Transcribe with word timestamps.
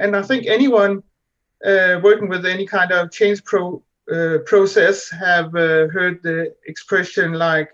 and 0.00 0.16
I 0.16 0.22
think 0.22 0.46
anyone 0.46 1.02
uh, 1.64 2.00
working 2.02 2.28
with 2.28 2.46
any 2.46 2.66
kind 2.66 2.90
of 2.90 3.12
change 3.12 3.44
pro 3.44 3.82
uh, 4.10 4.38
process 4.46 5.08
have 5.10 5.54
uh, 5.54 5.86
heard 5.88 6.20
the 6.22 6.52
expression 6.66 7.34
like 7.34 7.70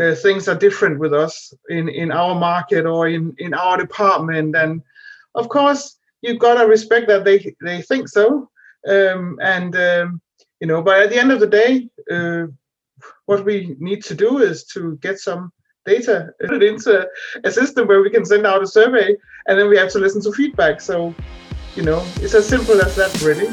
uh, 0.00 0.14
things 0.14 0.48
are 0.48 0.54
different 0.54 0.98
with 0.98 1.12
us 1.12 1.52
in 1.68 1.88
in 1.88 2.10
our 2.10 2.34
market 2.34 2.86
or 2.86 3.08
in 3.08 3.34
in 3.38 3.52
our 3.54 3.76
department, 3.76 4.56
and 4.56 4.82
of 5.34 5.48
course 5.48 5.98
you've 6.22 6.38
got 6.46 6.54
to 6.54 6.66
respect 6.66 7.08
that 7.08 7.24
they 7.24 7.54
they 7.60 7.82
think 7.82 8.08
so, 8.08 8.48
um, 8.88 9.38
and 9.42 9.76
um, 9.76 10.20
you 10.60 10.66
know. 10.66 10.80
But 10.82 11.02
at 11.02 11.10
the 11.10 11.18
end 11.18 11.32
of 11.32 11.40
the 11.40 11.54
day, 11.62 11.88
uh, 12.10 12.46
what 13.26 13.44
we 13.44 13.76
need 13.78 14.02
to 14.04 14.14
do 14.14 14.38
is 14.38 14.64
to 14.74 14.96
get 15.02 15.18
some 15.18 15.52
data 15.84 16.30
put 16.46 16.62
into 16.70 17.06
a 17.44 17.50
system 17.50 17.86
where 17.86 18.02
we 18.02 18.10
can 18.10 18.24
send 18.24 18.46
out 18.46 18.62
a 18.62 18.66
survey 18.66 19.14
and 19.46 19.58
then 19.58 19.68
we 19.68 19.76
have 19.76 19.90
to 19.90 19.98
listen 19.98 20.22
to 20.22 20.32
feedback. 20.32 20.80
So, 20.80 21.14
you 21.76 21.82
know, 21.82 22.06
it's 22.16 22.34
as 22.34 22.48
simple 22.48 22.80
as 22.80 22.94
that, 22.94 23.20
really. 23.22 23.48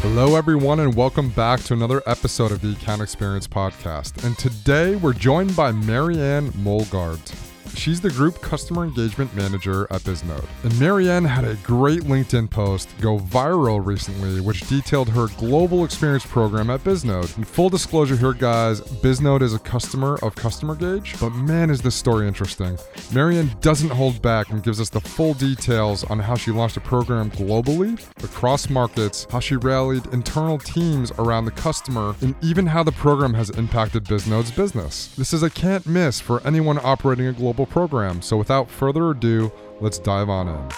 Hello, 0.00 0.36
everyone, 0.36 0.80
and 0.80 0.94
welcome 0.94 1.28
back 1.30 1.60
to 1.64 1.74
another 1.74 2.02
episode 2.06 2.52
of 2.52 2.60
the 2.60 2.72
Account 2.72 3.02
Experience 3.02 3.46
Podcast. 3.46 4.24
And 4.24 4.38
today 4.38 4.96
we're 4.96 5.12
joined 5.12 5.54
by 5.56 5.72
Marianne 5.72 6.50
Mølgaard. 6.52 7.53
She's 7.76 8.00
the 8.00 8.10
Group 8.10 8.40
Customer 8.40 8.84
Engagement 8.84 9.34
Manager 9.34 9.86
at 9.90 10.00
Bisnode. 10.02 10.46
And 10.62 10.78
Marianne 10.80 11.24
had 11.24 11.44
a 11.44 11.54
great 11.56 12.02
LinkedIn 12.02 12.50
post 12.50 12.88
go 13.00 13.18
viral 13.18 13.84
recently, 13.84 14.40
which 14.40 14.66
detailed 14.68 15.08
her 15.10 15.28
global 15.38 15.84
experience 15.84 16.24
program 16.24 16.70
at 16.70 16.80
Bisnode. 16.80 17.36
And 17.36 17.46
full 17.46 17.68
disclosure 17.68 18.16
here, 18.16 18.32
guys, 18.32 18.80
Bisnode 18.80 19.42
is 19.42 19.54
a 19.54 19.58
customer 19.58 20.18
of 20.22 20.34
Customer 20.34 20.74
Gauge, 20.74 21.18
but 21.20 21.30
man, 21.30 21.70
is 21.70 21.82
this 21.82 21.94
story 21.94 22.26
interesting. 22.28 22.78
Marianne 23.12 23.50
doesn't 23.60 23.90
hold 23.90 24.22
back 24.22 24.50
and 24.50 24.62
gives 24.62 24.80
us 24.80 24.88
the 24.88 25.00
full 25.00 25.34
details 25.34 26.04
on 26.04 26.18
how 26.18 26.34
she 26.34 26.50
launched 26.50 26.76
a 26.76 26.80
program 26.80 27.30
globally, 27.30 28.00
across 28.22 28.70
markets, 28.70 29.26
how 29.30 29.40
she 29.40 29.56
rallied 29.56 30.06
internal 30.06 30.58
teams 30.58 31.12
around 31.18 31.44
the 31.44 31.50
customer, 31.50 32.14
and 32.20 32.34
even 32.42 32.66
how 32.66 32.82
the 32.82 32.92
program 32.92 33.34
has 33.34 33.50
impacted 33.50 34.04
Bisnode's 34.04 34.50
business. 34.50 35.14
This 35.16 35.32
is 35.32 35.42
a 35.42 35.50
can't 35.50 35.86
miss 35.86 36.20
for 36.20 36.40
anyone 36.46 36.78
operating 36.82 37.26
a 37.26 37.32
global 37.32 37.63
program. 37.66 38.22
So 38.22 38.36
without 38.36 38.70
further 38.70 39.10
ado, 39.10 39.52
let's 39.80 39.98
dive 39.98 40.28
on 40.28 40.48
in. 40.48 40.68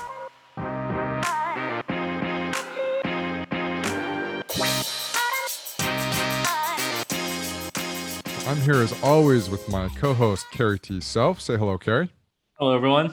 I'm 8.47 8.61
here 8.63 8.77
as 8.77 8.95
always 9.03 9.51
with 9.51 9.69
my 9.69 9.89
co-host 9.89 10.47
Carrie 10.53 10.79
T. 10.79 11.01
Self. 11.01 11.41
Say 11.41 11.57
hello, 11.57 11.79
Carrie. 11.79 12.11
Hello, 12.59 12.75
everyone. 12.75 13.13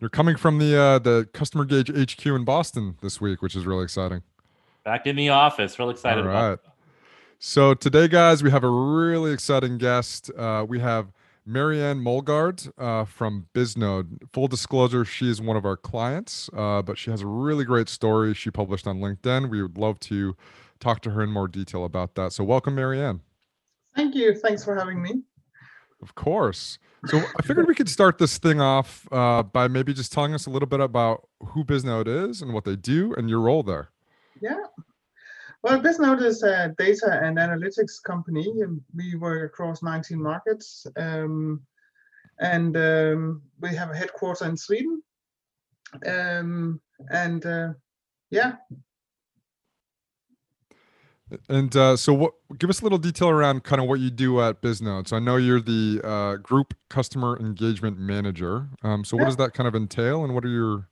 You're 0.00 0.10
coming 0.10 0.36
from 0.36 0.58
the 0.58 0.76
uh, 0.76 0.98
the 0.98 1.28
Customer 1.32 1.64
Gauge 1.64 1.90
HQ 1.90 2.26
in 2.26 2.44
Boston 2.44 2.96
this 3.00 3.20
week, 3.20 3.40
which 3.40 3.56
is 3.56 3.66
really 3.66 3.84
exciting. 3.84 4.22
Back 4.84 5.06
in 5.06 5.16
the 5.16 5.28
office, 5.28 5.78
real 5.78 5.90
excited. 5.90 6.24
All 6.24 6.30
right. 6.30 6.58
So 7.38 7.72
today, 7.74 8.08
guys, 8.08 8.42
we 8.42 8.50
have 8.50 8.64
a 8.64 8.68
really 8.68 9.32
exciting 9.32 9.78
guest. 9.78 10.30
Uh, 10.36 10.66
we 10.68 10.80
have 10.80 11.12
Marianne 11.48 11.98
Mølgaard 11.98 12.70
uh, 12.76 13.06
from 13.06 13.46
Bisnode. 13.54 14.18
Full 14.32 14.48
disclosure, 14.48 15.04
she 15.04 15.30
is 15.30 15.40
one 15.40 15.56
of 15.56 15.64
our 15.64 15.78
clients, 15.78 16.50
uh, 16.54 16.82
but 16.82 16.98
she 16.98 17.10
has 17.10 17.22
a 17.22 17.26
really 17.26 17.64
great 17.64 17.88
story 17.88 18.34
she 18.34 18.50
published 18.50 18.86
on 18.86 18.98
LinkedIn. 18.98 19.48
We 19.48 19.62
would 19.62 19.78
love 19.78 19.98
to 20.00 20.36
talk 20.78 21.00
to 21.02 21.10
her 21.10 21.22
in 21.22 21.30
more 21.30 21.48
detail 21.48 21.86
about 21.86 22.14
that. 22.16 22.32
So, 22.34 22.44
welcome, 22.44 22.74
Marianne. 22.74 23.22
Thank 23.96 24.14
you. 24.14 24.34
Thanks 24.34 24.62
for 24.62 24.76
having 24.76 25.00
me. 25.00 25.22
Of 26.02 26.14
course. 26.14 26.78
So, 27.06 27.18
I 27.18 27.42
figured 27.42 27.66
we 27.66 27.74
could 27.74 27.88
start 27.88 28.18
this 28.18 28.36
thing 28.36 28.60
off 28.60 29.08
uh, 29.10 29.42
by 29.42 29.68
maybe 29.68 29.94
just 29.94 30.12
telling 30.12 30.34
us 30.34 30.44
a 30.44 30.50
little 30.50 30.68
bit 30.68 30.80
about 30.80 31.28
who 31.40 31.64
Bisnode 31.64 32.28
is 32.28 32.42
and 32.42 32.52
what 32.52 32.64
they 32.64 32.76
do 32.76 33.14
and 33.14 33.30
your 33.30 33.40
role 33.40 33.62
there. 33.62 33.88
Yeah. 34.42 34.54
Well, 35.62 35.80
Bisnode 35.80 36.22
is 36.22 36.42
a 36.44 36.74
data 36.78 37.20
and 37.22 37.36
analytics 37.36 38.00
company. 38.04 38.46
We 38.94 39.16
work 39.16 39.52
across 39.52 39.82
19 39.82 40.22
markets, 40.22 40.86
um, 40.96 41.60
and 42.38 42.76
um, 42.76 43.42
we 43.60 43.74
have 43.74 43.90
a 43.90 43.96
headquarter 43.96 44.44
in 44.44 44.56
Sweden. 44.56 45.02
Um, 46.06 46.80
and 47.10 47.44
uh, 47.44 47.72
yeah. 48.30 48.52
And 51.48 51.74
uh, 51.76 51.96
so, 51.96 52.14
what? 52.14 52.34
Give 52.56 52.70
us 52.70 52.80
a 52.80 52.84
little 52.84 52.98
detail 52.98 53.28
around 53.28 53.64
kind 53.64 53.82
of 53.82 53.88
what 53.88 54.00
you 54.00 54.10
do 54.10 54.40
at 54.40 54.62
Bisnode. 54.62 55.08
So, 55.08 55.16
I 55.16 55.18
know 55.18 55.36
you're 55.36 55.60
the 55.60 56.00
uh, 56.04 56.36
group 56.36 56.72
customer 56.88 57.36
engagement 57.38 57.98
manager. 57.98 58.68
Um, 58.82 59.04
so, 59.04 59.16
what 59.16 59.26
does 59.26 59.36
that 59.36 59.54
kind 59.54 59.66
of 59.66 59.74
entail, 59.74 60.24
and 60.24 60.34
what 60.34 60.44
are 60.44 60.48
your 60.48 60.88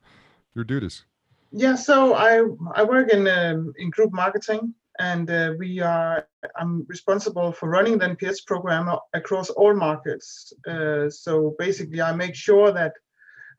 your 0.53 0.63
duties? 0.63 1.05
Yeah, 1.51 1.75
so 1.75 2.13
I 2.13 2.43
I 2.75 2.83
work 2.83 3.09
in 3.09 3.27
um, 3.27 3.73
in 3.77 3.89
group 3.89 4.11
marketing, 4.13 4.73
and 4.99 5.29
uh, 5.29 5.53
we 5.57 5.79
are 5.79 6.27
I'm 6.55 6.85
responsible 6.87 7.51
for 7.51 7.69
running 7.69 7.97
the 7.97 8.07
NPS 8.07 8.45
program 8.45 8.89
across 9.13 9.49
all 9.49 9.73
markets. 9.73 10.53
Uh, 10.67 11.09
so 11.09 11.55
basically, 11.57 12.01
I 12.01 12.13
make 12.13 12.35
sure 12.35 12.71
that 12.71 12.93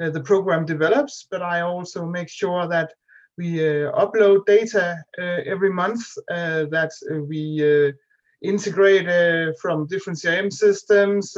uh, 0.00 0.10
the 0.10 0.20
program 0.20 0.64
develops, 0.64 1.26
but 1.30 1.42
I 1.42 1.62
also 1.62 2.04
make 2.06 2.28
sure 2.28 2.68
that 2.68 2.92
we 3.38 3.60
uh, 3.60 3.92
upload 3.92 4.44
data 4.46 5.02
uh, 5.18 5.22
every 5.46 5.70
month, 5.70 6.02
uh, 6.30 6.64
that 6.70 6.90
we 7.28 7.94
integrate 8.42 9.56
from 9.60 9.86
different 9.86 10.18
CRM 10.18 10.52
systems, 10.52 11.36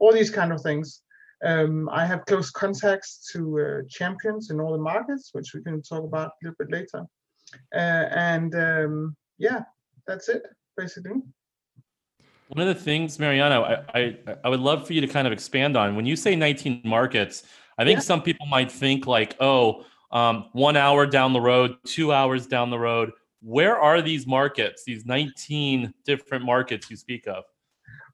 all 0.00 0.12
these 0.12 0.30
kind 0.30 0.52
of 0.52 0.60
things. 0.60 1.02
Um, 1.44 1.88
I 1.90 2.04
have 2.04 2.26
close 2.26 2.50
contacts 2.50 3.30
to 3.32 3.60
uh, 3.60 3.88
champions 3.88 4.50
in 4.50 4.60
all 4.60 4.72
the 4.72 4.78
markets, 4.78 5.30
which 5.32 5.54
we 5.54 5.62
can 5.62 5.82
talk 5.82 6.04
about 6.04 6.28
a 6.28 6.32
little 6.42 6.56
bit 6.58 6.70
later. 6.70 7.06
Uh, 7.74 8.08
and 8.14 8.54
um, 8.54 9.16
yeah, 9.38 9.62
that's 10.06 10.28
it 10.28 10.42
basically. 10.76 11.20
One 12.48 12.66
of 12.66 12.74
the 12.74 12.82
things, 12.82 13.18
Marianne, 13.18 13.52
I, 13.52 13.82
I, 13.94 14.18
I 14.42 14.48
would 14.48 14.60
love 14.60 14.86
for 14.86 14.94
you 14.94 15.02
to 15.02 15.06
kind 15.06 15.26
of 15.26 15.32
expand 15.34 15.76
on 15.76 15.96
when 15.96 16.06
you 16.06 16.16
say 16.16 16.34
19 16.34 16.80
markets. 16.84 17.42
I 17.76 17.84
think 17.84 17.98
yeah. 17.98 18.02
some 18.02 18.22
people 18.22 18.46
might 18.46 18.72
think 18.72 19.06
like, 19.06 19.36
oh, 19.38 19.84
um, 20.10 20.46
one 20.52 20.76
hour 20.76 21.04
down 21.04 21.34
the 21.34 21.40
road, 21.40 21.76
two 21.84 22.12
hours 22.12 22.46
down 22.46 22.70
the 22.70 22.78
road. 22.78 23.12
Where 23.42 23.78
are 23.78 24.00
these 24.00 24.26
markets? 24.26 24.82
These 24.86 25.04
19 25.04 25.92
different 26.06 26.44
markets 26.44 26.90
you 26.90 26.96
speak 26.96 27.26
of? 27.26 27.44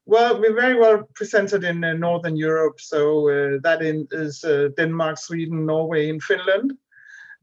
Well, 0.07 0.39
we're 0.39 0.53
very 0.53 0.75
well 0.75 1.09
presented 1.15 1.63
in 1.63 1.83
uh, 1.83 1.93
Northern 1.93 2.35
Europe. 2.35 2.79
So 2.79 3.27
uh, 3.29 3.59
that 3.63 3.81
in, 3.81 4.07
is 4.11 4.43
uh, 4.43 4.69
Denmark, 4.77 5.17
Sweden, 5.17 5.65
Norway, 5.65 6.09
and 6.09 6.21
Finland. 6.21 6.73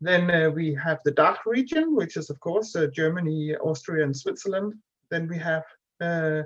Then 0.00 0.30
uh, 0.30 0.50
we 0.50 0.72
have 0.74 1.00
the 1.04 1.10
DACH 1.10 1.40
region, 1.44 1.96
which 1.96 2.16
is, 2.16 2.30
of 2.30 2.38
course, 2.38 2.76
uh, 2.76 2.86
Germany, 2.86 3.56
Austria, 3.56 4.04
and 4.04 4.16
Switzerland. 4.16 4.74
Then 5.10 5.26
we 5.28 5.38
have 5.38 5.64
uh, 6.00 6.42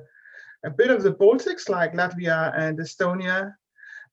a 0.65 0.71
bit 0.71 0.91
of 0.91 1.03
the 1.03 1.13
Baltics, 1.13 1.69
like 1.69 1.93
Latvia 1.93 2.53
and 2.59 2.79
Estonia. 2.79 3.55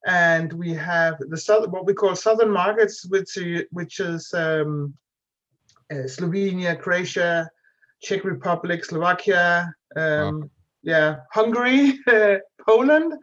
And 0.06 0.52
we 0.52 0.74
have 0.74 1.18
the 1.20 1.38
south, 1.38 1.70
what 1.70 1.86
we 1.86 1.94
call 1.94 2.16
southern 2.16 2.52
markets, 2.52 3.06
which, 3.06 3.38
which 3.72 4.02
is 4.02 4.34
um, 4.34 4.94
Slovenia, 5.90 6.78
Croatia, 6.78 7.50
Czech 8.02 8.26
Republic, 8.26 8.84
Slovakia. 8.84 9.74
Um, 9.96 10.50
yeah, 10.84 11.18
Hungary, 11.32 12.00
Poland, 12.68 13.14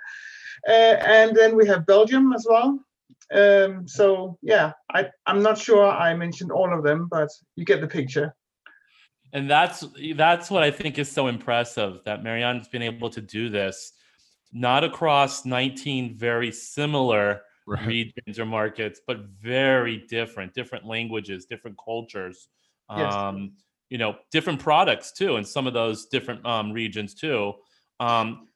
uh, 0.68 0.72
and 0.72 1.36
then 1.36 1.56
we 1.56 1.66
have 1.66 1.86
Belgium 1.86 2.32
as 2.32 2.46
well. 2.48 2.78
Um, 3.32 3.86
so 3.86 4.38
yeah, 4.42 4.72
I, 4.92 5.08
I'm 5.26 5.42
not 5.42 5.58
sure 5.58 5.86
I 5.86 6.14
mentioned 6.14 6.50
all 6.50 6.76
of 6.76 6.82
them, 6.82 7.08
but 7.10 7.28
you 7.56 7.64
get 7.64 7.80
the 7.80 7.86
picture. 7.86 8.34
And 9.32 9.48
that's 9.48 9.84
that's 10.16 10.50
what 10.50 10.64
I 10.64 10.72
think 10.72 10.98
is 10.98 11.10
so 11.10 11.28
impressive 11.28 12.00
that 12.04 12.24
Marianne's 12.24 12.66
been 12.66 12.82
able 12.82 13.10
to 13.10 13.20
do 13.20 13.48
this, 13.48 13.92
not 14.52 14.82
across 14.82 15.44
19 15.44 16.16
very 16.16 16.50
similar 16.50 17.42
right. 17.66 17.86
regions 17.86 18.40
or 18.40 18.46
markets, 18.46 19.00
but 19.06 19.20
very 19.40 20.04
different, 20.08 20.52
different 20.52 20.84
languages, 20.84 21.46
different 21.46 21.76
cultures. 21.82 22.48
Yes. 22.96 23.14
Um, 23.14 23.52
you 23.90 23.98
know 23.98 24.16
different 24.32 24.58
products 24.58 25.12
too 25.12 25.36
in 25.36 25.44
some 25.44 25.66
of 25.66 25.74
those 25.74 26.06
different 26.06 26.44
um, 26.46 26.72
regions 26.72 27.14
too 27.14 27.52
um, 28.00 28.48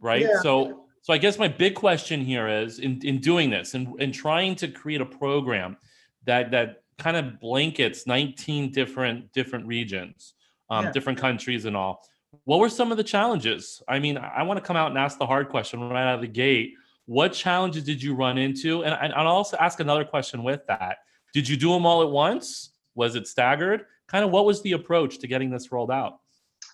right? 0.00 0.22
Yeah. 0.22 0.40
so 0.42 0.84
so 1.02 1.12
i 1.12 1.18
guess 1.18 1.38
my 1.38 1.48
big 1.48 1.74
question 1.74 2.20
here 2.20 2.46
is 2.46 2.78
in 2.78 3.00
in 3.04 3.20
doing 3.20 3.50
this 3.50 3.74
and 3.74 4.00
in 4.00 4.12
trying 4.12 4.54
to 4.54 4.68
create 4.68 5.00
a 5.00 5.06
program 5.06 5.76
that 6.24 6.50
that 6.50 6.82
kind 6.98 7.16
of 7.16 7.40
blankets 7.40 8.06
19 8.06 8.72
different 8.72 9.32
different 9.32 9.66
regions 9.66 10.34
um, 10.70 10.86
yeah. 10.86 10.92
different 10.92 11.18
countries 11.18 11.64
and 11.64 11.76
all. 11.76 12.02
What 12.44 12.60
were 12.60 12.68
some 12.68 12.90
of 12.90 12.96
the 12.96 13.04
challenges? 13.04 13.82
I 13.88 13.98
mean 13.98 14.18
i 14.18 14.42
want 14.42 14.58
to 14.58 14.64
come 14.64 14.76
out 14.76 14.90
and 14.90 14.98
ask 14.98 15.18
the 15.18 15.26
hard 15.26 15.48
question 15.48 15.80
right 15.80 16.08
out 16.08 16.16
of 16.16 16.20
the 16.20 16.28
gate. 16.28 16.74
What 17.06 17.32
challenges 17.32 17.84
did 17.84 18.02
you 18.02 18.14
run 18.14 18.36
into? 18.36 18.84
And, 18.84 18.94
and 19.00 19.12
i'll 19.14 19.28
also 19.28 19.56
ask 19.58 19.80
another 19.80 20.04
question 20.04 20.42
with 20.42 20.66
that. 20.66 20.98
Did 21.32 21.48
you 21.48 21.56
do 21.56 21.70
them 21.70 21.86
all 21.86 22.02
at 22.02 22.10
once 22.10 22.70
was 22.96 23.14
it 23.14 23.28
staggered 23.28 23.86
kind 24.08 24.24
of 24.24 24.30
what 24.30 24.44
was 24.44 24.62
the 24.62 24.72
approach 24.72 25.18
to 25.18 25.26
getting 25.26 25.50
this 25.50 25.72
rolled 25.72 25.90
out? 25.90 26.20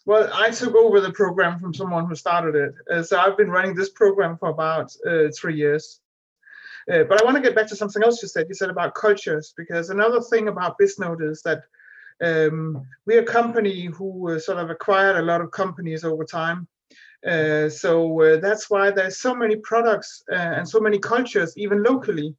Well, 0.05 0.31
I 0.35 0.51
took 0.51 0.75
over 0.75 1.01
the 1.01 1.13
program 1.13 1.61
from 1.61 1.75
someone 1.75 2.07
who 2.07 2.15
started 2.15 2.55
it. 2.55 2.75
Uh, 2.91 3.03
so 3.03 3.19
I've 3.19 3.37
been 3.37 3.51
running 3.51 3.75
this 3.75 3.91
program 3.91 4.37
for 4.37 4.49
about 4.49 4.95
uh, 5.07 5.29
three 5.37 5.57
years. 5.57 6.01
Uh, 6.93 7.05
but 7.05 7.21
I 7.21 7.25
want 7.25 7.37
to 7.37 7.43
get 7.43 7.55
back 7.55 7.69
to 7.69 7.77
something 7.77 8.03
else 8.03 8.21
you 8.21 8.29
said. 8.29 8.47
You 8.49 8.55
said 8.55 8.71
about 8.71 8.95
cultures, 8.95 9.55
because 9.57 9.91
another 9.91 10.21
thing 10.21 10.49
about 10.49 10.77
Bisnode 10.79 11.23
is 11.23 11.43
that 11.43 11.63
um, 12.21 12.85
we're 13.07 13.23
a 13.23 13.25
company 13.25 13.85
who 13.85 14.31
uh, 14.31 14.39
sort 14.41 14.59
of 14.59 14.71
acquired 14.71 15.17
a 15.17 15.23
lot 15.23 15.41
of 15.41 15.53
companies 15.53 16.05
over 16.05 16.25
time. 16.25 16.67
Uh, 17.25 17.69
so 17.69 18.21
uh, 18.21 18.41
that's 18.41 18.69
why 18.69 18.91
there's 18.91 19.19
so 19.19 19.33
many 19.33 19.55
products 19.55 20.25
and 20.29 20.69
so 20.69 20.81
many 20.81 20.99
cultures, 20.99 21.57
even 21.57 21.85
locally. 21.85 22.35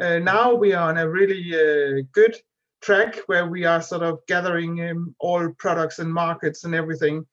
now 0.00 0.54
we 0.54 0.72
are 0.72 0.88
on 0.88 0.96
a 0.96 1.08
really 1.08 2.02
good 2.12 2.34
track 2.82 3.16
where 3.26 3.46
we 3.46 3.64
are 3.64 3.80
sort 3.80 4.02
of 4.02 4.18
gathering 4.26 4.88
um, 4.88 5.14
all 5.18 5.48
products 5.58 5.98
and 5.98 6.12
markets 6.12 6.64
and 6.64 6.74
everything. 6.74 7.26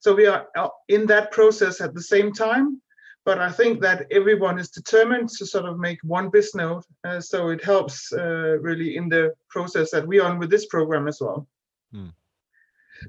So 0.00 0.14
we 0.14 0.26
are 0.26 0.48
in 0.88 1.06
that 1.06 1.30
process 1.30 1.80
at 1.80 1.94
the 1.94 2.02
same 2.02 2.32
time. 2.32 2.82
But 3.24 3.40
I 3.40 3.50
think 3.50 3.80
that 3.80 4.06
everyone 4.12 4.56
is 4.56 4.70
determined 4.70 5.30
to 5.30 5.46
sort 5.46 5.64
of 5.64 5.80
make 5.80 5.98
one 6.04 6.30
Bisnode. 6.30 6.84
Uh, 7.02 7.20
so 7.20 7.48
it 7.48 7.62
helps 7.64 8.12
uh, 8.12 8.58
really 8.60 8.96
in 8.96 9.08
the 9.08 9.34
process 9.48 9.90
that 9.90 10.06
we're 10.06 10.22
on 10.22 10.38
with 10.38 10.48
this 10.48 10.66
program 10.66 11.08
as 11.08 11.18
well. 11.20 11.48
Hmm. 11.92 12.10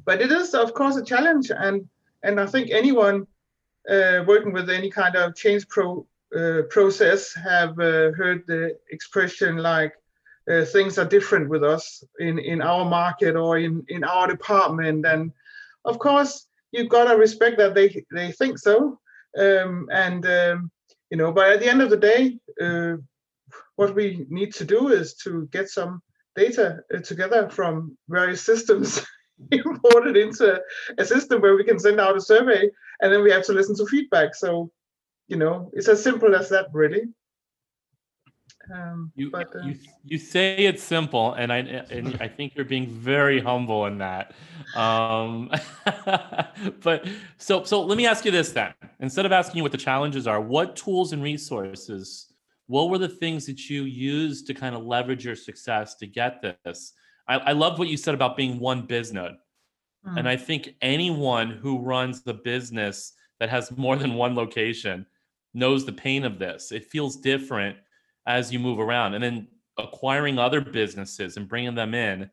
But 0.05 0.21
it 0.21 0.31
is, 0.31 0.55
of 0.55 0.73
course, 0.73 0.95
a 0.97 1.05
challenge. 1.05 1.51
And, 1.51 1.87
and 2.23 2.39
I 2.39 2.47
think 2.47 2.71
anyone 2.71 3.27
uh, 3.87 4.23
working 4.25 4.53
with 4.53 4.71
any 4.71 4.89
kind 4.89 5.15
of 5.15 5.35
change 5.35 5.67
pro, 5.67 6.07
uh, 6.35 6.63
process 6.71 7.33
have 7.35 7.79
uh, 7.79 8.11
heard 8.11 8.43
the 8.47 8.75
expression 8.89 9.57
like, 9.57 9.93
uh, 10.49 10.63
things 10.65 10.97
are 10.97 11.05
different 11.05 11.49
with 11.49 11.63
us 11.63 12.03
in 12.19 12.39
in 12.39 12.61
our 12.61 12.85
market 12.85 13.35
or 13.35 13.57
in 13.57 13.83
in 13.89 14.03
our 14.03 14.27
department. 14.27 15.05
And 15.05 15.31
of 15.85 15.99
course 15.99 16.47
you've 16.71 16.89
got 16.89 17.05
to 17.05 17.17
respect 17.17 17.57
that 17.57 17.75
they 17.75 18.05
they 18.11 18.31
think 18.31 18.57
so. 18.57 18.99
Um, 19.37 19.87
and 19.91 20.25
um, 20.25 20.71
you 21.09 21.17
know 21.17 21.31
but 21.31 21.51
at 21.51 21.59
the 21.59 21.69
end 21.69 21.81
of 21.81 21.89
the 21.89 21.97
day 21.97 22.39
uh, 22.61 22.97
what 23.75 23.93
we 23.93 24.25
need 24.29 24.53
to 24.55 24.65
do 24.65 24.89
is 24.89 25.13
to 25.23 25.47
get 25.51 25.69
some 25.69 26.01
data 26.35 26.79
uh, 26.93 26.99
together 26.99 27.49
from 27.49 27.97
various 28.07 28.41
systems 28.41 29.05
imported 29.51 30.15
into 30.17 30.61
a 30.97 31.05
system 31.05 31.41
where 31.41 31.55
we 31.55 31.63
can 31.63 31.79
send 31.79 31.99
out 31.99 32.17
a 32.17 32.21
survey 32.21 32.69
and 33.01 33.13
then 33.13 33.21
we 33.21 33.31
have 33.31 33.45
to 33.45 33.53
listen 33.53 33.75
to 33.75 33.85
feedback. 33.85 34.33
So 34.33 34.71
you 35.27 35.37
know 35.37 35.69
it's 35.73 35.89
as 35.89 36.01
simple 36.01 36.35
as 36.35 36.49
that 36.49 36.67
really 36.71 37.03
um, 38.73 39.11
you, 39.15 39.31
but, 39.31 39.55
uh, 39.55 39.59
you 39.65 39.75
you 40.03 40.17
say 40.17 40.57
it's 40.57 40.83
simple, 40.83 41.33
and 41.33 41.51
I 41.51 41.57
and 41.57 42.17
I 42.19 42.27
think 42.27 42.55
you're 42.55 42.65
being 42.65 42.87
very 42.87 43.39
humble 43.39 43.85
in 43.85 43.97
that. 43.99 44.33
Um, 44.75 45.51
but 46.81 47.07
so 47.37 47.63
so 47.63 47.83
let 47.83 47.97
me 47.97 48.05
ask 48.05 48.25
you 48.25 48.31
this 48.31 48.51
then. 48.51 48.73
Instead 48.99 49.25
of 49.25 49.31
asking 49.31 49.57
you 49.57 49.63
what 49.63 49.71
the 49.71 49.77
challenges 49.77 50.27
are, 50.27 50.41
what 50.41 50.75
tools 50.75 51.13
and 51.13 51.23
resources, 51.23 52.33
what 52.67 52.89
were 52.89 52.97
the 52.97 53.09
things 53.09 53.45
that 53.45 53.69
you 53.69 53.83
used 53.83 54.47
to 54.47 54.53
kind 54.53 54.75
of 54.75 54.83
leverage 54.83 55.25
your 55.25 55.35
success 55.35 55.95
to 55.95 56.07
get 56.07 56.41
this? 56.41 56.93
I, 57.27 57.35
I 57.37 57.51
loved 57.51 57.79
what 57.79 57.87
you 57.87 57.97
said 57.97 58.13
about 58.13 58.37
being 58.37 58.59
one 58.59 58.83
business, 58.83 59.33
Mm. 60.07 60.19
And 60.19 60.29
I 60.29 60.37
think 60.37 60.75
anyone 60.81 61.51
who 61.51 61.79
runs 61.79 62.21
the 62.21 62.33
business 62.33 63.13
that 63.39 63.49
has 63.49 63.75
more 63.77 63.95
than 63.95 64.13
one 64.13 64.35
location 64.35 65.05
knows 65.53 65.85
the 65.85 65.93
pain 65.93 66.23
of 66.23 66.39
this. 66.39 66.71
It 66.71 66.85
feels 66.85 67.17
different 67.17 67.77
as 68.27 68.51
you 68.51 68.59
move 68.59 68.79
around. 68.79 69.15
And 69.15 69.23
then 69.23 69.47
acquiring 69.77 70.37
other 70.37 70.61
businesses 70.61 71.37
and 71.37 71.47
bringing 71.47 71.73
them 71.73 71.93
in 71.93 72.29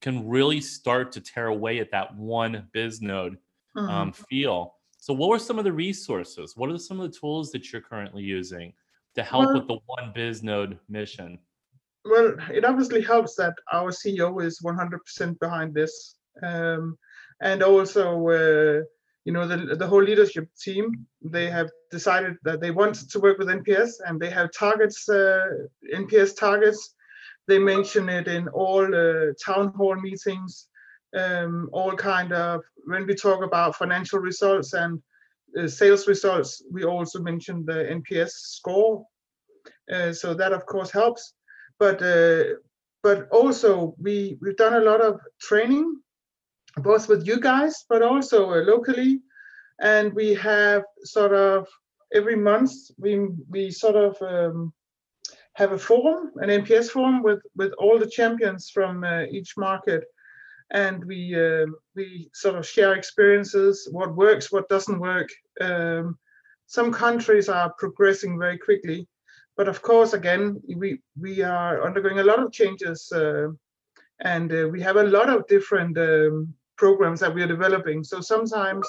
can 0.00 0.26
really 0.28 0.60
start 0.60 1.12
to 1.12 1.20
tear 1.20 1.46
away 1.48 1.78
at 1.78 1.90
that 1.90 2.14
one 2.16 2.66
Bisnode 2.74 3.36
mm-hmm. 3.76 3.88
um, 3.88 4.12
feel. 4.12 4.74
So 4.98 5.14
what 5.14 5.28
were 5.28 5.38
some 5.38 5.58
of 5.58 5.64
the 5.64 5.72
resources? 5.72 6.56
What 6.56 6.70
are 6.70 6.78
some 6.78 7.00
of 7.00 7.10
the 7.10 7.18
tools 7.18 7.52
that 7.52 7.72
you're 7.72 7.82
currently 7.82 8.22
using 8.22 8.72
to 9.14 9.22
help 9.22 9.46
well, 9.46 9.54
with 9.54 9.68
the 9.68 9.78
one 9.86 10.12
Bisnode 10.14 10.78
mission? 10.88 11.38
Well 12.04 12.36
it 12.50 12.64
obviously 12.64 13.02
helps 13.02 13.34
that 13.36 13.54
our 13.72 13.90
ceo 13.90 14.42
is 14.42 14.60
100% 14.62 15.38
behind 15.40 15.74
this 15.74 16.16
um, 16.42 16.96
and 17.40 17.62
also 17.62 18.28
uh, 18.28 18.82
you 19.26 19.32
know 19.32 19.46
the, 19.46 19.74
the 19.74 19.86
whole 19.86 20.02
leadership 20.02 20.48
team 20.54 21.04
they 21.20 21.50
have 21.50 21.68
decided 21.90 22.36
that 22.44 22.60
they 22.60 22.70
want 22.70 22.94
to 23.10 23.18
work 23.18 23.38
with 23.38 23.48
nps 23.48 23.90
and 24.06 24.20
they 24.20 24.30
have 24.30 24.50
targets 24.52 25.08
uh, 25.08 25.46
nps 25.94 26.34
targets. 26.36 26.94
They 27.48 27.58
mention 27.60 28.08
it 28.08 28.26
in 28.26 28.48
all 28.48 28.84
uh, 28.84 29.32
town 29.44 29.72
hall 29.76 29.96
meetings 29.96 30.68
um, 31.16 31.68
all 31.72 31.94
kind 31.94 32.32
of 32.32 32.62
when 32.86 33.06
we 33.06 33.14
talk 33.14 33.42
about 33.42 33.76
financial 33.76 34.20
results 34.20 34.72
and 34.72 35.02
uh, 35.58 35.66
sales 35.66 36.06
results 36.06 36.62
we 36.72 36.84
also 36.84 37.18
mention 37.20 37.64
the 37.64 37.80
nps 37.98 38.30
score. 38.30 39.04
Uh, 39.92 40.12
so 40.12 40.34
that 40.34 40.52
of 40.52 40.66
course 40.66 40.90
helps. 40.90 41.34
But 41.78 42.00
uh, 42.02 42.44
but 43.02 43.28
also 43.30 43.94
we 43.98 44.38
we've 44.40 44.56
done 44.56 44.74
a 44.74 44.86
lot 44.90 45.00
of 45.00 45.20
training 45.40 45.86
both 46.76 47.08
with 47.08 47.26
you 47.26 47.40
guys, 47.40 47.84
but 47.88 48.02
also 48.02 48.50
uh, 48.52 48.62
locally. 48.62 49.20
And 49.80 50.12
we 50.14 50.34
have 50.34 50.84
sort 51.04 51.32
of 51.32 51.68
every 52.14 52.36
month 52.36 52.72
we 52.98 53.28
we 53.48 53.70
sort 53.70 53.96
of 53.96 54.16
um, 54.22 54.72
have 55.54 55.72
a 55.72 55.78
forum, 55.78 56.32
an 56.36 56.48
NPS 56.48 56.90
forum 56.90 57.22
with 57.22 57.40
with 57.56 57.72
all 57.78 57.98
the 57.98 58.10
champions 58.10 58.70
from 58.70 59.04
uh, 59.04 59.24
each 59.30 59.56
market, 59.56 60.04
and 60.70 61.04
we 61.04 61.34
uh, 61.34 61.66
we 61.94 62.30
sort 62.32 62.56
of 62.56 62.66
share 62.66 62.94
experiences, 62.94 63.88
what 63.90 64.14
works, 64.14 64.52
what 64.52 64.68
doesn't 64.68 65.00
work. 65.00 65.28
Um, 65.60 66.18
some 66.66 66.92
countries 66.92 67.48
are 67.48 67.72
progressing 67.78 68.38
very 68.38 68.58
quickly, 68.58 69.06
but 69.56 69.68
of 69.68 69.82
course, 69.82 70.12
again, 70.12 70.60
we 70.76 71.00
we 71.20 71.42
are 71.42 71.84
undergoing 71.86 72.18
a 72.18 72.24
lot 72.24 72.38
of 72.38 72.52
changes, 72.52 73.10
uh, 73.12 73.48
and 74.20 74.52
uh, 74.52 74.68
we 74.70 74.80
have 74.82 74.96
a 74.96 75.10
lot 75.16 75.28
of 75.28 75.46
different 75.46 75.96
um, 75.98 76.54
programs 76.76 77.20
that 77.20 77.34
we 77.34 77.42
are 77.42 77.46
developing. 77.46 78.04
So 78.04 78.20
sometimes 78.20 78.86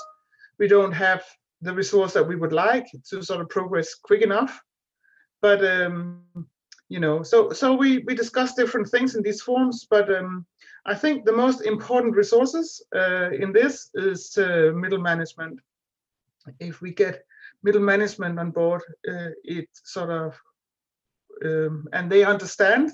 we 0.60 0.68
don't 0.68 0.92
have 0.92 1.24
the 1.62 1.74
resource 1.74 2.13
that 2.13 2.28
we 2.28 2.36
would 2.36 2.54
like 2.54 2.88
to 3.10 3.24
sort 3.24 3.42
of 3.42 3.50
progress 3.50 3.95
quick 3.95 4.22
enough. 4.22 4.60
But 5.42 5.63
um, 5.66 6.22
you 6.89 7.00
know, 7.00 7.24
so 7.24 7.51
so 7.51 7.74
we 7.74 8.00
we 8.00 8.16
discuss 8.16 8.54
different 8.54 8.89
things 8.89 9.16
in 9.16 9.24
these 9.24 9.42
forums. 9.42 9.88
But 9.89 10.13
um, 10.16 10.45
I 10.86 10.95
think 10.95 11.25
the 11.25 11.34
most 11.34 11.62
important 11.62 12.16
resources 12.16 12.81
uh, 12.95 13.31
in 13.31 13.51
this 13.51 13.90
is 13.94 14.38
uh, 14.38 14.72
middle 14.74 15.01
management. 15.01 15.60
If 16.60 16.81
we 16.81 16.94
get 16.94 17.24
middle 17.63 17.81
management 17.81 18.40
on 18.40 18.51
board, 18.51 18.81
uh, 19.07 19.31
it 19.44 19.68
sort 19.83 20.09
of 20.09 20.40
um, 21.45 21.88
and 21.94 22.11
they 22.11 22.23
understand 22.23 22.92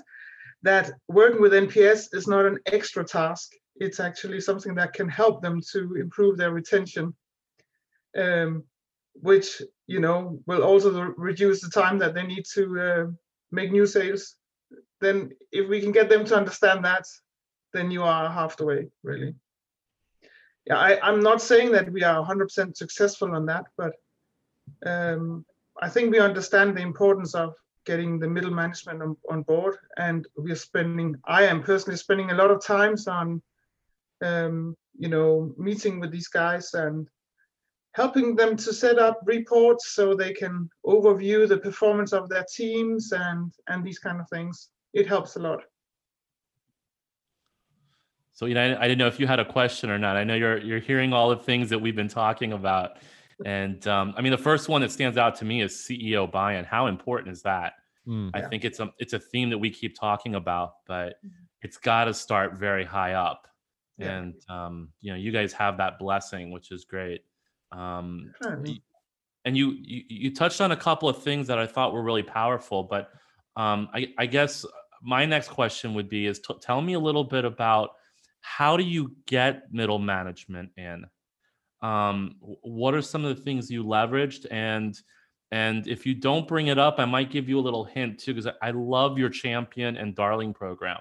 that 0.62 0.92
working 1.08 1.40
with 1.40 1.52
NPS 1.52 2.14
is 2.14 2.26
not 2.26 2.46
an 2.46 2.58
extra 2.66 3.04
task 3.04 3.52
it's 3.76 4.00
actually 4.00 4.40
something 4.40 4.74
that 4.76 4.92
can 4.92 5.08
help 5.08 5.42
them 5.42 5.60
to 5.72 5.96
improve 5.96 6.36
their 6.36 6.52
retention, 6.52 7.14
um, 8.16 8.64
which 9.14 9.62
you 9.86 10.00
know 10.00 10.38
will 10.46 10.62
also 10.62 11.14
reduce 11.16 11.60
the 11.60 11.70
time 11.70 11.98
that 11.98 12.14
they 12.14 12.22
need 12.22 12.44
to 12.54 12.80
uh, 12.80 13.06
make 13.50 13.72
new 13.72 13.86
sales. 13.86 14.36
Then, 15.00 15.30
if 15.52 15.68
we 15.68 15.80
can 15.80 15.92
get 15.92 16.08
them 16.08 16.24
to 16.26 16.36
understand 16.36 16.84
that, 16.84 17.04
then 17.72 17.90
you 17.90 18.02
are 18.02 18.30
half 18.30 18.56
the 18.56 18.64
way, 18.64 18.88
really. 19.02 19.34
Yeah, 20.66 20.78
I, 20.78 20.98
I'm 21.06 21.20
not 21.20 21.42
saying 21.42 21.72
that 21.72 21.92
we 21.92 22.02
are 22.04 22.24
100% 22.24 22.74
successful 22.74 23.34
on 23.34 23.44
that, 23.46 23.66
but 23.76 23.92
um, 24.86 25.44
I 25.82 25.90
think 25.90 26.10
we 26.10 26.20
understand 26.20 26.74
the 26.74 26.80
importance 26.80 27.34
of 27.34 27.54
getting 27.84 28.18
the 28.18 28.28
middle 28.28 28.50
management 28.50 29.02
on, 29.02 29.16
on 29.30 29.42
board 29.42 29.76
and 29.98 30.26
we're 30.36 30.56
spending 30.56 31.14
i 31.26 31.44
am 31.44 31.62
personally 31.62 31.96
spending 31.96 32.30
a 32.30 32.34
lot 32.34 32.50
of 32.50 32.64
times 32.64 33.06
on 33.06 33.42
um, 34.24 34.76
you 34.98 35.08
know, 35.08 35.54
meeting 35.58 36.00
with 36.00 36.10
these 36.10 36.28
guys 36.28 36.72
and 36.74 37.08
helping 37.92 38.34
them 38.34 38.56
to 38.56 38.72
set 38.72 38.98
up 38.98 39.20
reports 39.24 39.94
so 39.94 40.14
they 40.14 40.32
can 40.32 40.68
overview 40.84 41.48
the 41.48 41.58
performance 41.58 42.12
of 42.12 42.28
their 42.28 42.44
teams 42.52 43.12
and 43.12 43.52
and 43.68 43.84
these 43.84 43.98
kind 43.98 44.20
of 44.20 44.28
things. 44.28 44.70
It 44.92 45.06
helps 45.06 45.36
a 45.36 45.40
lot. 45.40 45.60
So 48.32 48.46
you 48.46 48.54
know, 48.54 48.62
I, 48.62 48.84
I 48.84 48.88
didn't 48.88 48.98
know 48.98 49.06
if 49.06 49.20
you 49.20 49.26
had 49.26 49.40
a 49.40 49.44
question 49.44 49.90
or 49.90 49.98
not. 49.98 50.16
I 50.16 50.24
know 50.24 50.34
you're 50.34 50.58
you're 50.58 50.80
hearing 50.80 51.12
all 51.12 51.30
the 51.30 51.36
things 51.36 51.70
that 51.70 51.78
we've 51.78 51.96
been 51.96 52.08
talking 52.08 52.52
about, 52.52 52.98
and 53.44 53.86
um, 53.86 54.14
I 54.16 54.22
mean, 54.22 54.32
the 54.32 54.38
first 54.38 54.68
one 54.68 54.80
that 54.80 54.90
stands 54.90 55.16
out 55.16 55.36
to 55.36 55.44
me 55.44 55.62
is 55.62 55.72
CEO 55.72 56.30
buy-in. 56.30 56.64
How 56.64 56.86
important 56.86 57.32
is 57.32 57.42
that? 57.42 57.74
Mm, 58.06 58.30
I 58.34 58.40
yeah. 58.40 58.48
think 58.48 58.64
it's 58.64 58.80
a 58.80 58.92
it's 58.98 59.12
a 59.12 59.18
theme 59.18 59.50
that 59.50 59.58
we 59.58 59.70
keep 59.70 59.98
talking 59.98 60.34
about, 60.34 60.74
but 60.86 61.14
mm-hmm. 61.24 61.28
it's 61.62 61.76
got 61.76 62.04
to 62.04 62.14
start 62.14 62.54
very 62.54 62.84
high 62.84 63.12
up 63.12 63.46
yeah. 63.98 64.18
and 64.18 64.34
um, 64.48 64.88
you 65.00 65.12
know 65.12 65.18
you 65.18 65.32
guys 65.32 65.52
have 65.52 65.76
that 65.78 65.98
blessing 65.98 66.50
which 66.50 66.70
is 66.70 66.84
great 66.84 67.22
um, 67.72 68.32
and 69.44 69.56
you, 69.56 69.74
you, 69.78 70.02
you 70.08 70.34
touched 70.34 70.60
on 70.60 70.72
a 70.72 70.76
couple 70.76 71.08
of 71.08 71.22
things 71.22 71.46
that 71.46 71.58
i 71.58 71.66
thought 71.66 71.92
were 71.92 72.02
really 72.02 72.22
powerful 72.22 72.82
but 72.82 73.10
um, 73.56 73.88
I, 73.94 74.08
I, 74.18 74.26
guess 74.26 74.66
my 75.00 75.24
next 75.24 75.48
question 75.48 75.94
would 75.94 76.08
be 76.08 76.26
is 76.26 76.40
t- 76.40 76.56
tell 76.60 76.80
me 76.80 76.94
a 76.94 76.98
little 76.98 77.22
bit 77.22 77.44
about 77.44 77.90
how 78.40 78.76
do 78.76 78.82
you 78.82 79.12
get 79.26 79.72
middle 79.72 80.00
management 80.00 80.70
in 80.76 81.04
Um, 81.80 82.34
what 82.40 82.94
are 82.94 83.02
some 83.02 83.24
of 83.24 83.36
the 83.36 83.42
things 83.42 83.70
you 83.70 83.84
leveraged 83.84 84.46
and 84.50 85.00
and 85.54 85.86
if 85.86 86.04
you 86.04 86.16
don't 86.16 86.48
bring 86.48 86.66
it 86.66 86.80
up, 86.80 86.96
I 86.98 87.04
might 87.04 87.30
give 87.30 87.48
you 87.48 87.60
a 87.60 87.62
little 87.62 87.84
hint 87.84 88.18
too, 88.18 88.34
because 88.34 88.52
I 88.60 88.72
love 88.72 89.18
your 89.18 89.30
champion 89.30 89.96
and 89.96 90.12
darling 90.12 90.52
program. 90.52 90.98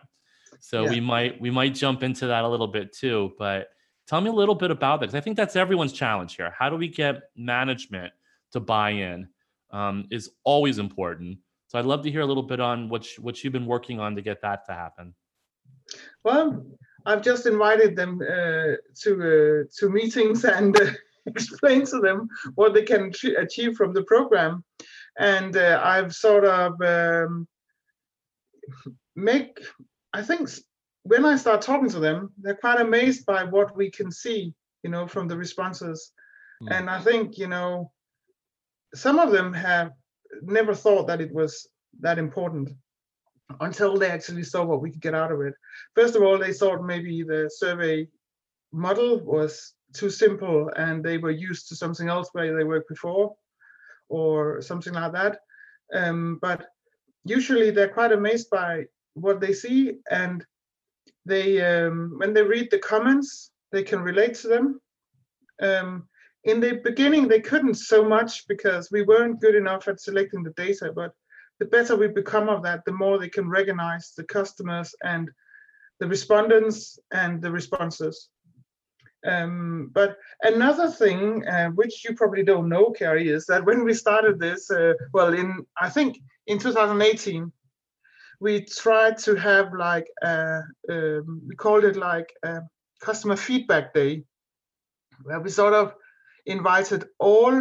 So 0.64 0.86
yeah. 0.86 0.92
we 0.92 1.00
might 1.02 1.42
we 1.42 1.52
might 1.52 1.76
jump 1.76 2.04
into 2.04 2.26
that 2.28 2.46
a 2.46 2.48
little 2.48 2.70
bit 2.70 2.94
too. 2.94 3.34
But 3.38 3.68
tell 4.08 4.22
me 4.22 4.30
a 4.30 4.34
little 4.34 4.56
bit 4.56 4.72
about 4.72 5.02
that 5.02 5.08
because 5.08 5.16
I 5.16 5.20
think 5.20 5.36
that's 5.36 5.58
everyone's 5.58 5.92
challenge 5.92 6.38
here. 6.38 6.56
How 6.58 6.70
do 6.70 6.78
we 6.78 6.88
get 6.88 7.24
management 7.36 8.14
to 8.54 8.62
buy 8.62 8.92
in? 8.92 9.28
Um, 9.72 10.06
is 10.10 10.30
always 10.46 10.80
important. 10.80 11.40
So 11.68 11.78
I'd 11.78 11.86
love 11.86 12.02
to 12.04 12.12
hear 12.12 12.22
a 12.22 12.26
little 12.26 12.44
bit 12.44 12.62
on 12.62 12.88
what 12.88 13.04
you, 13.06 13.24
what 13.24 13.44
you've 13.44 13.52
been 13.52 13.66
working 13.66 14.00
on 14.00 14.16
to 14.16 14.22
get 14.22 14.42
that 14.42 14.66
to 14.68 14.74
happen. 14.74 15.14
Well, 16.24 16.66
I've 17.06 17.24
just 17.24 17.46
invited 17.46 17.98
them 17.98 18.22
uh, 18.22 18.76
to 19.02 19.12
uh, 19.12 19.64
to 19.80 19.90
meetings 19.90 20.46
and. 20.58 20.80
Uh, 20.80 20.92
explain 21.26 21.86
to 21.86 22.02
them 22.02 22.28
what 22.56 22.74
they 22.74 22.84
can 22.84 23.10
achieve 23.38 23.78
from 23.78 23.94
the 23.94 24.04
program. 24.04 24.62
And 25.18 25.56
uh, 25.56 25.80
I've 25.82 26.14
sort 26.14 26.44
of 26.44 26.74
um, 26.82 27.48
make, 29.16 29.58
I 30.14 30.22
think 30.22 30.50
when 31.04 31.26
I 31.26 31.36
start 31.36 31.62
talking 31.62 31.90
to 31.90 32.00
them, 32.00 32.32
they're 32.38 32.56
quite 32.56 32.80
amazed 32.80 33.26
by 33.26 33.44
what 33.44 33.76
we 33.76 33.90
can 33.90 34.12
see, 34.12 34.54
you 34.84 34.90
know, 34.90 35.08
from 35.08 35.28
the 35.28 35.38
responses. 35.38 36.12
Mm. 36.64 36.72
And 36.72 36.90
I 36.90 37.00
think, 37.00 37.38
you 37.38 37.48
know, 37.48 37.92
some 38.94 39.20
of 39.20 39.32
them 39.32 39.54
have 39.54 39.92
never 40.42 40.74
thought 40.74 41.08
that 41.08 41.22
it 41.22 41.34
was 41.34 41.68
that 42.02 42.18
important 42.18 42.70
until 43.60 43.98
they 43.98 44.10
actually 44.10 44.44
saw 44.44 44.64
what 44.64 44.82
we 44.82 44.92
could 44.92 45.02
get 45.02 45.14
out 45.16 45.32
of 45.32 45.42
it. 45.42 45.54
First 45.96 46.16
of 46.16 46.24
all, 46.24 46.38
they 46.38 46.54
thought 46.54 46.86
maybe 46.86 47.24
the 47.24 47.50
survey 47.54 48.08
model 48.72 49.20
was 49.20 49.74
too 49.94 50.10
simple 50.10 50.72
and 50.76 51.04
they 51.04 51.18
were 51.18 51.32
used 51.32 51.68
to 51.70 51.76
something 51.76 52.10
else 52.10 52.30
where 52.34 52.56
they 52.56 52.64
worked 52.64 52.90
before 52.90 53.36
or 54.10 54.62
something 54.62 54.94
like 54.94 55.12
that. 55.14 55.40
Um, 55.94 56.40
but 56.42 56.68
usually 57.26 57.70
they're 57.72 57.90
quite 57.90 58.12
amazed 58.12 58.50
by 58.50 58.86
what 59.14 59.40
they 59.40 59.54
see 59.54 59.94
and 60.10 60.46
they 61.26 61.62
um, 61.62 62.16
when 62.18 62.34
they 62.34 62.44
read 62.44 62.70
the 62.72 62.80
comments 62.80 63.52
they 63.72 63.84
can 63.84 64.02
relate 64.02 64.36
to 64.36 64.48
them. 64.48 64.80
Um, 65.62 66.08
in 66.44 66.60
the 66.60 66.82
beginning 66.84 67.28
they 67.28 67.40
couldn't 67.40 67.76
so 67.76 68.04
much 68.04 68.48
because 68.48 68.92
we 68.92 69.04
weren't 69.04 69.40
good 69.40 69.56
enough 69.56 69.88
at 69.88 70.02
selecting 70.02 70.44
the 70.44 70.52
data 70.52 70.92
but 70.94 71.14
the 71.60 71.66
better 71.66 71.96
we 71.96 72.08
become 72.08 72.50
of 72.50 72.64
that 72.64 72.84
the 72.86 72.92
more 72.92 73.18
they 73.18 73.30
can 73.30 73.50
recognize 73.50 74.14
the 74.18 74.24
customers 74.24 74.94
and 75.04 75.30
the 76.00 76.08
respondents 76.08 77.00
and 77.12 77.42
the 77.42 77.52
responses. 77.52 78.30
Um, 79.26 79.90
but 79.94 80.18
another 80.42 80.90
thing, 80.90 81.48
uh, 81.48 81.70
which 81.70 82.04
you 82.04 82.14
probably 82.14 82.44
don't 82.44 82.68
know, 82.68 82.92
Carrie, 82.92 83.30
is 83.30 83.46
that 83.46 83.64
when 83.64 83.86
we 83.86 83.94
started 83.94 84.38
this, 84.38 84.70
uh, 84.70 84.94
well, 85.14 85.34
in 85.34 85.66
I 85.80 85.90
think 85.90 86.20
in 86.48 86.60
2018, 86.60 87.52
we 88.40 88.66
tried 88.66 89.18
to 89.20 89.36
have 89.36 89.74
like 89.74 90.08
a, 90.22 90.62
um, 90.90 91.42
we 91.48 91.56
called 91.56 91.84
it 91.84 91.96
like 91.96 92.34
a 92.44 92.62
customer 93.02 93.36
feedback 93.36 93.94
day, 93.94 94.24
where 95.24 95.40
we 95.40 95.50
sort 95.50 95.74
of 95.74 95.94
invited 96.46 97.06
all 97.20 97.56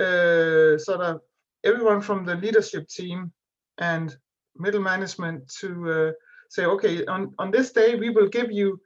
uh, 0.00 0.78
sort 0.78 1.00
of 1.00 1.20
everyone 1.64 2.00
from 2.00 2.24
the 2.24 2.34
leadership 2.34 2.88
team 2.88 3.32
and 3.78 4.16
middle 4.56 4.80
management 4.80 5.48
to 5.60 5.90
uh, 5.90 6.12
say, 6.50 6.64
okay, 6.64 7.04
on 7.06 7.34
on 7.38 7.50
this 7.50 7.72
day 7.72 7.94
we 7.94 8.10
will 8.10 8.28
give 8.28 8.50
you 8.50 8.80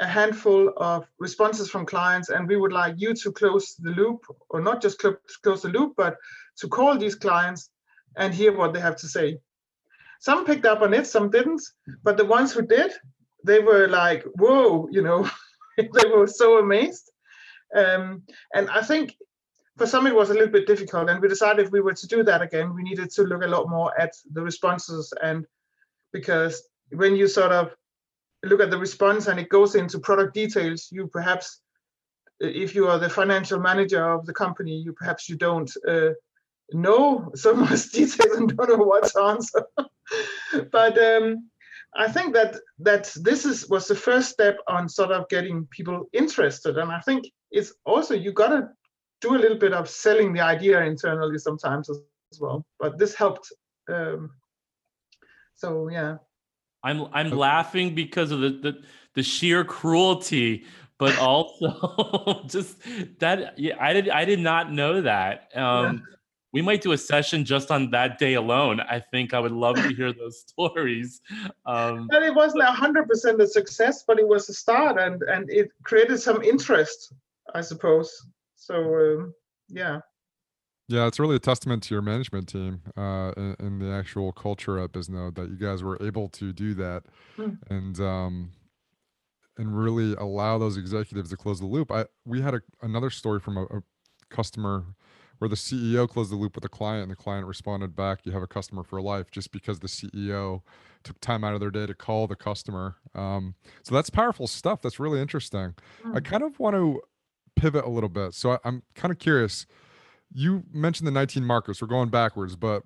a 0.00 0.06
handful 0.06 0.72
of 0.76 1.06
responses 1.18 1.68
from 1.68 1.84
clients 1.84 2.28
and 2.28 2.48
we 2.48 2.56
would 2.56 2.72
like 2.72 2.94
you 2.98 3.14
to 3.14 3.32
close 3.32 3.74
the 3.80 3.90
loop 3.90 4.20
or 4.50 4.60
not 4.60 4.80
just 4.80 5.00
cl 5.00 5.16
close 5.42 5.62
the 5.62 5.68
loop 5.68 5.94
but 5.96 6.16
to 6.56 6.68
call 6.68 6.96
these 6.96 7.16
clients 7.16 7.70
and 8.16 8.32
hear 8.32 8.52
what 8.56 8.72
they 8.72 8.80
have 8.80 8.96
to 8.96 9.08
say 9.08 9.38
some 10.18 10.44
picked 10.44 10.66
up 10.66 10.82
on 10.82 10.94
it 10.94 11.06
some 11.06 11.30
didn't 11.30 11.62
but 12.02 12.16
the 12.16 12.24
ones 12.24 12.52
who 12.52 12.62
did 12.62 12.92
they 13.44 13.60
were 13.60 13.86
like 13.88 14.24
whoa 14.36 14.88
you 14.90 15.02
know 15.02 15.28
they 15.76 16.08
were 16.08 16.26
so 16.26 16.58
amazed. 16.58 17.10
Um, 17.76 18.22
and 18.54 18.68
i 18.70 18.82
think 18.82 19.14
for 19.76 19.86
some 19.86 20.06
it 20.06 20.14
was 20.14 20.30
a 20.30 20.34
little 20.34 20.48
bit 20.48 20.66
difficult 20.66 21.08
and 21.08 21.20
we 21.20 21.28
decided 21.28 21.66
if 21.66 21.72
we 21.72 21.80
were 21.80 21.94
to 21.94 22.06
do 22.06 22.22
that 22.24 22.42
again 22.42 22.74
we 22.74 22.82
needed 22.82 23.10
to 23.10 23.22
look 23.22 23.42
a 23.42 23.46
lot 23.46 23.68
more 23.68 23.92
at 24.00 24.12
the 24.32 24.42
responses 24.42 25.12
and 25.22 25.46
because 26.12 26.62
when 26.90 27.14
you 27.14 27.28
sort 27.28 27.52
of 27.52 27.74
look 28.44 28.60
at 28.60 28.70
the 28.70 28.78
response 28.78 29.26
and 29.26 29.38
it 29.40 29.48
goes 29.48 29.74
into 29.74 29.98
product 29.98 30.34
details, 30.34 30.88
you 30.90 31.06
perhaps, 31.08 31.60
if 32.40 32.74
you 32.74 32.86
are 32.86 32.98
the 32.98 33.10
financial 33.10 33.58
manager 33.58 34.10
of 34.10 34.26
the 34.26 34.32
company, 34.32 34.76
you 34.76 34.92
perhaps 34.92 35.28
you 35.28 35.36
don't 35.36 35.70
uh, 35.88 36.10
know 36.72 37.30
so 37.34 37.54
much 37.64 37.90
details 37.90 38.36
and 38.36 38.56
don't 38.56 38.68
know 38.68 38.84
what 38.84 39.04
to 39.04 39.22
answer. 39.22 39.62
but 40.72 40.98
um, 40.98 41.48
I 41.96 42.08
think 42.10 42.34
that 42.34 42.56
that 42.80 43.12
this 43.22 43.44
is 43.44 43.68
was 43.68 43.88
the 43.88 43.94
first 43.94 44.30
step 44.30 44.58
on 44.68 44.88
sort 44.88 45.10
of 45.10 45.28
getting 45.28 45.66
people 45.70 46.08
interested, 46.12 46.78
and 46.78 46.90
I 46.92 47.00
think 47.00 47.26
it's 47.50 47.72
also 47.84 48.14
you 48.14 48.32
got 48.32 48.48
to 48.48 48.68
do 49.20 49.34
a 49.34 49.38
little 49.38 49.58
bit 49.58 49.72
of 49.72 49.88
selling 49.88 50.32
the 50.32 50.40
idea 50.40 50.82
internally 50.84 51.38
sometimes 51.38 51.90
as, 51.90 51.98
as 52.32 52.40
well. 52.40 52.64
But 52.78 52.98
this 52.98 53.14
helped. 53.14 53.52
Um, 53.88 54.30
so 55.54 55.88
yeah. 55.88 56.18
I'm 56.84 57.06
I'm 57.12 57.30
laughing 57.30 57.94
because 57.94 58.30
of 58.30 58.40
the, 58.40 58.50
the 58.50 58.82
the 59.14 59.22
sheer 59.22 59.64
cruelty, 59.64 60.64
but 60.98 61.18
also 61.20 62.44
just 62.46 62.76
that 63.18 63.58
yeah, 63.58 63.74
I 63.80 63.92
did 63.92 64.08
I 64.08 64.24
did 64.24 64.40
not 64.40 64.72
know 64.72 65.02
that. 65.02 65.48
Um, 65.54 66.04
yeah. 66.08 66.16
We 66.52 66.62
might 66.62 66.80
do 66.80 66.92
a 66.92 66.98
session 66.98 67.44
just 67.44 67.70
on 67.70 67.90
that 67.90 68.18
day 68.18 68.34
alone. 68.34 68.80
I 68.80 69.00
think 69.00 69.34
I 69.34 69.40
would 69.40 69.52
love 69.52 69.76
to 69.76 69.88
hear 69.94 70.12
those 70.18 70.40
stories. 70.40 71.20
Um, 71.66 72.08
and 72.10 72.24
it 72.24 72.34
wasn't 72.34 72.64
hundred 72.64 73.08
percent 73.08 73.40
a 73.40 73.46
success, 73.46 74.04
but 74.06 74.18
it 74.18 74.26
was 74.26 74.48
a 74.48 74.54
start, 74.54 74.98
and 74.98 75.22
and 75.22 75.50
it 75.50 75.70
created 75.82 76.18
some 76.18 76.42
interest, 76.42 77.12
I 77.54 77.60
suppose. 77.60 78.26
So 78.56 78.74
um, 78.76 79.34
yeah. 79.68 80.00
Yeah, 80.90 81.06
it's 81.06 81.20
really 81.20 81.36
a 81.36 81.38
testament 81.38 81.82
to 81.84 81.94
your 81.94 82.00
management 82.00 82.48
team 82.48 82.80
uh, 82.96 83.32
and, 83.36 83.56
and 83.58 83.80
the 83.82 83.92
actual 83.92 84.32
culture 84.32 84.78
at 84.78 84.92
Bisnode 84.92 85.34
that 85.34 85.50
you 85.50 85.56
guys 85.56 85.82
were 85.82 86.02
able 86.02 86.30
to 86.30 86.50
do 86.50 86.72
that 86.74 87.02
mm. 87.36 87.58
and 87.68 88.00
um, 88.00 88.52
and 89.58 89.78
really 89.78 90.14
allow 90.14 90.56
those 90.56 90.78
executives 90.78 91.28
to 91.28 91.36
close 91.36 91.60
the 91.60 91.66
loop. 91.66 91.92
I 91.92 92.06
we 92.24 92.40
had 92.40 92.54
a, 92.54 92.62
another 92.80 93.10
story 93.10 93.38
from 93.38 93.58
a, 93.58 93.64
a 93.64 93.82
customer 94.30 94.86
where 95.38 95.48
the 95.48 95.56
CEO 95.56 96.08
closed 96.08 96.30
the 96.30 96.36
loop 96.36 96.54
with 96.54 96.62
the 96.62 96.68
client 96.68 97.02
and 97.02 97.10
the 97.10 97.16
client 97.16 97.46
responded 97.46 97.94
back, 97.94 98.24
"You 98.24 98.32
have 98.32 98.42
a 98.42 98.46
customer 98.46 98.82
for 98.82 99.00
life," 99.00 99.30
just 99.30 99.52
because 99.52 99.80
the 99.80 99.88
CEO 99.88 100.62
took 101.04 101.20
time 101.20 101.44
out 101.44 101.54
of 101.54 101.60
their 101.60 101.70
day 101.70 101.86
to 101.86 101.94
call 101.94 102.26
the 102.26 102.36
customer. 102.36 102.96
Um, 103.14 103.54
so 103.82 103.94
that's 103.94 104.10
powerful 104.10 104.46
stuff. 104.46 104.82
That's 104.82 104.98
really 104.98 105.20
interesting. 105.20 105.74
Mm. 106.04 106.16
I 106.16 106.20
kind 106.20 106.42
of 106.42 106.58
want 106.58 106.74
to 106.74 107.00
pivot 107.56 107.84
a 107.84 107.88
little 107.88 108.08
bit. 108.08 108.34
So 108.34 108.52
I, 108.52 108.58
I'm 108.64 108.82
kind 108.94 109.12
of 109.12 109.18
curious 109.18 109.66
you 110.32 110.64
mentioned 110.72 111.06
the 111.06 111.12
19 111.12 111.44
markers. 111.44 111.80
We're 111.80 111.88
going 111.88 112.10
backwards, 112.10 112.56
but 112.56 112.82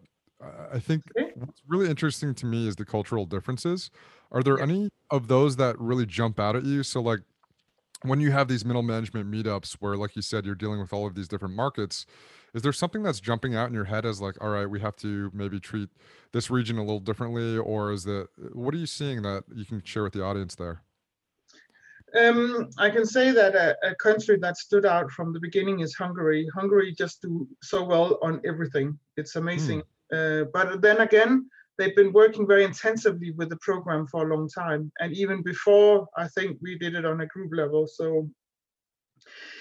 I 0.73 0.79
think 0.79 1.03
what's 1.35 1.63
really 1.69 1.89
interesting 1.89 2.35
to 2.35 2.47
me 2.47 2.67
is 2.67 2.77
the 2.77 2.85
cultural 2.85 3.27
differences. 3.27 3.91
Are 4.31 4.43
there 4.43 4.59
yeah. 4.59 4.65
any 4.65 4.91
of 5.11 5.29
those 5.29 5.57
that 5.57 5.79
really 5.79 6.07
jump 6.07 6.41
out 6.41 6.57
at 6.57 6.65
you? 6.65 6.83
So, 6.83 7.01
like 7.01 7.21
when 8.03 8.21
you 8.21 8.33
have 8.33 8.49
these 8.49 8.65
middle 8.65 8.83
management 8.83 9.31
meetups 9.31 9.75
where, 9.75 9.97
like 9.97 10.17
you 10.17 10.23
said, 10.23 10.45
you're 10.45 10.55
dealing 10.55 10.81
with 10.81 10.93
all 10.93 11.07
of 11.07 11.15
these 11.15 11.29
different 11.29 11.55
markets, 11.55 12.07
is 12.55 12.63
there 12.63 12.73
something 12.73 13.03
that's 13.03 13.21
jumping 13.21 13.55
out 13.55 13.69
in 13.69 13.75
your 13.75 13.85
head 13.85 14.05
as 14.05 14.21
like, 14.21 14.37
all 14.43 14.51
right, 14.51 14.67
we 14.67 14.81
have 14.81 14.97
to 14.97 15.31
maybe 15.33 15.59
treat 15.59 15.89
this 16.33 16.51
region 16.51 16.77
a 16.79 16.81
little 16.81 17.01
differently? 17.01 17.57
Or 17.57 17.93
is 17.93 18.05
that 18.05 18.29
what 18.53 18.75
are 18.75 18.79
you 18.79 18.87
seeing 18.87 19.23
that 19.23 19.45
you 19.55 19.65
can 19.65 19.83
share 19.85 20.03
with 20.03 20.13
the 20.13 20.23
audience 20.23 20.55
there? 20.55 20.83
Um, 22.19 22.69
I 22.77 22.91
can 22.91 23.07
say 23.07 23.31
that 23.31 23.55
a, 23.55 23.77
a, 23.83 23.95
country 23.95 24.37
that 24.43 24.59
stood 24.59 24.85
out 24.85 25.11
from 25.11 25.33
the 25.33 25.41
beginning 25.41 25.81
is 25.81 25.95
Hungary. 25.95 26.47
Hungary 26.55 26.93
just 26.93 27.23
do 27.23 27.49
so 27.63 27.83
well 27.83 28.19
on 28.23 28.39
everything. 28.45 28.99
It's 29.17 29.37
amazing. 29.37 29.83
Mm. 30.13 30.43
Uh, 30.43 30.45
but 30.53 30.83
then 30.83 31.01
again, 31.01 31.49
they've 31.79 31.97
been 31.97 32.13
working 32.13 32.47
very 32.47 32.65
intensively 32.65 33.31
with 33.31 33.49
the 33.49 33.57
program 33.57 34.07
for 34.07 34.27
a 34.27 34.37
long 34.37 34.47
time. 34.47 34.93
And 35.01 35.15
even 35.15 35.43
before, 35.43 36.07
I 36.15 36.29
think 36.29 36.59
we 36.61 36.77
did 36.77 36.95
it 36.95 37.07
on 37.07 37.23
a 37.23 37.27
group 37.27 37.51
level. 37.55 37.87
So 37.87 38.29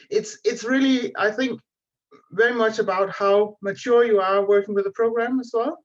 it's 0.09 0.37
it's 0.43 0.65
really, 0.65 1.15
I 1.17 1.31
think, 1.31 1.61
very 2.31 2.53
much 2.53 2.79
about 2.79 3.09
how 3.11 3.57
mature 3.61 4.03
you 4.03 4.19
are 4.19 4.47
working 4.47 4.73
with 4.75 4.85
the 4.85 4.91
program 4.91 5.39
as 5.39 5.51
well. 5.53 5.77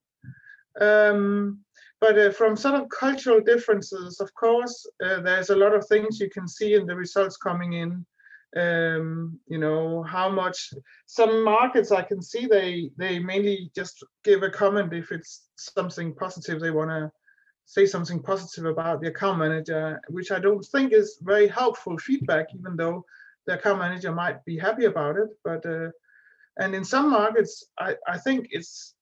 Um, 0.80 1.61
but 2.00 2.18
uh, 2.18 2.30
from 2.30 2.56
sort 2.56 2.75
of 2.75 2.88
cultural 2.88 3.40
differences, 3.40 4.21
of 4.21 4.33
course, 4.35 4.87
uh, 5.04 5.21
there's 5.21 5.50
a 5.50 5.56
lot 5.56 5.75
of 5.75 5.87
things 5.87 6.21
you 6.21 6.28
can 6.30 6.47
see 6.47 6.75
in 6.75 6.87
the 6.87 6.95
results 6.95 7.37
coming 7.37 7.75
in. 7.75 8.04
Um, 8.56 9.38
you 9.49 9.59
know 9.59 10.02
how 10.04 10.30
much 10.30 10.73
some 11.06 11.45
markets 11.45 11.90
I 11.92 12.02
can 12.02 12.23
see 12.23 12.47
they 12.47 12.90
they 12.97 13.18
mainly 13.18 13.71
just 13.75 14.02
give 14.25 14.42
a 14.42 14.50
comment 14.50 14.95
if 14.95 15.12
it's 15.12 15.49
something 15.56 16.14
positive 16.14 16.61
they 16.61 16.71
want 16.71 16.90
to 16.90 17.11
say 17.66 17.85
something 17.85 18.23
positive 18.23 18.64
about 18.64 19.00
the 19.00 19.09
account 19.09 19.38
manager, 19.38 20.00
which 20.09 20.30
I 20.30 20.38
don't 20.38 20.64
think 20.64 20.92
is 20.92 21.18
very 21.21 21.49
helpful 21.49 21.99
feedback, 21.99 22.47
even 22.54 22.76
though 22.76 23.04
the 23.47 23.54
account 23.54 23.80
manager 23.80 24.12
might 24.12 24.45
be 24.45 24.56
happy 24.56 24.85
about 24.85 25.16
it. 25.16 25.28
But 25.45 25.66
uh, 25.66 25.90
and 26.58 26.75
in 26.75 26.84
some 26.84 27.10
markets, 27.10 27.64
I, 27.78 27.96
I 28.06 28.18
think 28.18 28.48
it's 28.50 28.94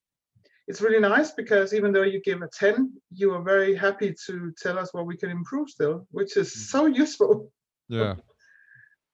it's 0.66 0.80
really 0.80 1.00
nice 1.00 1.30
because 1.30 1.74
even 1.74 1.92
though 1.92 2.02
you 2.02 2.22
give 2.22 2.40
a 2.40 2.48
10, 2.48 2.90
you 3.12 3.34
are 3.34 3.42
very 3.42 3.74
happy 3.74 4.14
to 4.26 4.52
tell 4.60 4.78
us 4.78 4.94
what 4.94 5.04
we 5.06 5.16
can 5.16 5.30
improve 5.30 5.68
still, 5.68 6.06
which 6.10 6.36
is 6.36 6.48
mm. 6.48 6.70
so 6.70 6.86
useful. 7.02 7.52
Yeah. 7.88 8.14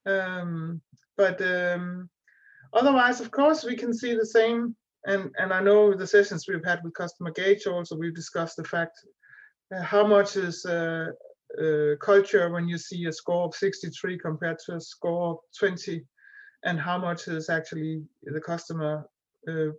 um, 0.06 0.80
but 1.16 1.42
um, 1.42 2.09
otherwise, 2.73 3.20
of 3.20 3.30
course, 3.30 3.64
we 3.64 3.76
can 3.76 3.92
see 3.92 4.14
the 4.14 4.26
same. 4.26 4.76
And 5.06 5.30
and 5.38 5.52
I 5.52 5.61
know 5.61 5.94
the 5.94 6.06
sessions 6.06 6.47
we've 6.47 6.64
had 6.64 6.80
with 6.85 6.94
Customer 6.94 7.30
Gauge 7.32 7.66
also, 7.66 7.97
we've 7.97 8.14
discussed 8.14 8.56
the 8.56 8.64
fact 8.64 8.99
uh, 9.75 9.82
how 9.82 10.06
much 10.06 10.37
is 10.37 10.64
uh, 10.66 11.06
uh, 11.59 11.97
culture 12.00 12.50
when 12.50 12.68
you 12.68 12.78
see 12.78 13.06
a 13.06 13.12
score 13.12 13.47
of 13.47 13.54
63 13.54 14.18
compared 14.18 14.59
to 14.66 14.76
a 14.76 14.80
score 14.80 15.30
of 15.30 15.38
20, 15.59 16.04
and 16.64 16.79
how 16.79 16.99
much 16.99 17.29
is 17.29 17.49
actually 17.49 18.02
the 18.23 18.40
customer 18.40 19.09
uh, 19.49 19.73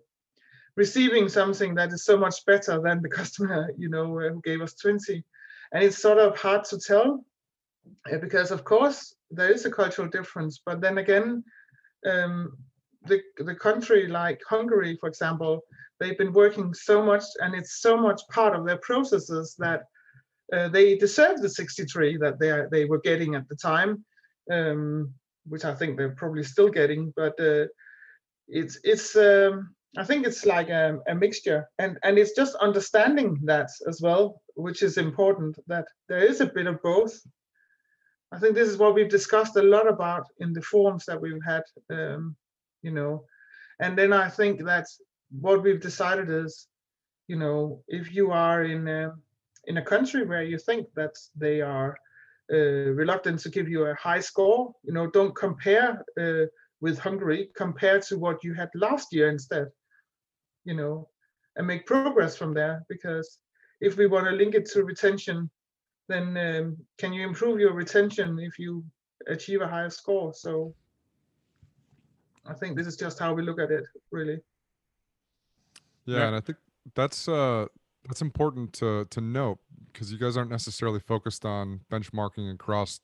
receiving 0.75 1.29
something 1.29 1.75
that 1.75 1.91
is 1.91 2.05
so 2.05 2.17
much 2.17 2.45
better 2.45 2.81
than 2.81 3.01
the 3.01 3.09
customer, 3.19 3.71
you 3.77 3.89
know, 3.89 4.19
uh, 4.19 4.29
who 4.29 4.41
gave 4.43 4.61
us 4.61 4.73
20. 4.75 5.23
And 5.73 5.83
it's 5.83 6.01
sort 6.01 6.17
of 6.17 6.37
hard 6.37 6.63
to 6.65 6.79
tell 6.79 7.25
uh, 8.11 8.17
because, 8.17 8.51
of 8.51 8.63
course, 8.63 9.15
there 9.29 9.51
is 9.51 9.65
a 9.65 9.71
cultural 9.71 10.07
difference. 10.07 10.61
But 10.65 10.81
then 10.81 10.97
again, 10.97 11.43
um, 12.05 12.57
the, 13.05 13.21
the 13.37 13.55
country 13.55 14.07
like 14.07 14.41
Hungary, 14.47 14.97
for 14.99 15.07
example, 15.09 15.61
they've 15.99 16.17
been 16.17 16.33
working 16.33 16.73
so 16.73 17.01
much 17.03 17.23
and 17.39 17.55
it's 17.55 17.81
so 17.81 17.95
much 17.95 18.21
part 18.29 18.55
of 18.55 18.65
their 18.65 18.77
processes 18.77 19.55
that 19.59 19.83
uh, 20.53 20.67
they 20.67 20.97
deserve 20.97 21.41
the 21.41 21.49
63 21.49 22.17
that 22.17 22.39
they 22.39 22.49
are, 22.49 22.67
they 22.69 22.85
were 22.85 22.99
getting 22.99 23.35
at 23.35 23.47
the 23.47 23.55
time, 23.55 24.03
um, 24.51 25.13
which 25.47 25.65
I 25.65 25.73
think 25.75 25.97
they're 25.97 26.15
probably 26.15 26.43
still 26.43 26.69
getting. 26.69 27.13
But 27.15 27.39
uh, 27.39 27.65
it's 28.47 28.79
it's 28.83 29.15
um, 29.15 29.75
I 29.97 30.03
think 30.03 30.25
it's 30.25 30.45
like 30.45 30.69
a, 30.69 30.99
a, 31.07 31.15
mixture, 31.15 31.69
and 31.79 31.97
and 32.03 32.17
it's 32.17 32.35
just 32.35 32.55
understanding 32.55 33.39
that 33.43 33.69
as 33.87 34.01
well, 34.01 34.41
which 34.55 34.83
is 34.83 34.97
important. 34.97 35.57
That 35.67 35.87
there 36.07 36.23
is 36.23 36.41
a 36.41 36.45
bit 36.45 36.67
of 36.67 36.81
both. 36.81 37.19
I 38.33 38.39
think 38.39 38.55
this 38.55 38.69
is 38.69 38.77
what 38.77 38.95
we've 38.95 39.09
discussed 39.09 39.57
a 39.57 39.61
lot 39.61 39.87
about 39.89 40.25
in 40.39 40.53
the 40.53 40.61
forums 40.61 41.05
that 41.05 41.19
we've 41.19 41.43
had, 41.45 41.63
um, 41.89 42.37
you 42.81 42.91
know, 42.91 43.25
and 43.81 43.97
then 43.97 44.13
I 44.13 44.29
think 44.29 44.63
that 44.63 44.85
what 45.31 45.63
we've 45.63 45.81
decided 45.81 46.29
is, 46.29 46.67
you 47.27 47.35
know, 47.35 47.83
if 47.87 48.13
you 48.13 48.31
are 48.31 48.63
in 48.63 48.87
a, 48.87 49.13
in 49.65 49.77
a 49.77 49.81
country 49.81 50.25
where 50.25 50.43
you 50.43 50.57
think 50.57 50.87
that 50.95 51.15
they 51.35 51.61
are 51.61 51.97
uh, 52.51 52.91
reluctant 52.93 53.39
to 53.41 53.49
give 53.49 53.67
you 53.69 53.85
a 53.85 53.95
high 53.95 54.19
score, 54.19 54.73
you 54.83 54.93
know, 54.93 55.07
don't 55.07 55.35
compare. 55.35 56.03
Uh, 56.19 56.45
with 56.83 56.97
Hungary 56.97 57.47
compared 57.55 58.01
to 58.01 58.17
what 58.17 58.43
you 58.43 58.55
had 58.55 58.67
last 58.73 59.13
year 59.13 59.29
instead 59.29 59.67
you 60.65 60.73
know, 60.75 61.07
and 61.55 61.67
make 61.67 61.85
progress 61.85 62.35
from 62.35 62.53
there. 62.53 62.83
Because 62.89 63.39
if 63.79 63.97
we 63.97 64.07
want 64.07 64.25
to 64.25 64.31
link 64.31 64.55
it 64.55 64.65
to 64.71 64.83
retention, 64.83 65.49
then 66.07 66.37
um, 66.37 66.77
can 66.97 67.13
you 67.13 67.25
improve 67.25 67.59
your 67.59 67.73
retention 67.73 68.39
if 68.39 68.59
you 68.59 68.83
achieve 69.27 69.61
a 69.61 69.67
higher 69.67 69.89
score? 69.89 70.33
So 70.33 70.73
I 72.45 72.53
think 72.53 72.77
this 72.77 72.87
is 72.87 72.97
just 72.97 73.19
how 73.19 73.33
we 73.33 73.43
look 73.43 73.59
at 73.59 73.71
it, 73.71 73.85
really. 74.11 74.39
Yeah, 76.05 76.17
yeah. 76.17 76.27
and 76.27 76.35
I 76.35 76.39
think 76.41 76.57
that's 76.95 77.27
uh 77.27 77.67
that's 78.07 78.21
important 78.21 78.73
to 78.73 79.05
to 79.05 79.21
note 79.21 79.59
because 79.91 80.11
you 80.11 80.17
guys 80.17 80.37
aren't 80.37 80.51
necessarily 80.51 80.99
focused 80.99 81.45
on 81.45 81.81
benchmarking 81.91 82.53
across 82.53 82.99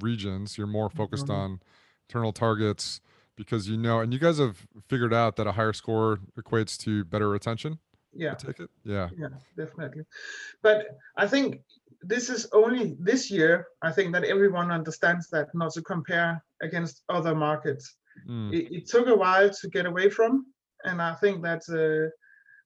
regions. 0.00 0.58
You're 0.58 0.66
more 0.66 0.90
focused 0.90 1.26
mm-hmm. 1.26 1.32
on 1.32 1.60
internal 2.08 2.32
targets, 2.32 3.00
because 3.36 3.68
you 3.68 3.76
know, 3.76 4.00
and 4.00 4.12
you 4.12 4.18
guys 4.18 4.38
have 4.38 4.66
figured 4.88 5.14
out 5.14 5.36
that 5.36 5.46
a 5.46 5.52
higher 5.52 5.72
score 5.72 6.18
equates 6.38 6.76
to 6.78 7.04
better 7.04 7.28
retention. 7.28 7.78
Yeah. 8.12 8.34
take 8.34 8.60
it. 8.60 8.70
Yeah. 8.84 9.08
Yeah, 9.16 9.28
definitely. 9.56 10.04
But 10.62 10.98
I 11.16 11.26
think 11.26 11.62
this 12.00 12.30
is 12.30 12.46
only 12.52 12.96
this 13.00 13.30
year. 13.30 13.66
I 13.82 13.90
think 13.90 14.12
that 14.12 14.24
everyone 14.24 14.70
understands 14.70 15.28
that 15.30 15.48
not 15.54 15.72
to 15.72 15.82
compare 15.82 16.42
against 16.62 17.02
other 17.08 17.34
markets. 17.34 17.96
Mm. 18.28 18.54
It, 18.54 18.72
it, 18.72 18.88
took 18.88 19.08
a 19.08 19.14
while 19.14 19.50
to 19.50 19.68
get 19.68 19.86
away 19.86 20.08
from, 20.08 20.46
and 20.84 21.02
I 21.02 21.14
think 21.14 21.42
that 21.42 21.62
uh, 21.68 22.10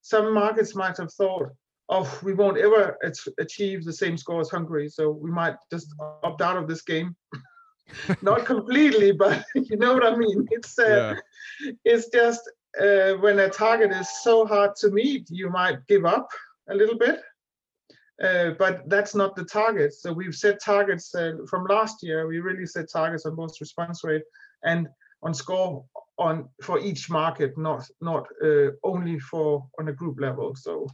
some 0.02 0.32
markets 0.32 0.74
might 0.74 0.96
have 0.96 1.12
thought, 1.12 1.50
"Oh, 1.88 2.18
we 2.22 2.34
won't 2.34 2.58
ever 2.58 2.98
achieve 3.38 3.84
the 3.84 3.92
same 3.92 4.16
score 4.16 4.40
as 4.40 4.50
Hungary, 4.50 4.88
so 4.88 5.10
we 5.10 5.30
might 5.30 5.56
just 5.70 5.94
opt 6.22 6.42
out 6.42 6.56
of 6.56 6.68
this 6.68 6.82
game." 6.82 7.16
not 8.22 8.44
completely, 8.44 9.12
but 9.12 9.44
you 9.54 9.76
know 9.76 9.94
what 9.94 10.06
I 10.06 10.16
mean. 10.16 10.46
It's 10.50 10.78
uh, 10.78 11.16
yeah. 11.60 11.70
it's 11.84 12.08
just 12.08 12.40
uh, 12.80 13.14
when 13.14 13.38
a 13.38 13.48
target 13.48 13.92
is 13.92 14.08
so 14.22 14.46
hard 14.46 14.76
to 14.76 14.90
meet, 14.90 15.28
you 15.30 15.50
might 15.50 15.86
give 15.86 16.04
up 16.04 16.28
a 16.70 16.74
little 16.74 16.98
bit. 16.98 17.20
Uh, 18.22 18.50
but 18.58 18.88
that's 18.88 19.14
not 19.14 19.36
the 19.36 19.44
target. 19.44 19.94
So 19.94 20.12
we've 20.12 20.34
set 20.34 20.60
targets 20.60 21.14
uh, 21.14 21.34
from 21.48 21.66
last 21.66 22.02
year. 22.02 22.26
We 22.26 22.40
really 22.40 22.66
set 22.66 22.90
targets 22.90 23.26
on 23.26 23.36
both 23.36 23.60
response 23.60 24.02
rate 24.02 24.24
and 24.64 24.88
on 25.22 25.32
score 25.34 25.84
on 26.18 26.48
for 26.62 26.78
each 26.78 27.08
market, 27.10 27.56
not 27.56 27.88
not 28.00 28.26
uh, 28.44 28.70
only 28.82 29.18
for 29.18 29.66
on 29.78 29.88
a 29.88 29.92
group 29.92 30.20
level. 30.20 30.54
So 30.56 30.86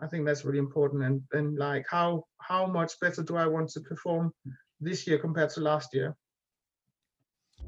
I 0.00 0.06
think 0.06 0.24
that's 0.24 0.44
really 0.44 0.58
important. 0.58 1.02
And 1.02 1.22
and 1.32 1.58
like 1.58 1.86
how 1.88 2.24
how 2.38 2.66
much 2.66 2.98
better 3.00 3.22
do 3.22 3.36
I 3.36 3.46
want 3.46 3.70
to 3.70 3.80
perform 3.80 4.32
this 4.80 5.06
year 5.06 5.18
compared 5.18 5.50
to 5.50 5.60
last 5.60 5.94
year. 5.94 6.16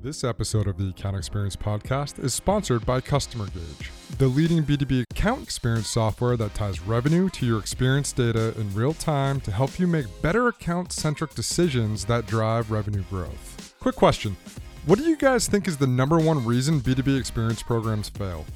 This 0.03 0.25
episode 0.25 0.67
of 0.67 0.79
the 0.79 0.89
Account 0.89 1.17
Experience 1.17 1.57
Podcast 1.57 2.25
is 2.25 2.33
sponsored 2.33 2.87
by 2.87 3.03
Customer 3.03 3.47
Gauge, 3.49 3.91
the 4.17 4.29
leading 4.29 4.63
B2B 4.63 5.05
account 5.11 5.43
experience 5.43 5.89
software 5.89 6.39
that 6.39 6.55
ties 6.55 6.81
revenue 6.81 7.29
to 7.31 7.45
your 7.45 7.59
experience 7.59 8.11
data 8.11 8.59
in 8.59 8.73
real 8.73 8.95
time 8.95 9.43
to 9.43 9.51
help 9.51 9.79
you 9.79 9.87
make 9.87 10.07
better 10.23 10.49
account 10.49 10.93
centric 10.93 11.35
decisions 11.35 12.07
that 12.07 12.27
drive 12.27 12.71
revenue 12.71 13.03
growth. 13.11 13.75
Quick 13.79 13.97
question 13.97 14.39
What 14.87 14.99
do 14.99 15.05
you 15.05 15.17
guys 15.17 15.47
think 15.47 15.69
is 15.69 15.77
the 15.77 15.87
number 15.87 16.19
one 16.19 16.43
reason 16.45 16.81
B2B 16.81 17.21
experience 17.21 17.63
programs 17.63 18.09
fail? 18.09 18.47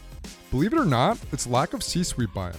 Believe 0.50 0.72
it 0.72 0.78
or 0.78 0.86
not, 0.86 1.18
it's 1.32 1.46
lack 1.46 1.74
of 1.74 1.82
C 1.82 2.02
suite 2.02 2.32
buy 2.32 2.48
in. 2.48 2.56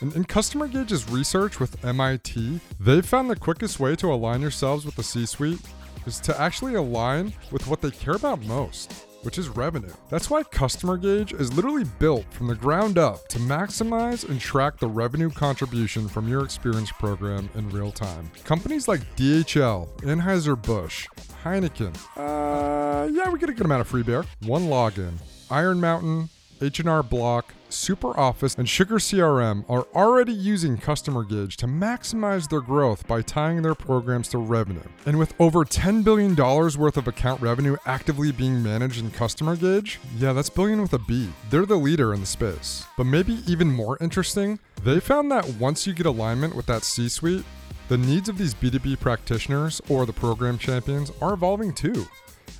And 0.00 0.14
in 0.14 0.24
Customer 0.24 0.68
Gauge's 0.68 1.08
research 1.08 1.58
with 1.58 1.82
MIT, 1.82 2.60
they 2.78 3.00
found 3.00 3.30
the 3.30 3.36
quickest 3.36 3.80
way 3.80 3.96
to 3.96 4.12
align 4.12 4.42
yourselves 4.42 4.84
with 4.84 4.96
the 4.96 5.02
C 5.02 5.24
suite 5.24 5.60
is 6.04 6.20
to 6.20 6.38
actually 6.38 6.74
align 6.74 7.32
with 7.50 7.66
what 7.66 7.80
they 7.80 7.90
care 7.90 8.16
about 8.16 8.44
most, 8.44 9.05
which 9.26 9.38
is 9.38 9.48
revenue. 9.48 9.92
That's 10.08 10.30
why 10.30 10.44
Customer 10.44 10.96
Gauge 10.96 11.32
is 11.32 11.52
literally 11.52 11.82
built 11.98 12.32
from 12.32 12.46
the 12.46 12.54
ground 12.54 12.96
up 12.96 13.26
to 13.28 13.40
maximize 13.40 14.26
and 14.26 14.40
track 14.40 14.78
the 14.78 14.86
revenue 14.86 15.30
contribution 15.30 16.06
from 16.06 16.28
your 16.28 16.44
experience 16.44 16.92
program 16.92 17.50
in 17.56 17.68
real 17.70 17.90
time. 17.90 18.30
Companies 18.44 18.86
like 18.86 19.00
DHL, 19.16 19.88
Anheuser-Busch, 20.02 21.08
Heineken, 21.42 21.96
uh, 22.16 23.08
yeah, 23.08 23.28
we 23.28 23.40
get 23.40 23.50
a 23.50 23.52
good 23.52 23.66
amount 23.66 23.80
of 23.80 23.88
free 23.88 24.04
beer. 24.04 24.24
One 24.44 24.68
login, 24.68 25.14
Iron 25.50 25.80
Mountain, 25.80 26.28
H&R 26.60 27.02
Block, 27.02 27.54
SuperOffice, 27.70 28.56
and 28.58 28.68
Sugar 28.68 28.96
CRM 28.96 29.64
are 29.68 29.86
already 29.94 30.32
using 30.32 30.78
Customer 30.78 31.22
Gauge 31.24 31.56
to 31.58 31.66
maximize 31.66 32.48
their 32.48 32.60
growth 32.60 33.06
by 33.06 33.22
tying 33.22 33.62
their 33.62 33.74
programs 33.74 34.28
to 34.28 34.38
revenue. 34.38 34.80
And 35.04 35.18
with 35.18 35.34
over 35.38 35.64
$10 35.64 36.04
billion 36.04 36.34
worth 36.34 36.96
of 36.96 37.08
account 37.08 37.40
revenue 37.40 37.76
actively 37.84 38.32
being 38.32 38.62
managed 38.62 39.00
in 39.00 39.10
Customer 39.10 39.56
Gauge, 39.56 39.98
yeah, 40.18 40.32
that's 40.32 40.50
billion 40.50 40.80
with 40.80 40.92
a 40.92 40.98
B. 40.98 41.28
They're 41.50 41.66
the 41.66 41.76
leader 41.76 42.14
in 42.14 42.20
the 42.20 42.26
space. 42.26 42.86
But 42.96 43.04
maybe 43.04 43.40
even 43.46 43.68
more 43.68 43.98
interesting, 44.00 44.58
they 44.82 45.00
found 45.00 45.30
that 45.32 45.48
once 45.60 45.86
you 45.86 45.92
get 45.92 46.06
alignment 46.06 46.54
with 46.54 46.66
that 46.66 46.84
C 46.84 47.08
suite, 47.08 47.44
the 47.88 47.98
needs 47.98 48.28
of 48.28 48.38
these 48.38 48.54
B2B 48.54 48.98
practitioners 48.98 49.80
or 49.88 50.06
the 50.06 50.12
program 50.12 50.58
champions 50.58 51.12
are 51.20 51.34
evolving 51.34 51.72
too. 51.72 52.06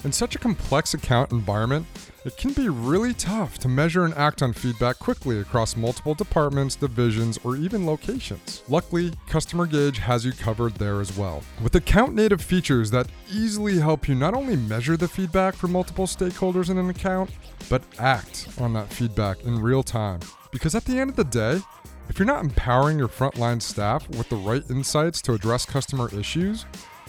In 0.05 0.13
such 0.13 0.37
a 0.37 0.39
complex 0.39 0.95
account 0.95 1.33
environment, 1.33 1.87
it 2.27 2.37
can 2.37 2.53
be 2.53 2.69
really 2.69 3.15
tough 3.15 3.57
to 3.59 3.69
measure 3.69 4.05
and 4.05 4.13
act 4.15 4.43
on 4.43 4.53
feedback 4.53 4.99
quickly 4.99 5.39
across 5.39 5.77
multiple 5.77 6.13
departments, 6.13 6.75
divisions, 6.75 7.39
or 7.45 7.57
even 7.57 7.87
locations. 7.87 8.65
Luckily, 8.69 9.13
Customer 9.29 9.65
Gauge 9.65 9.99
has 9.99 10.25
you 10.25 10.33
covered 10.33 10.75
there 10.75 11.01
as 11.01 11.17
well. 11.17 11.45
With 11.63 11.77
account 11.77 12.15
native 12.15 12.43
features 12.43 12.91
that 12.91 13.07
easily 13.33 13.79
help 13.79 14.09
you 14.09 14.17
not 14.17 14.35
only 14.35 14.57
measure 14.57 14.97
the 14.97 15.07
feedback 15.07 15.55
from 15.55 15.71
multiple 15.71 16.07
stakeholders 16.07 16.69
in 16.69 16.79
an 16.79 16.91
account, 16.91 17.31
but 17.71 17.85
act 18.01 18.49
on 18.61 18.73
that 18.73 18.93
feedback 18.93 19.45
in 19.45 19.63
real 19.63 19.85
time. 19.85 20.19
Because 20.51 20.75
at 20.75 20.85
the 20.85 20.99
end 20.99 21.11
of 21.11 21.17
the 21.17 21.25
day, 21.25 21.61
if 22.09 22.19
you're 22.19 22.27
not 22.27 22.43
empowering 22.43 22.99
your 22.99 23.09
frontline 23.09 23.63
staff 23.63 24.09
with 24.11 24.29
the 24.29 24.37
right 24.37 24.69
insights 24.69 25.23
to 25.23 25.35
address 25.35 25.65
customer 25.65 26.09
issues, 26.13 26.67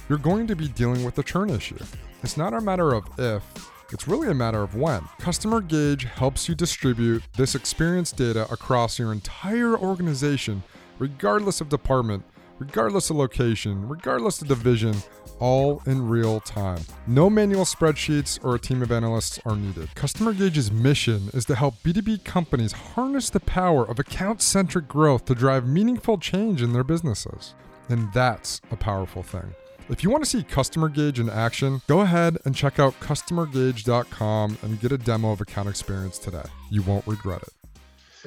you're 0.10 0.20
going 0.20 0.46
to 0.46 0.56
be 0.56 0.68
dealing 0.68 1.04
with 1.04 1.18
a 1.18 1.24
churn 1.24 1.50
issue. 1.50 1.80
It's 2.22 2.38
not 2.38 2.54
a 2.54 2.62
matter 2.62 2.94
of 2.94 3.06
if, 3.18 3.44
it's 3.92 4.08
really 4.08 4.30
a 4.30 4.34
matter 4.34 4.62
of 4.62 4.76
when. 4.76 5.02
Customer 5.20 5.62
Gauge 5.62 6.04
helps 6.06 6.50
you 6.50 6.56
distribute 6.56 7.24
this 7.36 7.56
experience 7.56 8.12
data 8.12 8.52
across 8.52 9.00
your 9.00 9.12
entire 9.12 9.78
organization, 9.78 10.64
regardless 11.00 11.62
of 11.62 11.70
department, 11.70 12.24
regardless 12.60 13.10
of 13.10 13.16
location, 13.16 13.88
regardless 13.88 14.42
of 14.42 14.48
division, 14.48 14.96
all 15.40 15.82
in 15.86 16.08
real 16.08 16.40
time. 16.40 16.82
No 17.06 17.30
manual 17.30 17.66
spreadsheets 17.66 18.44
or 18.44 18.56
a 18.56 18.60
team 18.60 18.82
of 18.82 18.92
analysts 18.92 19.40
are 19.46 19.56
needed. 19.56 19.94
Customer 19.96 20.34
Gauge's 20.34 20.72
mission 20.72 21.30
is 21.34 21.46
to 21.46 21.56
help 21.56 21.76
B2B 21.84 22.24
companies 22.24 22.72
harness 22.72 23.30
the 23.30 23.40
power 23.40 23.88
of 23.88 24.00
account 24.00 24.42
centric 24.42 24.88
growth 24.88 25.26
to 25.26 25.36
drive 25.36 25.68
meaningful 25.68 26.18
change 26.18 26.62
in 26.62 26.74
their 26.74 26.84
businesses. 26.84 27.54
And 27.90 28.12
that's 28.14 28.62
a 28.72 28.76
powerful 28.76 29.24
thing. 29.24 29.54
If 29.90 30.04
you 30.04 30.10
want 30.10 30.22
to 30.24 30.30
see 30.30 30.44
Customer 30.44 30.90
Gauge 30.90 31.20
in 31.20 31.30
action, 31.30 31.82
go 31.88 32.02
ahead 32.02 32.38
and 32.44 32.54
check 32.54 32.78
out 32.78 33.00
customergauge.com 33.00 34.58
and 34.62 34.82
get 34.82 34.92
a 34.92 34.98
demo 34.98 35.32
of 35.32 35.40
Account 35.40 35.70
Experience 35.70 36.18
today. 36.18 36.44
You 36.70 36.82
won't 36.82 37.08
regret 37.08 37.42
it. 37.44 37.54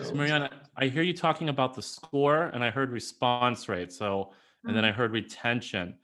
So, 0.07 0.15
Marianne, 0.15 0.49
I 0.77 0.87
hear 0.87 1.03
you 1.03 1.13
talking 1.13 1.51
about 1.51 1.75
the 1.75 1.83
score 1.83 2.45
and 2.45 2.65
I 2.65 2.71
heard 2.71 2.91
response 2.91 3.69
rate. 3.69 3.93
So, 3.93 4.33
and 4.65 4.75
then 4.75 4.87
I 4.87 4.91
heard 4.91 5.13
retention. 5.13 5.97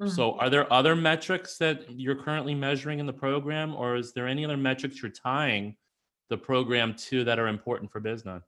Mhm. 0.00 0.08
So, 0.08 0.38
are 0.38 0.48
there 0.48 0.72
other 0.72 0.96
metrics 0.96 1.58
that 1.58 1.90
you're 1.90 2.16
currently 2.16 2.54
measuring 2.54 2.98
in 2.98 3.04
the 3.04 3.12
program, 3.12 3.74
or 3.74 3.96
is 3.96 4.14
there 4.14 4.26
any 4.26 4.46
other 4.46 4.56
metrics 4.56 5.02
you're 5.02 5.10
tying 5.10 5.76
the 6.30 6.38
program 6.38 6.94
to 6.94 7.24
that 7.24 7.38
are 7.38 7.48
important 7.48 7.92
for 7.92 8.00
business? 8.00 8.42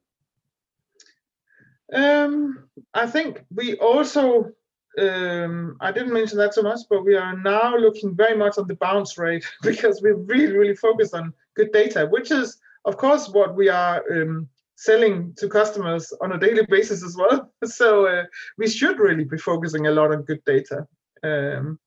Um, 1.92 2.70
I 2.94 3.06
think 3.06 3.44
we 3.54 3.74
also, 3.76 4.52
um, 4.98 5.76
I 5.80 5.92
didn't 5.92 6.12
mention 6.12 6.38
that 6.38 6.54
so 6.54 6.62
much, 6.62 6.80
but 6.88 7.04
we 7.04 7.16
are 7.16 7.36
now 7.36 7.76
looking 7.76 8.14
very 8.14 8.36
much 8.36 8.58
on 8.58 8.66
the 8.66 8.76
bounce 8.76 9.18
rate 9.18 9.44
because 9.62 10.00
we're 10.02 10.16
really, 10.16 10.56
really 10.56 10.76
focused 10.76 11.14
on 11.14 11.32
good 11.54 11.72
data, 11.72 12.06
which 12.06 12.30
is, 12.30 12.58
of 12.84 12.96
course, 12.96 13.28
what 13.28 13.54
we 13.54 13.68
are 13.68 14.04
um, 14.12 14.48
selling 14.76 15.34
to 15.38 15.48
customers 15.48 16.12
on 16.20 16.32
a 16.32 16.38
daily 16.38 16.64
basis 16.68 17.04
as 17.04 17.16
well. 17.16 17.50
So 17.64 18.06
uh, 18.06 18.24
we 18.58 18.68
should 18.68 18.98
really 18.98 19.24
be 19.24 19.38
focusing 19.38 19.86
a 19.86 19.90
lot 19.90 20.12
on 20.12 20.22
good 20.22 20.44
data. 20.44 20.86
Um, 21.22 21.78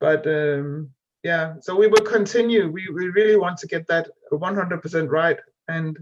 but 0.00 0.26
um, 0.26 0.90
yeah, 1.22 1.54
so 1.60 1.76
we 1.76 1.86
will 1.86 2.04
continue. 2.04 2.68
We, 2.70 2.88
we 2.92 3.08
really 3.08 3.36
want 3.36 3.58
to 3.58 3.66
get 3.66 3.86
that 3.86 4.08
100% 4.32 5.10
right. 5.10 5.38
And, 5.68 5.96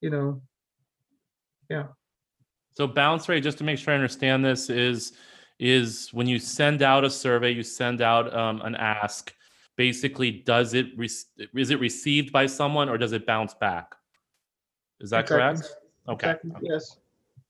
you 0.00 0.10
know, 0.10 0.42
yeah. 1.70 1.86
So 2.74 2.86
bounce 2.86 3.28
rate, 3.28 3.42
just 3.42 3.58
to 3.58 3.64
make 3.64 3.78
sure 3.78 3.92
I 3.92 3.96
understand 3.96 4.44
this, 4.44 4.70
is 4.70 5.12
is 5.58 6.10
when 6.12 6.26
you 6.26 6.38
send 6.38 6.82
out 6.82 7.04
a 7.04 7.10
survey, 7.10 7.50
you 7.50 7.62
send 7.62 8.00
out 8.00 8.34
um, 8.34 8.60
an 8.62 8.74
ask. 8.76 9.34
Basically, 9.76 10.30
does 10.30 10.74
it 10.74 10.86
re- 10.96 11.08
is 11.54 11.70
it 11.70 11.80
received 11.80 12.32
by 12.32 12.46
someone 12.46 12.88
or 12.88 12.98
does 12.98 13.12
it 13.12 13.26
bounce 13.26 13.54
back? 13.54 13.94
Is 15.00 15.10
that 15.10 15.20
Exactly. 15.20 15.58
correct? 15.58 15.76
Okay, 16.08 16.30
Exactly, 16.30 16.68
Yes. 16.68 16.98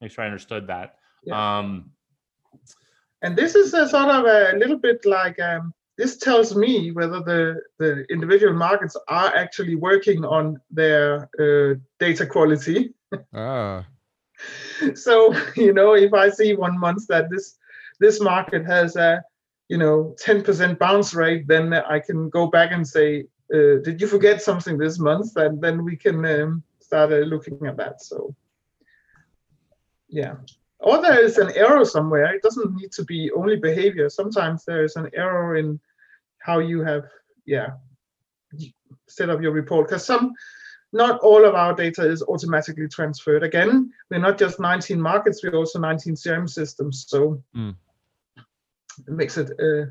make 0.01 0.11
sure 0.11 0.25
I 0.25 0.27
understood 0.27 0.67
that. 0.67 0.97
Yeah. 1.25 1.59
Um, 1.59 1.91
And 3.23 3.37
this 3.37 3.55
is 3.55 3.75
a 3.75 3.89
sort 3.89 4.11
of 4.11 4.25
a 4.27 4.57
little 4.57 4.79
bit 4.79 5.05
like 5.05 5.41
um, 5.41 5.75
this 5.97 6.17
tells 6.19 6.55
me 6.55 6.93
whether 6.93 7.21
the, 7.21 7.61
the 7.79 8.05
individual 8.11 8.55
markets 8.55 8.97
are 9.09 9.35
actually 9.35 9.75
working 9.75 10.25
on 10.25 10.61
their 10.71 11.29
uh, 11.41 11.75
data 11.99 12.25
quality. 12.27 12.95
Ah, 13.35 13.85
so 14.95 15.35
you 15.57 15.73
know, 15.73 15.95
if 15.95 16.13
I 16.15 16.29
see 16.31 16.55
one 16.55 16.79
month 16.79 17.07
that 17.09 17.29
this 17.31 17.58
this 18.01 18.21
market 18.21 18.65
has 18.65 18.97
a 18.97 19.23
you 19.69 19.77
know 19.77 20.15
10% 20.25 20.79
bounce 20.79 21.15
rate, 21.15 21.47
then 21.47 21.73
I 21.75 21.99
can 22.01 22.31
go 22.31 22.47
back 22.47 22.73
and 22.73 22.87
say, 22.87 23.27
uh, 23.53 23.81
did 23.85 24.01
you 24.01 24.07
forget 24.07 24.43
something 24.43 24.79
this 24.79 24.99
month? 24.99 25.37
And 25.37 25.61
then 25.61 25.85
we 25.85 25.97
can 25.97 26.25
um, 26.25 26.63
start 26.81 27.13
uh, 27.13 27.17
looking 27.17 27.67
at 27.67 27.77
that. 27.77 28.03
So 28.03 28.35
yeah. 30.09 30.37
Or 30.81 31.03
there 31.03 31.23
is 31.23 31.39
an 31.39 31.51
error 31.55 31.85
somewhere. 31.85 32.35
It 32.35 32.43
doesn't 32.43 32.75
need 32.75 32.93
to 32.93 33.05
be 33.05 33.31
only 33.33 33.57
behavior. 33.57 34.09
Sometimes 34.09 34.65
there 34.65 34.85
is 34.85 34.97
an 34.97 35.11
error 35.13 35.57
in 35.57 35.81
how 36.39 36.61
you 36.61 36.83
have, 36.83 37.05
yeah, 37.47 37.71
set 39.09 39.29
up 39.29 39.43
your 39.43 39.53
report. 39.53 39.89
Because 39.89 40.07
some, 40.07 40.33
not 40.93 41.21
all 41.21 41.45
of 41.45 41.55
our 41.55 41.75
data 41.75 42.09
is 42.09 42.23
automatically 42.23 42.89
transferred. 42.89 43.43
Again, 43.43 43.93
we're 44.11 44.19
not 44.19 44.39
just 44.39 44.61
19 44.61 45.01
markets, 45.01 45.43
we're 45.43 45.57
also 45.57 45.79
19 45.79 46.15
CRM 46.15 46.49
systems. 46.49 47.07
So 47.09 47.43
Mm. 47.57 47.75
It 49.07 49.13
makes 49.13 49.37
it 49.37 49.51
uh, 49.61 49.87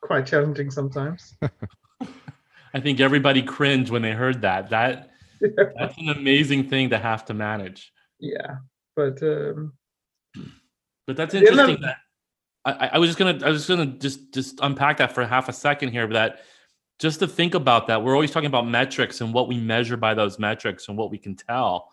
quite 0.00 0.26
challenging 0.26 0.70
sometimes. 0.70 1.34
I 2.74 2.80
think 2.80 3.00
everybody 3.00 3.42
cringed 3.42 3.90
when 3.90 4.02
they 4.02 4.12
heard 4.12 4.42
that. 4.42 4.70
That 4.70 5.10
that's 5.78 5.96
an 5.98 6.10
amazing 6.10 6.68
thing 6.68 6.90
to 6.90 6.98
have 6.98 7.24
to 7.26 7.34
manage. 7.34 7.92
yeah. 8.18 8.56
But 8.96 9.22
um, 9.22 9.72
But 11.06 11.16
that's 11.16 11.34
At 11.34 11.40
the 11.42 11.48
end 11.48 11.58
interesting. 11.58 11.80
That 11.82 11.96
I, 12.64 12.72
I- 12.72 12.90
I 12.94 12.98
was 12.98 13.08
just 13.08 13.18
gonna 13.18 13.38
I 13.44 13.50
was 13.50 13.66
gonna 13.66 13.86
just 13.86 14.32
just 14.34 14.58
unpack 14.62 14.98
that 14.98 15.12
for 15.12 15.24
half 15.26 15.48
a 15.48 15.52
second 15.52 15.90
here. 15.90 16.06
But 16.06 16.14
that 16.14 16.40
just 16.98 17.20
to 17.20 17.26
think 17.26 17.54
about 17.54 17.86
that, 17.86 18.02
we're 18.04 18.14
always 18.14 18.30
talking 18.30 18.48
about 18.48 18.66
metrics 18.68 19.20
and 19.22 19.32
what 19.32 19.48
we 19.48 19.56
measure 19.58 19.96
by 19.96 20.12
those 20.14 20.38
metrics 20.38 20.88
and 20.88 20.98
what 20.98 21.10
we 21.10 21.16
can 21.18 21.34
tell, 21.34 21.88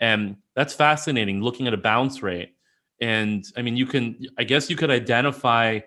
and 0.00 0.36
that's 0.54 0.72
fascinating. 0.72 1.42
Looking 1.42 1.66
at 1.66 1.74
a 1.74 1.76
bounce 1.78 2.22
rate, 2.22 2.55
and 3.00 3.44
I 3.56 3.62
mean, 3.62 3.76
you 3.76 3.86
can 3.86 4.26
I 4.38 4.44
guess 4.44 4.70
you 4.70 4.76
could 4.76 4.90
identify. 4.90 5.80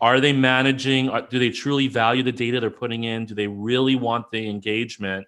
Are 0.00 0.20
they 0.20 0.32
managing? 0.32 1.08
Are, 1.08 1.22
do 1.22 1.38
they 1.38 1.50
truly 1.50 1.88
value 1.88 2.22
the 2.22 2.32
data 2.32 2.60
they're 2.60 2.68
putting 2.68 3.04
in? 3.04 3.24
Do 3.26 3.34
they 3.34 3.46
really 3.46 3.94
want 3.94 4.30
the 4.30 4.48
engagement? 4.48 5.26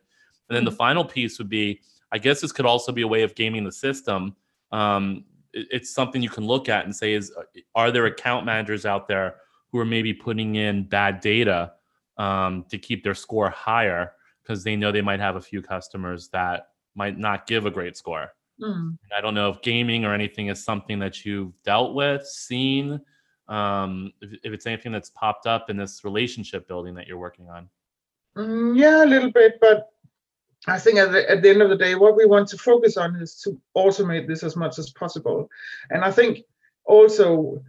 And 0.48 0.56
then 0.56 0.64
the 0.64 0.72
final 0.72 1.04
piece 1.04 1.38
would 1.38 1.48
be, 1.48 1.80
I 2.12 2.18
guess 2.18 2.40
this 2.40 2.52
could 2.52 2.66
also 2.66 2.92
be 2.92 3.02
a 3.02 3.08
way 3.08 3.22
of 3.22 3.34
gaming 3.34 3.64
the 3.64 3.72
system. 3.72 4.34
Um, 4.72 5.24
it- 5.52 5.68
it's 5.70 5.90
something 5.94 6.20
you 6.20 6.28
can 6.28 6.44
look 6.44 6.68
at 6.68 6.84
and 6.84 6.94
say 6.94 7.14
is 7.14 7.32
are 7.74 7.90
there 7.90 8.06
account 8.06 8.44
managers 8.44 8.84
out 8.84 9.08
there 9.08 9.36
who 9.70 9.78
are 9.78 9.84
maybe 9.84 10.12
putting 10.12 10.56
in 10.56 10.84
bad 10.88 11.20
data 11.20 11.72
um, 12.18 12.64
to 12.68 12.76
keep 12.76 13.02
their 13.04 13.14
score 13.14 13.48
higher 13.48 14.12
because 14.42 14.62
they 14.62 14.76
know 14.76 14.92
they 14.92 15.00
might 15.00 15.20
have 15.20 15.36
a 15.36 15.40
few 15.40 15.62
customers 15.62 16.28
that 16.28 16.68
might 16.94 17.18
not 17.18 17.46
give 17.46 17.66
a 17.66 17.70
great 17.70 17.96
score 17.96 18.32
mm. 18.60 18.96
i 19.16 19.20
don't 19.20 19.34
know 19.34 19.50
if 19.50 19.60
gaming 19.62 20.04
or 20.04 20.14
anything 20.14 20.48
is 20.48 20.64
something 20.64 20.98
that 20.98 21.24
you've 21.24 21.52
dealt 21.62 21.94
with 21.94 22.26
seen 22.26 23.00
um, 23.48 24.12
if, 24.20 24.32
if 24.42 24.52
it's 24.52 24.66
anything 24.66 24.90
that's 24.90 25.10
popped 25.10 25.46
up 25.46 25.70
in 25.70 25.76
this 25.76 26.02
relationship 26.02 26.66
building 26.66 26.94
that 26.94 27.06
you're 27.06 27.18
working 27.18 27.48
on 27.48 27.68
Mm, 28.36 28.78
yeah, 28.78 29.02
a 29.02 29.06
little 29.06 29.32
bit, 29.32 29.58
but 29.60 29.88
I 30.66 30.78
think 30.78 30.98
at 30.98 31.10
the, 31.12 31.28
at 31.30 31.42
the 31.42 31.50
end 31.50 31.62
of 31.62 31.70
the 31.70 31.76
day, 31.76 31.94
what 31.94 32.16
we 32.16 32.26
want 32.26 32.48
to 32.48 32.58
focus 32.58 32.96
on 32.96 33.16
is 33.16 33.40
to 33.42 33.58
automate 33.76 34.26
this 34.26 34.42
as 34.42 34.56
much 34.56 34.78
as 34.78 34.90
possible. 34.90 35.48
And 35.90 36.04
I 36.04 36.10
think 36.10 36.40
also 36.84 37.62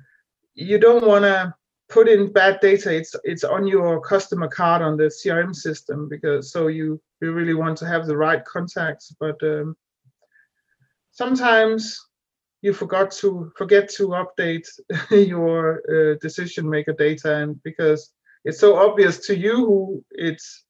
you 0.55 0.77
don't 0.77 1.07
want 1.07 1.23
to 1.23 1.53
put 1.89 2.09
in 2.09 2.33
bad 2.33 2.59
data. 2.59 2.93
It's 2.93 3.15
it's 3.23 3.43
on 3.45 3.65
your 3.65 4.01
customer 4.01 4.47
card 4.49 4.81
on 4.81 4.97
the 4.97 5.05
CRM 5.05 5.55
system 5.55 6.09
because 6.09 6.51
so 6.51 6.67
you 6.67 6.99
you 7.21 7.31
really 7.31 7.53
want 7.53 7.77
to 7.77 7.87
have 7.87 8.05
the 8.05 8.17
right 8.17 8.43
contacts, 8.43 9.15
but 9.19 9.41
um, 9.43 9.77
sometimes 11.17 11.99
you 12.61 12.73
forgot 12.73 13.11
to 13.11 13.51
forget 13.57 13.89
to 13.89 14.09
update 14.23 14.67
your 15.11 15.81
uh, 15.89 16.15
decision 16.21 16.69
maker 16.69 16.93
data 16.93 17.35
and 17.35 17.61
because 17.63 18.11
it's 18.45 18.59
so 18.59 18.77
obvious 18.77 19.25
to 19.27 19.37
you 19.37 19.55
who 19.55 20.03
it's 20.11 20.65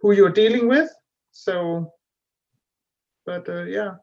who 0.00 0.12
you're 0.12 0.38
dealing 0.42 0.68
with 0.68 0.90
so 1.32 1.92
but 3.26 3.48
uh, 3.48 3.64
yeah 3.64 3.94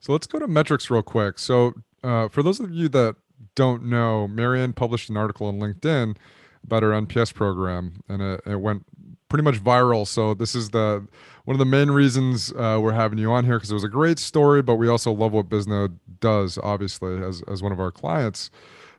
So 0.00 0.12
let's 0.12 0.26
go 0.26 0.38
to 0.38 0.48
metrics 0.48 0.90
real 0.90 1.02
quick. 1.02 1.38
So, 1.38 1.74
uh, 2.02 2.28
for 2.28 2.42
those 2.42 2.58
of 2.58 2.72
you 2.72 2.88
that 2.88 3.16
don't 3.54 3.84
know, 3.84 4.26
Marianne 4.26 4.72
published 4.72 5.10
an 5.10 5.16
article 5.18 5.46
on 5.46 5.58
LinkedIn 5.58 6.16
about 6.64 6.82
her 6.82 6.90
NPS 6.90 7.34
program, 7.34 8.02
and 8.08 8.22
it, 8.22 8.40
it 8.46 8.60
went 8.60 8.84
pretty 9.30 9.44
much 9.44 9.62
viral. 9.64 10.06
So, 10.06 10.34
this 10.34 10.54
is 10.54 10.68
the 10.70 11.06
one 11.44 11.54
of 11.54 11.58
the 11.58 11.64
main 11.64 11.90
reasons 11.90 12.52
uh, 12.52 12.78
we're 12.82 12.92
having 12.92 13.18
you 13.18 13.32
on 13.32 13.46
here 13.46 13.56
because 13.56 13.70
it 13.70 13.74
was 13.74 13.84
a 13.84 13.88
great 13.88 14.18
story, 14.18 14.60
but 14.60 14.74
we 14.74 14.88
also 14.88 15.10
love 15.10 15.32
what 15.32 15.48
Bisnode 15.48 15.96
does, 16.20 16.58
obviously, 16.62 17.22
as 17.22 17.42
as 17.48 17.62
one 17.62 17.72
of 17.72 17.80
our 17.80 17.90
clients. 17.90 18.50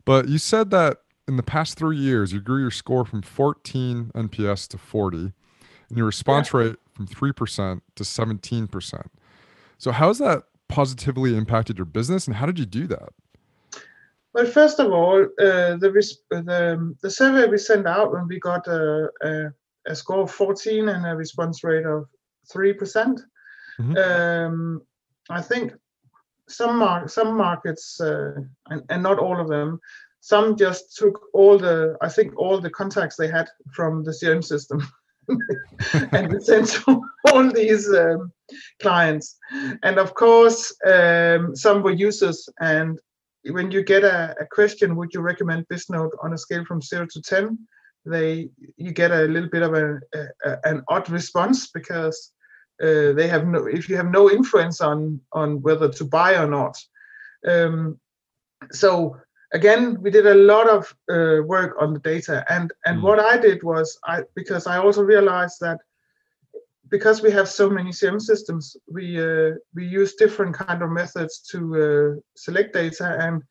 But 0.06 0.28
you 0.28 0.40
said 0.40 0.72
that 0.72 1.02
in 1.28 1.36
the 1.36 1.44
past 1.44 1.78
three 1.78 1.98
years, 1.98 2.34
you 2.34 2.42
grew 2.42 2.60
your 2.60 2.72
score 2.72 3.06
from 3.06 3.22
14 3.22 4.12
NPS 4.16 4.68
to 4.70 4.80
40, 4.80 5.18
and 5.18 5.34
your 5.92 6.08
response 6.08 6.52
rate 6.52 6.78
from 6.94 7.08
3% 7.08 7.82
to 7.96 8.04
17%. 8.04 9.06
So, 9.78 9.92
how's 9.92 10.18
that 10.18 10.46
positively 10.68 11.38
impacted 11.38 11.78
your 11.78 11.86
business, 11.86 12.26
and 12.26 12.36
how 12.36 12.48
did 12.48 12.58
you 12.58 12.66
do 12.66 12.88
that? 12.88 13.10
well 14.34 14.46
first 14.46 14.80
of 14.80 14.92
all 14.92 15.24
uh, 15.24 15.76
the, 15.76 16.16
the 16.30 16.96
the 17.02 17.10
survey 17.10 17.48
we 17.48 17.58
sent 17.58 17.86
out 17.86 18.14
when 18.14 18.28
we 18.28 18.40
got 18.40 18.66
a, 18.68 19.10
a, 19.22 19.54
a 19.88 19.96
score 19.96 20.22
of 20.22 20.32
14 20.32 20.90
and 20.90 21.06
a 21.06 21.16
response 21.16 21.64
rate 21.64 21.86
of 21.86 22.06
3% 22.54 23.20
Mhm. 23.80 23.98
um, 23.98 24.82
i 25.30 25.42
think 25.42 25.74
some 26.50 26.78
mar- 26.78 27.08
some 27.08 27.38
markets 27.38 28.02
uh, 28.02 28.34
and, 28.70 28.84
and 28.90 29.02
not 29.02 29.18
all 29.20 29.40
of 29.40 29.48
them 29.48 29.80
some 30.20 30.58
just 30.58 30.96
took 30.98 31.22
all 31.34 31.58
the 31.58 31.98
i 32.02 32.10
think 32.10 32.34
all 32.38 32.60
the 32.60 32.70
contacts 32.70 33.16
they 33.16 33.28
had 33.28 33.50
from 33.74 34.04
the 34.04 34.12
crm 34.12 34.44
system 34.44 34.80
and 36.12 36.44
sent 36.50 36.68
to 36.68 37.02
all 37.32 37.50
these 37.52 37.90
um, 37.94 38.32
clients 38.82 39.38
and 39.84 39.98
of 39.98 40.14
course 40.14 40.76
um, 40.86 41.56
some 41.56 41.82
were 41.82 41.92
users 42.08 42.50
and 42.60 43.00
when 43.50 43.72
you 43.72 43.84
get 43.84 44.04
a, 44.04 44.36
a 44.40 44.46
question, 44.46 44.96
would 44.96 45.14
you 45.14 45.22
recommend 45.22 45.68
Bisnode 45.68 46.12
on 46.22 46.34
a 46.34 46.38
scale 46.38 46.64
from 46.66 46.82
zero 46.82 47.08
to 47.12 47.22
ten? 47.22 47.58
They 48.06 48.50
you 48.78 48.92
get 48.92 49.12
a 49.12 49.24
little 49.24 49.50
bit 49.50 49.62
of 49.62 49.74
a, 49.74 50.00
a 50.44 50.58
an 50.64 50.84
odd 50.88 51.10
response 51.10 51.70
because 51.72 52.32
uh, 52.82 53.14
they 53.14 53.28
have 53.28 53.48
no 53.48 53.68
if 53.68 53.88
you 53.90 53.96
have 53.98 54.10
no 54.10 54.30
influence 54.30 54.82
on 54.82 55.22
on 55.34 55.62
whether 55.62 55.90
to 55.90 56.06
buy 56.06 56.36
or 56.36 56.48
not. 56.48 56.78
Um, 57.48 58.00
so 58.72 59.18
again, 59.54 60.02
we 60.02 60.10
did 60.10 60.26
a 60.26 60.36
lot 60.36 60.70
of 60.70 60.96
uh, 61.12 61.44
work 61.44 61.76
on 61.80 61.94
the 61.94 62.00
data, 62.00 62.46
and 62.50 62.72
and 62.86 63.00
mm. 63.00 63.04
what 63.04 63.20
I 63.20 63.38
did 63.38 63.64
was 63.64 64.00
I 64.06 64.24
because 64.36 64.68
I 64.68 64.78
also 64.78 65.04
realized 65.04 65.60
that 65.62 65.80
because 66.90 67.22
we 67.22 67.32
have 67.32 67.48
so 67.48 67.70
many 67.70 67.92
CM 67.92 68.22
systems, 68.22 68.76
we 68.88 69.20
uh, 69.20 69.52
we 69.74 69.86
use 69.86 70.16
different 70.16 70.56
kind 70.56 70.82
of 70.82 70.90
methods 70.90 71.40
to 71.52 71.60
uh, 71.76 72.20
select 72.36 72.74
data, 72.74 73.18
and 73.20 73.44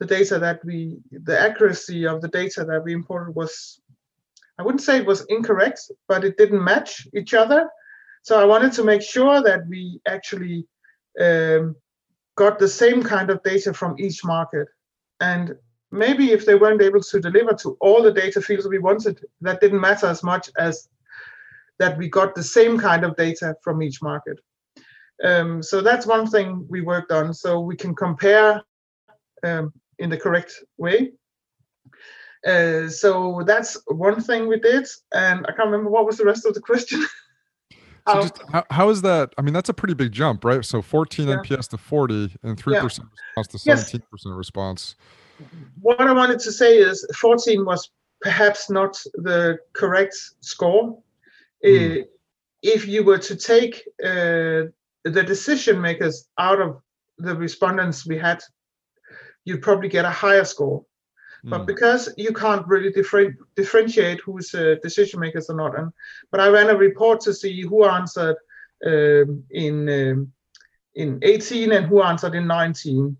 the 0.00 0.06
data 0.06 0.38
that 0.38 0.64
we 0.64 0.98
the 1.10 1.38
accuracy 1.38 2.06
of 2.06 2.20
the 2.20 2.28
data 2.28 2.64
that 2.64 2.82
we 2.84 2.92
imported 2.92 3.34
was 3.34 3.80
I 4.58 4.62
wouldn't 4.62 4.82
say 4.82 4.98
it 4.98 5.06
was 5.06 5.24
incorrect, 5.28 5.80
but 6.08 6.24
it 6.24 6.36
didn't 6.36 6.62
match 6.62 7.06
each 7.14 7.34
other. 7.34 7.68
So 8.22 8.40
I 8.40 8.44
wanted 8.44 8.72
to 8.74 8.84
make 8.84 9.02
sure 9.02 9.42
that 9.42 9.66
we 9.66 10.00
actually 10.06 10.66
um, 11.20 11.74
got 12.36 12.58
the 12.58 12.68
same 12.68 13.02
kind 13.02 13.30
of 13.30 13.42
data 13.42 13.72
from 13.72 13.96
each 13.98 14.24
market. 14.24 14.68
And 15.20 15.56
maybe 15.90 16.32
if 16.32 16.46
they 16.46 16.54
weren't 16.54 16.82
able 16.82 17.00
to 17.00 17.20
deliver 17.20 17.54
to 17.54 17.76
all 17.80 18.02
the 18.02 18.12
data 18.12 18.40
fields 18.40 18.68
we 18.68 18.78
wanted, 18.78 19.24
that 19.40 19.60
didn't 19.60 19.80
matter 19.80 20.06
as 20.06 20.22
much 20.22 20.50
as 20.56 20.88
that 21.78 21.98
we 21.98 22.08
got 22.08 22.34
the 22.34 22.42
same 22.42 22.78
kind 22.78 23.04
of 23.04 23.16
data 23.16 23.56
from 23.62 23.82
each 23.82 24.00
market. 24.02 24.38
Um, 25.24 25.62
so 25.62 25.80
that's 25.80 26.06
one 26.06 26.26
thing 26.28 26.66
we 26.68 26.80
worked 26.80 27.12
on. 27.12 27.34
So 27.34 27.60
we 27.60 27.76
can 27.76 27.94
compare 27.94 28.62
um, 29.42 29.72
in 30.02 30.10
the 30.10 30.16
correct 30.16 30.52
way. 30.76 31.12
Uh, 32.46 32.88
so 32.88 33.42
that's 33.46 33.80
one 33.86 34.20
thing 34.20 34.48
we 34.48 34.58
did. 34.58 34.86
And 35.14 35.46
I 35.46 35.52
can't 35.52 35.70
remember 35.70 35.90
what 35.90 36.06
was 36.06 36.18
the 36.18 36.24
rest 36.24 36.44
of 36.44 36.54
the 36.54 36.60
question. 36.60 37.04
So 38.08 38.22
just, 38.22 38.42
how, 38.50 38.64
how 38.70 38.88
is 38.88 39.02
that? 39.02 39.32
I 39.38 39.42
mean, 39.42 39.54
that's 39.54 39.68
a 39.68 39.74
pretty 39.74 39.94
big 39.94 40.10
jump, 40.10 40.44
right? 40.44 40.64
So 40.64 40.82
14 40.82 41.28
yeah. 41.28 41.36
NPS 41.36 41.68
to 41.68 41.78
40 41.78 42.34
and 42.42 42.60
3% 42.60 42.72
yeah. 42.72 42.82
response 42.82 43.46
to 43.46 43.58
17% 43.58 44.02
yes. 44.10 44.24
response. 44.24 44.96
What 45.80 46.00
I 46.00 46.12
wanted 46.12 46.40
to 46.40 46.50
say 46.50 46.78
is 46.78 47.06
14 47.14 47.64
was 47.64 47.92
perhaps 48.20 48.68
not 48.68 49.00
the 49.14 49.58
correct 49.72 50.16
score. 50.40 50.98
Mm. 51.64 52.06
If 52.62 52.88
you 52.88 53.04
were 53.04 53.18
to 53.18 53.36
take 53.36 53.84
uh, 54.04 54.66
the 55.04 55.22
decision 55.24 55.80
makers 55.80 56.28
out 56.38 56.60
of 56.60 56.80
the 57.18 57.36
respondents 57.36 58.04
we 58.04 58.18
had, 58.18 58.42
you'd 59.44 59.62
probably 59.62 59.88
get 59.88 60.04
a 60.04 60.10
higher 60.10 60.44
score. 60.44 60.84
But 61.44 61.62
mm. 61.62 61.66
because 61.66 62.12
you 62.16 62.32
can't 62.32 62.66
really 62.68 62.92
differ- 62.92 63.36
differentiate 63.56 64.20
who's 64.20 64.54
uh, 64.54 64.76
decision 64.80 65.18
makers 65.18 65.50
or 65.50 65.56
not, 65.56 65.76
and 65.76 65.92
but 66.30 66.40
I 66.40 66.48
ran 66.48 66.70
a 66.70 66.76
report 66.76 67.20
to 67.22 67.34
see 67.34 67.62
who 67.62 67.84
answered 67.84 68.36
um, 68.86 69.42
in 69.50 69.88
um, 69.88 70.32
in 70.94 71.18
18 71.22 71.72
and 71.72 71.86
who 71.86 72.02
answered 72.02 72.34
in 72.34 72.46
19, 72.46 73.16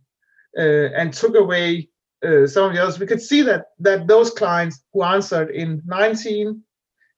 uh, 0.57 0.61
and 0.61 1.13
took 1.13 1.35
away 1.35 1.89
uh, 2.25 2.47
some 2.47 2.67
of 2.67 2.75
the 2.75 2.83
others. 2.83 3.01
We 3.01 3.07
could 3.07 3.23
see 3.23 3.43
that 3.43 3.67
that 3.81 4.07
those 4.07 4.31
clients 4.31 4.85
who 4.93 5.03
answered 5.03 5.51
in 5.51 5.83
19, 5.85 6.63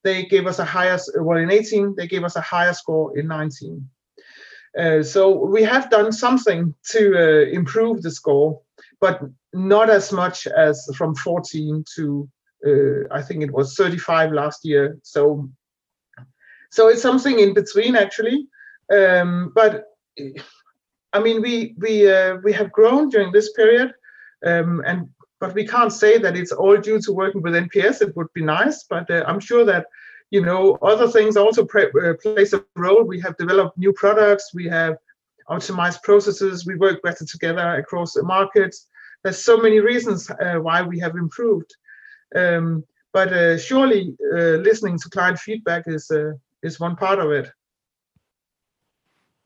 they 0.05 0.25
gave 0.25 0.47
us 0.47 0.59
a 0.59 0.65
higher 0.65 0.99
well 1.17 1.39
in 1.39 1.51
18 1.51 1.97
they 1.97 2.07
gave 2.07 2.25
us 2.25 2.37
a 2.37 2.41
higher 2.41 2.73
score 2.73 3.19
in 3.19 3.27
19. 3.27 3.89
Uh, 4.79 5.03
so 5.03 5.31
we 5.31 5.63
have 5.63 5.91
done 5.91 6.11
something 6.11 6.75
to 6.91 7.15
uh, 7.15 7.51
improve 7.51 8.03
the 8.03 8.11
score, 8.11 8.61
but 9.05 9.21
not 9.53 9.91
as 9.91 10.13
much 10.13 10.47
as 10.47 10.77
from 10.97 11.15
14 11.15 11.85
to 11.95 12.27
uh, 12.67 13.01
I 13.19 13.21
think 13.21 13.43
it 13.43 13.53
was 13.53 13.75
35 13.75 14.33
last 14.33 14.65
year. 14.65 14.97
So 15.03 15.51
so 16.71 16.89
it's 16.89 17.03
something 17.03 17.39
in 17.39 17.53
between 17.53 17.97
actually. 17.97 18.49
Um, 18.99 19.53
but 19.55 19.73
I 21.13 21.19
mean 21.25 21.43
we 21.43 21.75
we 21.85 21.93
uh, 22.11 22.37
we 22.47 22.53
have 22.55 22.73
grown 22.79 23.11
during 23.11 23.31
this 23.33 23.53
period, 23.53 23.93
um, 24.51 24.83
and 24.87 24.99
but 25.39 25.55
we 25.55 25.67
can't 25.67 25.93
say 25.93 26.17
that 26.25 26.37
it's 26.41 26.53
all 26.53 26.79
due 26.79 27.01
to 27.03 27.13
working 27.13 27.43
with 27.43 27.61
NPS. 27.67 28.01
It 28.01 28.17
would 28.17 28.33
be 28.33 28.45
nice, 28.59 28.79
but 28.95 29.11
uh, 29.11 29.25
I'm 29.29 29.41
sure 29.49 29.67
that 29.67 29.85
you 30.31 30.43
know 30.49 30.79
other 30.93 31.09
things 31.09 31.37
also 31.37 31.63
uh, 31.67 32.15
plays 32.23 32.55
a 32.55 32.65
role. 32.75 33.05
We 33.05 33.21
have 33.21 33.37
developed 33.37 33.77
new 33.77 33.93
products. 33.93 34.55
We 34.55 34.67
have 34.79 34.97
optimized 35.51 36.03
processes. 36.03 36.65
We 36.65 36.77
work 36.77 37.03
better 37.03 37.27
together 37.27 37.67
across 37.83 38.15
the 38.15 38.23
markets 38.23 38.89
there's 39.25 39.43
so 39.43 39.57
many 39.57 39.81
reasons 39.81 40.31
uh, 40.31 40.57
why 40.61 40.83
we 40.83 41.01
have 41.01 41.17
improved. 41.17 41.75
Um, 42.37 42.85
but 43.13 43.33
uh, 43.33 43.59
surely 43.59 44.17
uh, 44.33 44.59
listening 44.69 44.99
to 44.99 45.09
client 45.09 45.39
feedback 45.39 45.85
is 45.87 46.11
uh, 46.11 46.33
is 46.63 46.79
one 46.79 46.95
part 46.95 47.19
of 47.19 47.31
it. 47.33 47.51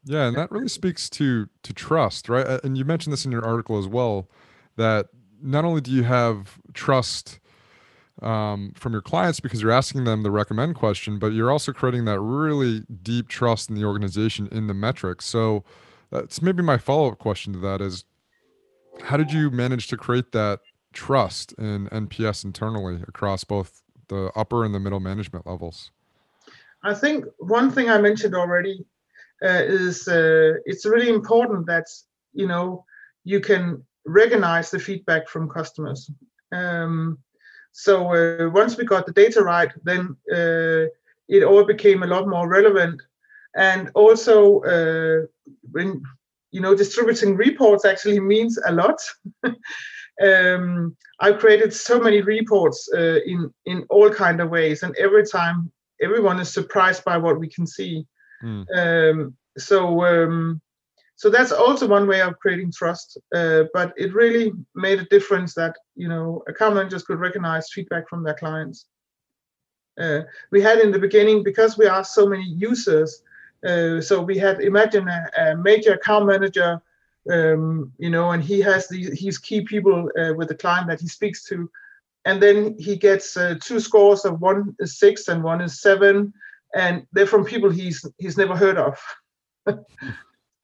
Yeah, 0.05 0.27
and 0.27 0.37
that 0.37 0.51
really 0.51 0.69
speaks 0.69 1.09
to 1.11 1.49
to 1.63 1.73
trust, 1.73 2.29
right? 2.29 2.61
And 2.65 2.77
you 2.77 2.85
mentioned 2.85 3.13
this 3.13 3.25
in 3.25 3.33
your 3.33 3.45
article 3.45 3.79
as 3.79 3.87
well, 3.87 4.29
that 4.77 5.07
not 5.41 5.65
only 5.65 5.81
do 5.81 5.91
you 5.91 6.03
have 6.03 6.59
trust 6.73 7.39
um, 8.23 8.73
from 8.75 8.93
your 8.93 9.03
clients 9.03 9.39
because 9.39 9.63
you're 9.63 9.71
asking 9.71 10.05
them 10.05 10.23
the 10.23 10.31
recommend 10.31 10.75
question, 10.75 11.19
but 11.19 11.29
you're 11.29 11.51
also 11.51 11.73
creating 11.73 12.07
that 12.07 12.21
really 12.21 12.85
deep 13.03 13.29
trust 13.29 13.69
in 13.69 13.77
the 13.77 13.85
organization 13.85 14.49
in 14.51 14.67
the 14.67 14.75
metrics. 14.75 15.27
So 15.27 15.63
that's 16.11 16.43
maybe 16.43 16.63
my 16.63 16.79
follow 16.79 17.13
up 17.13 17.19
question 17.19 17.53
to 17.53 17.59
that 17.61 17.81
is 17.81 18.05
how 19.03 19.17
did 19.17 19.33
you 19.33 19.51
manage 19.51 19.89
to 19.89 19.97
create 19.97 20.33
that 20.33 20.61
trust 20.93 21.53
in 21.55 21.89
NPS 21.89 22.45
internally 22.45 23.03
across 23.07 23.45
both 23.45 23.83
the 24.09 24.31
upper 24.35 24.65
and 24.65 24.75
the 24.75 24.81
middle 24.81 25.01
management 25.01 25.47
levels? 25.47 25.91
I 26.83 26.95
think 26.95 27.25
one 27.39 27.71
thing 27.71 27.91
I 27.91 27.99
mentioned 27.99 28.35
already 28.35 28.85
uh, 29.43 29.63
is 29.65 30.09
uh, 30.09 30.55
it's 30.65 30.87
really 30.87 31.09
important 31.09 31.67
that 31.67 31.87
you 32.33 32.47
know 32.47 32.85
you 33.25 33.41
can 33.41 33.85
recognize 34.05 34.71
the 34.71 34.79
feedback 34.79 35.29
from 35.29 35.49
customers. 35.49 36.11
Um, 36.53 37.19
so 37.73 38.15
uh, 38.15 38.49
once 38.51 38.77
we 38.77 38.85
got 38.85 39.07
the 39.07 39.13
data 39.13 39.43
right, 39.43 39.71
then 39.85 40.17
uh, 40.33 40.87
it 41.29 41.45
all 41.45 41.65
became 41.65 42.03
a 42.03 42.07
lot 42.07 42.27
more 42.27 42.49
relevant. 42.49 43.03
And 43.55 43.91
also, 43.95 44.61
uh, 44.63 45.27
when 45.71 46.03
you 46.51 46.61
know, 46.61 46.75
distributing 46.75 47.37
reports 47.37 47.85
actually 47.85 48.21
means 48.21 48.59
a 48.67 48.73
lot. 48.73 48.99
um, 50.23 50.97
I've 51.21 51.39
created 51.39 51.73
so 51.73 51.99
many 52.01 52.23
reports 52.23 52.89
uh, 52.97 53.21
in 53.27 53.53
in 53.67 53.85
all 53.91 54.11
kind 54.11 54.41
of 54.41 54.51
ways, 54.51 54.83
and 54.83 54.95
every 54.97 55.27
time 55.27 55.71
everyone 56.01 56.41
is 56.41 56.53
surprised 56.53 57.05
by 57.05 57.17
what 57.17 57.39
we 57.39 57.49
can 57.49 57.67
see. 57.67 58.07
Mm. 58.43 58.65
Um, 58.77 59.37
so 59.57 60.05
um, 60.05 60.61
so 61.17 61.29
that's 61.29 61.53
also 61.53 61.89
one 61.89 62.07
way 62.07 62.23
of 62.23 62.39
creating 62.39 62.73
trust. 62.73 63.19
Uh, 63.35 63.65
but 63.75 63.93
it 63.97 64.15
really 64.15 64.53
made 64.75 65.01
a 65.01 65.07
difference 65.07 65.55
that 65.55 65.77
you 65.97 66.09
know 66.09 66.43
account 66.49 66.77
managers 66.77 67.03
could 67.03 67.19
recognize 67.19 67.71
feedback 67.73 68.09
from 68.09 68.23
their 68.23 68.35
clients. 68.35 68.87
Uh, 70.01 70.23
we 70.53 70.63
had 70.63 70.79
in 70.79 70.93
the 70.93 70.99
beginning 70.99 71.43
because 71.43 71.77
we 71.77 71.87
are 71.87 72.05
so 72.05 72.25
many 72.25 72.45
users 72.45 73.23
uh, 73.67 74.01
so 74.01 74.23
we 74.23 74.39
had 74.39 74.61
imagine 74.61 75.09
a, 75.09 75.31
a 75.37 75.57
major 75.57 75.95
account 75.95 76.27
manager, 76.27 76.81
um, 77.31 77.93
you 77.99 78.11
know, 78.11 78.31
and 78.31 78.43
he 78.43 78.61
has 78.61 78.89
these 78.89 79.19
his 79.19 79.39
key 79.39 79.63
people 79.63 80.11
uh, 80.19 80.33
with 80.35 80.49
the 80.49 80.55
client 80.55 80.87
that 80.89 81.01
he 81.01 81.09
speaks 81.09 81.45
to, 81.45 81.69
and 82.25 82.41
then 82.41 82.77
he 82.79 82.97
gets 82.97 83.37
uh, 83.37 83.57
two 83.61 83.81
scores 83.81 84.25
of 84.25 84.41
one 84.41 84.77
is 84.79 84.99
six 84.99 85.29
and 85.29 85.43
one 85.43 85.61
is 85.61 85.81
seven, 85.81 86.33
and 86.75 87.07
they're 87.13 87.27
from 87.27 87.45
people 87.45 87.71
he's 87.71 88.05
he's 88.19 88.37
never 88.37 88.55
heard 88.55 88.79
of. 88.79 88.99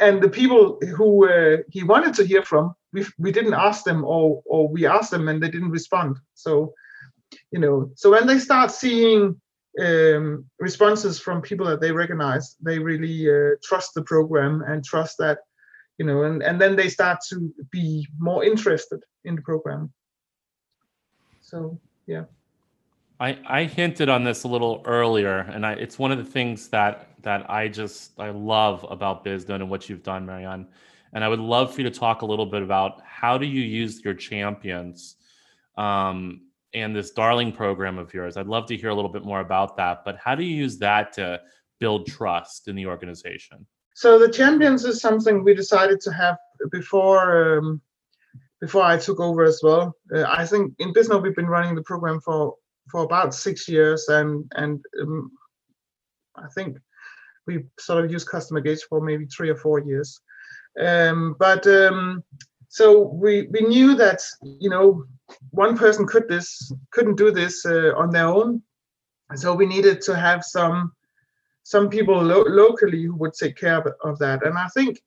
and 0.01 0.23
the 0.23 0.29
people 0.29 0.79
who 0.97 1.29
uh, 1.29 1.59
he 1.71 1.83
wanted 1.83 2.15
to 2.15 2.25
hear 2.25 2.43
from, 2.43 2.75
we 2.93 3.05
we 3.19 3.33
didn't 3.33 3.55
ask 3.55 3.85
them, 3.85 4.05
or 4.05 4.41
or 4.45 4.69
we 4.69 4.87
asked 4.87 5.11
them 5.11 5.27
and 5.29 5.43
they 5.43 5.51
didn't 5.51 5.71
respond. 5.71 6.19
So, 6.35 6.75
you 7.51 7.59
know, 7.59 7.91
so 7.97 8.13
when 8.13 8.29
they 8.29 8.39
start 8.39 8.71
seeing 8.71 9.41
um, 9.81 10.45
responses 10.59 11.19
from 11.19 11.43
people 11.43 11.67
that 11.67 11.81
they 11.81 11.93
recognize. 11.93 12.57
They 12.61 12.79
really 12.79 13.29
uh, 13.29 13.57
trust 13.63 13.95
the 13.95 14.03
program 14.03 14.63
and 14.67 14.85
trust 14.85 15.19
that, 15.19 15.39
you 15.99 16.07
know, 16.07 16.23
and, 16.23 16.43
and 16.43 16.61
then 16.61 16.77
they 16.77 16.89
start 16.89 17.19
to 17.31 17.53
be 17.71 18.07
more 18.19 18.45
interested 18.45 19.01
in 19.25 19.37
the 19.37 19.43
program. 19.43 19.93
So, 21.41 21.79
yeah. 22.07 22.25
I, 23.21 23.39
I 23.47 23.65
hinted 23.65 24.09
on 24.09 24.25
this 24.25 24.43
a 24.45 24.49
little 24.49 24.83
earlier, 24.87 25.39
and 25.39 25.65
I, 25.65 25.73
it's 25.75 25.99
one 25.99 26.11
of 26.11 26.19
the 26.19 26.25
things 26.25 26.69
that 26.69 27.09
that 27.23 27.49
I 27.49 27.69
just 27.69 28.19
I 28.19 28.31
love 28.31 28.85
about 28.91 29.25
Bisnode 29.25 29.57
and 29.57 29.71
what 29.71 29.89
you've 29.89 30.03
done, 30.03 30.27
Marianne. 30.27 30.67
And 31.13 31.23
I 31.23 31.29
would 31.29 31.41
love 31.41 31.73
for 31.73 31.81
you 31.81 31.89
to 31.89 31.97
talk 31.97 32.23
a 32.23 32.27
little 32.27 32.45
bit 32.45 32.63
about 32.63 33.01
how 33.05 33.39
do 33.39 33.47
you 33.47 33.63
use 33.63 34.05
your 34.05 34.15
champions 34.15 35.17
um, 35.77 36.43
and 36.75 36.95
this 36.95 37.11
darling 37.13 37.53
program 37.53 37.99
of 37.99 38.13
yours. 38.13 38.37
I'd 38.37 38.47
love 38.47 38.67
to 38.67 38.77
hear 38.77 38.91
a 38.91 38.95
little 38.95 39.11
bit 39.11 39.25
more 39.25 39.41
about 39.41 39.77
that. 39.77 40.05
But 40.05 40.17
how 40.17 40.35
do 40.35 40.43
you 40.43 40.55
use 40.55 40.79
that 40.79 41.13
to 41.15 41.41
build 41.81 42.07
trust 42.07 42.69
in 42.69 42.77
the 42.77 42.87
organization? 42.87 43.67
So 43.95 44.19
the 44.19 44.29
champions 44.29 44.85
is 44.85 45.01
something 45.01 45.45
we 45.45 45.55
decided 45.55 46.01
to 46.01 46.13
have 46.13 46.37
before 46.73 47.59
um, 47.59 47.81
before 48.61 48.83
I 48.83 48.97
took 48.97 49.21
over 49.21 49.45
as 49.45 49.61
well. 49.63 49.95
Uh, 50.15 50.25
I 50.25 50.47
think 50.47 50.75
in 50.79 50.93
Bisnode 50.93 51.23
we've 51.23 51.37
been 51.37 51.47
running 51.47 51.75
the 51.75 51.83
program 51.83 52.21
for 52.21 52.57
for 52.91 53.05
about 53.05 53.35
six 53.35 53.69
years, 53.69 54.09
and 54.09 54.51
and 54.57 54.85
um, 55.01 55.31
I 56.37 56.49
think 56.55 56.79
we 57.47 57.65
sort 57.79 58.05
of 58.05 58.11
used 58.11 58.29
Customer 58.29 58.61
Gauge 58.61 58.83
for 58.89 59.01
maybe 59.01 59.27
three 59.27 59.51
or 59.51 59.57
four 59.57 59.79
years. 59.79 60.21
Um, 60.81 61.37
but 61.39 61.67
um, 61.67 62.25
so 62.75 63.03
we 63.23 63.47
we 63.53 63.61
knew 63.61 63.95
that 63.95 64.21
you 64.43 64.69
know 64.69 65.05
one 65.51 65.79
person 65.79 66.09
could 66.09 66.27
this 66.29 66.73
couldn't 66.91 67.15
do 67.15 67.31
this 67.31 67.65
uh, 67.65 67.93
on 67.97 68.11
their 68.11 68.27
own, 68.27 68.63
so 69.37 69.55
we 69.55 69.65
needed 69.65 70.01
to 70.03 70.17
have 70.17 70.43
some 70.43 70.91
some 71.63 71.89
people 71.89 72.21
lo- 72.21 72.51
locally 72.63 73.05
who 73.05 73.15
would 73.15 73.35
take 73.35 73.57
care 73.57 73.79
of, 73.79 73.87
of 74.03 74.19
that. 74.19 74.45
And 74.45 74.59
I 74.59 74.67
think, 74.75 75.01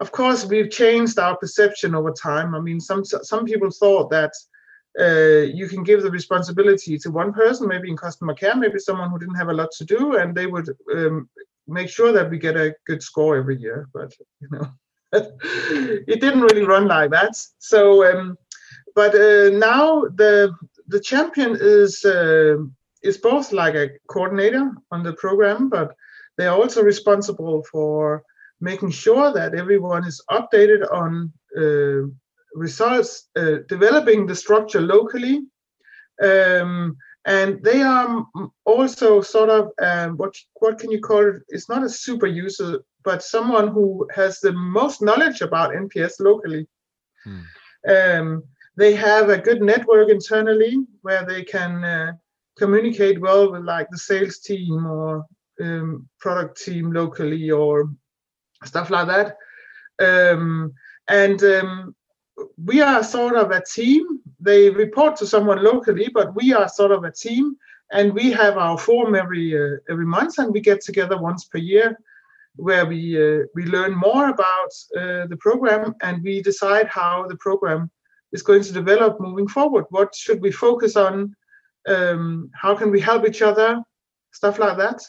of 0.00 0.12
course, 0.12 0.44
we've 0.44 0.70
changed 0.70 1.18
our 1.18 1.34
perception 1.38 1.94
over 1.94 2.12
time. 2.12 2.54
I 2.54 2.60
mean, 2.60 2.78
some 2.78 3.06
some 3.06 3.46
people 3.46 3.70
thought 3.70 4.10
that 4.10 4.32
uh, 5.00 5.46
you 5.58 5.66
can 5.66 5.82
give 5.82 6.02
the 6.02 6.10
responsibility 6.10 6.98
to 6.98 7.10
one 7.10 7.32
person, 7.32 7.68
maybe 7.68 7.88
in 7.88 7.96
customer 7.96 8.34
care, 8.34 8.54
maybe 8.54 8.78
someone 8.78 9.08
who 9.08 9.18
didn't 9.18 9.40
have 9.42 9.48
a 9.48 9.60
lot 9.60 9.70
to 9.78 9.84
do, 9.86 10.18
and 10.18 10.34
they 10.34 10.46
would 10.46 10.68
um, 10.94 11.26
make 11.66 11.88
sure 11.88 12.12
that 12.12 12.28
we 12.28 12.36
get 12.36 12.58
a 12.58 12.74
good 12.86 13.02
score 13.02 13.38
every 13.38 13.56
year. 13.56 13.88
But 13.94 14.12
you 14.42 14.48
know, 14.52 14.66
it 15.12 16.20
didn't 16.20 16.40
really 16.40 16.64
run 16.64 16.86
like 16.86 17.10
that. 17.10 17.36
So, 17.58 18.04
um, 18.04 18.36
but 18.94 19.14
uh, 19.14 19.50
now 19.50 20.04
the 20.14 20.54
the 20.88 21.00
champion 21.00 21.56
is 21.60 22.04
uh, 22.04 22.56
is 23.02 23.18
both 23.18 23.52
like 23.52 23.74
a 23.74 23.90
coordinator 24.08 24.70
on 24.90 25.02
the 25.02 25.14
program, 25.14 25.68
but 25.68 25.94
they're 26.36 26.52
also 26.52 26.82
responsible 26.82 27.64
for 27.70 28.22
making 28.60 28.90
sure 28.90 29.32
that 29.32 29.54
everyone 29.54 30.06
is 30.06 30.22
updated 30.30 30.90
on 30.92 31.32
uh, 31.56 32.06
results, 32.54 33.28
uh, 33.36 33.58
developing 33.68 34.26
the 34.26 34.34
structure 34.34 34.80
locally. 34.80 35.42
Um, 36.22 36.96
and 37.26 37.62
they 37.62 37.82
are 37.82 38.26
also 38.64 39.20
sort 39.20 39.50
of 39.50 39.70
um, 39.80 40.16
what 40.16 40.34
what 40.54 40.78
can 40.78 40.90
you 40.90 41.00
call 41.00 41.28
it? 41.28 41.42
It's 41.48 41.68
not 41.68 41.84
a 41.84 41.88
super 41.88 42.26
user, 42.26 42.80
but 43.04 43.22
someone 43.22 43.68
who 43.68 44.06
has 44.14 44.40
the 44.40 44.52
most 44.52 45.02
knowledge 45.02 45.40
about 45.40 45.74
NPS 45.74 46.20
locally. 46.20 46.66
Hmm. 47.24 47.40
Um, 47.88 48.44
they 48.76 48.94
have 48.94 49.28
a 49.28 49.38
good 49.38 49.62
network 49.62 50.08
internally 50.08 50.78
where 51.02 51.24
they 51.24 51.42
can 51.42 51.84
uh, 51.84 52.12
communicate 52.58 53.20
well 53.20 53.50
with 53.50 53.62
like 53.62 53.88
the 53.90 53.98
sales 53.98 54.38
team 54.38 54.86
or 54.86 55.24
um, 55.60 56.08
product 56.18 56.62
team 56.62 56.92
locally 56.92 57.50
or 57.50 57.90
stuff 58.64 58.90
like 58.90 59.06
that. 59.06 59.36
Um, 60.00 60.72
and 61.08 61.42
um, 61.42 61.94
we 62.64 62.80
are 62.80 63.02
sort 63.02 63.36
of 63.36 63.50
a 63.50 63.62
team. 63.62 64.20
They 64.38 64.70
report 64.70 65.16
to 65.16 65.26
someone 65.26 65.62
locally, 65.62 66.08
but 66.12 66.34
we 66.34 66.52
are 66.52 66.68
sort 66.68 66.92
of 66.92 67.04
a 67.04 67.12
team, 67.12 67.56
and 67.92 68.14
we 68.14 68.30
have 68.30 68.56
our 68.56 68.78
forum 68.78 69.14
every 69.14 69.54
uh, 69.54 69.76
every 69.90 70.06
month, 70.06 70.38
and 70.38 70.52
we 70.52 70.60
get 70.60 70.80
together 70.80 71.18
once 71.18 71.44
per 71.44 71.58
year, 71.58 71.98
where 72.66 72.86
we 72.86 73.00
uh, 73.16 73.44
we 73.54 73.64
learn 73.64 73.94
more 73.94 74.28
about 74.28 74.72
uh, 74.96 75.26
the 75.26 75.38
program, 75.40 75.94
and 76.02 76.22
we 76.22 76.42
decide 76.42 76.88
how 76.88 77.26
the 77.28 77.36
program 77.36 77.90
is 78.32 78.42
going 78.42 78.62
to 78.62 78.72
develop 78.72 79.20
moving 79.20 79.48
forward. 79.48 79.84
What 79.90 80.14
should 80.14 80.40
we 80.40 80.52
focus 80.52 80.96
on? 80.96 81.34
Um, 81.88 82.50
how 82.54 82.76
can 82.76 82.90
we 82.90 83.00
help 83.00 83.26
each 83.26 83.42
other? 83.42 83.82
Stuff 84.32 84.58
like 84.58 84.76
that. 84.76 85.00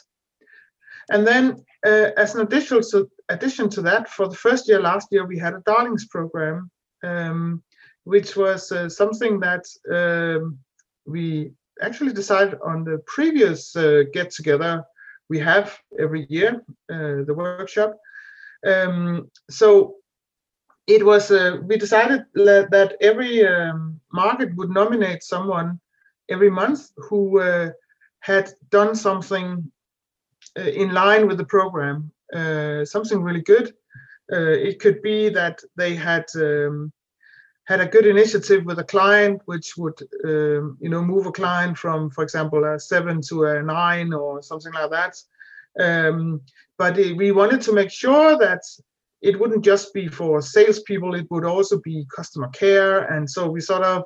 And 1.10 1.26
then, 1.26 1.44
uh, 1.86 2.10
as 2.16 2.34
an 2.34 2.40
additional 2.40 2.82
to, 2.90 3.08
addition 3.28 3.68
to 3.70 3.82
that, 3.82 4.08
for 4.08 4.28
the 4.28 4.40
first 4.46 4.68
year 4.68 4.80
last 4.80 5.08
year, 5.10 5.26
we 5.26 5.38
had 5.38 5.54
a 5.54 5.62
Darlings 5.66 6.06
program 6.06 6.70
um, 7.02 7.62
which 8.04 8.36
was 8.36 8.72
uh, 8.72 8.88
something 8.88 9.40
that 9.40 9.64
um, 9.92 10.58
we 11.06 11.52
actually 11.80 12.12
decided 12.12 12.58
on 12.64 12.84
the 12.84 13.02
previous 13.06 13.74
uh, 13.76 14.02
get 14.12 14.30
together 14.30 14.84
we 15.32 15.38
have 15.38 15.66
every 16.04 16.26
year, 16.36 16.50
uh, 16.94 17.24
the 17.28 17.34
workshop. 17.42 17.90
Um, 18.72 19.30
so 19.48 19.68
it 20.86 21.02
was, 21.10 21.30
uh, 21.30 21.52
we 21.68 21.76
decided 21.78 22.20
that 22.34 22.90
every 23.00 23.34
um, 23.46 24.00
market 24.12 24.50
would 24.56 24.70
nominate 24.70 25.22
someone 25.22 25.80
every 26.28 26.50
month 26.50 26.80
who 27.06 27.40
uh, 27.40 27.70
had 28.20 28.46
done 28.78 28.94
something 28.94 29.48
uh, 30.58 30.72
in 30.82 30.88
line 30.92 31.26
with 31.28 31.38
the 31.38 31.50
program, 31.56 31.98
something 32.94 33.22
really 33.22 33.44
good. 33.54 33.66
Uh, 34.32 34.56
it 34.68 34.76
could 34.82 35.00
be 35.02 35.28
that 35.30 35.56
they 35.80 35.94
had 35.94 36.24
um, 36.36 36.92
had 37.64 37.80
a 37.80 37.86
good 37.86 38.06
initiative 38.06 38.64
with 38.64 38.78
a 38.78 38.84
client, 38.84 39.40
which 39.44 39.76
would 39.76 40.00
um, 40.24 40.76
you 40.80 40.88
know 40.88 41.02
move 41.02 41.26
a 41.26 41.32
client 41.32 41.78
from, 41.78 42.10
for 42.10 42.22
example, 42.22 42.64
a 42.64 42.78
seven 42.78 43.20
to 43.28 43.44
a 43.44 43.62
nine 43.62 44.12
or 44.12 44.42
something 44.42 44.72
like 44.72 44.90
that. 44.90 45.16
Um, 45.78 46.40
but 46.76 46.98
it, 46.98 47.16
we 47.16 47.32
wanted 47.32 47.60
to 47.62 47.72
make 47.72 47.90
sure 47.90 48.36
that 48.38 48.62
it 49.20 49.38
wouldn't 49.38 49.64
just 49.64 49.94
be 49.94 50.08
for 50.08 50.42
salespeople; 50.42 51.14
it 51.14 51.30
would 51.30 51.44
also 51.44 51.80
be 51.80 52.06
customer 52.14 52.48
care, 52.48 53.04
and 53.12 53.28
so 53.28 53.48
we 53.48 53.60
sort 53.60 53.82
of 53.82 54.04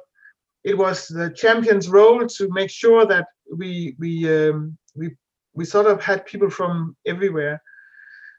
it 0.64 0.76
was 0.76 1.06
the 1.06 1.30
champion's 1.30 1.88
role 1.88 2.26
to 2.26 2.48
make 2.50 2.70
sure 2.70 3.06
that 3.06 3.28
we 3.56 3.96
we 3.98 4.28
um, 4.28 4.76
we 4.94 5.16
we 5.54 5.64
sort 5.64 5.86
of 5.86 6.02
had 6.02 6.26
people 6.26 6.50
from 6.50 6.96
everywhere. 7.06 7.62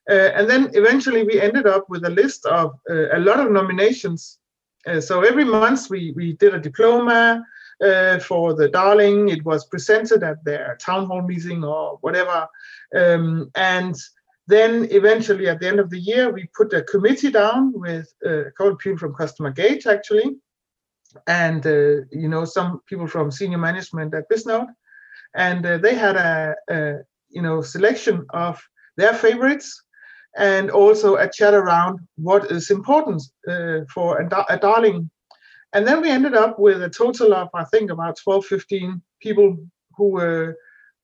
Uh, 0.09 0.31
and 0.35 0.49
then 0.49 0.69
eventually 0.73 1.23
we 1.23 1.41
ended 1.41 1.67
up 1.67 1.85
with 1.89 2.05
a 2.05 2.09
list 2.09 2.45
of 2.45 2.79
uh, 2.89 3.17
a 3.17 3.19
lot 3.19 3.39
of 3.39 3.51
nominations. 3.51 4.36
Uh, 4.87 5.01
so 5.01 5.21
every 5.21 5.43
month 5.43 5.89
we, 5.89 6.13
we 6.15 6.33
did 6.33 6.53
a 6.53 6.59
diploma 6.59 7.43
uh, 7.83 8.19
for 8.19 8.53
the 8.53 8.69
Darling. 8.69 9.29
It 9.29 9.43
was 9.43 9.65
presented 9.65 10.23
at 10.23 10.43
their 10.43 10.77
town 10.79 11.07
hall 11.07 11.21
meeting 11.21 11.63
or 11.63 11.97
whatever. 12.01 12.47
Um, 12.95 13.51
and 13.55 13.95
then 14.47 14.87
eventually 14.91 15.49
at 15.49 15.59
the 15.59 15.67
end 15.67 15.79
of 15.79 15.89
the 15.89 15.99
year, 15.99 16.31
we 16.31 16.49
put 16.55 16.73
a 16.73 16.83
committee 16.83 17.31
down 17.31 17.73
with 17.73 18.11
uh, 18.25 18.45
a 18.45 18.51
couple 18.51 18.73
of 18.73 18.79
people 18.79 18.97
from 18.97 19.13
Customer 19.13 19.51
Gauge 19.51 19.85
actually, 19.85 20.37
and 21.27 21.65
uh, 21.65 22.05
you 22.11 22.29
know 22.29 22.45
some 22.45 22.81
people 22.87 23.07
from 23.07 23.29
senior 23.29 23.57
management 23.57 24.13
at 24.13 24.29
Bisnode. 24.29 24.69
And 25.35 25.65
they 25.65 25.95
had 25.95 26.15
a, 26.15 26.55
a 26.69 26.93
you 27.29 27.41
know 27.41 27.61
selection 27.61 28.25
of 28.29 28.61
their 28.95 29.13
favorites 29.13 29.83
and 30.37 30.69
also 30.69 31.15
a 31.15 31.29
chat 31.29 31.53
around 31.53 31.99
what 32.15 32.51
is 32.51 32.69
important 32.69 33.21
uh, 33.47 33.79
for 33.93 34.19
a, 34.19 34.45
a, 34.49 34.57
darling. 34.57 35.09
And 35.73 35.85
then 35.85 36.01
we 36.01 36.09
ended 36.09 36.35
up 36.35 36.59
with 36.59 36.81
a 36.83 36.89
total 36.89 37.33
of, 37.33 37.49
I 37.53 37.63
think, 37.65 37.91
about 37.91 38.17
12, 38.23 38.45
15 38.45 39.01
people 39.19 39.57
who 39.97 40.19
uh, 40.21 40.53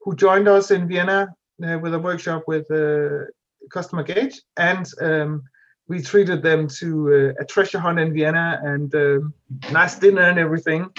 who 0.02 0.16
joined 0.16 0.48
us 0.48 0.72
in 0.72 0.88
Vienna 0.88 1.34
uh, 1.66 1.80
with 1.80 1.94
a 1.94 2.00
workshop 2.00 2.44
with 2.46 2.70
uh, 2.72 3.26
Customer 3.72 4.02
Engage. 4.02 4.42
And 4.58 4.86
um, 5.02 5.44
we 5.88 6.02
treated 6.02 6.44
them 6.44 6.68
to 6.80 7.34
uh, 7.38 7.42
a 7.42 7.46
treasure 7.46 7.80
hunt 7.80 8.00
in 8.00 8.14
Vienna 8.14 8.60
and 8.64 8.94
um, 8.96 9.34
nice 9.72 9.96
dinner 9.96 10.22
and 10.22 10.38
everything. 10.38 10.90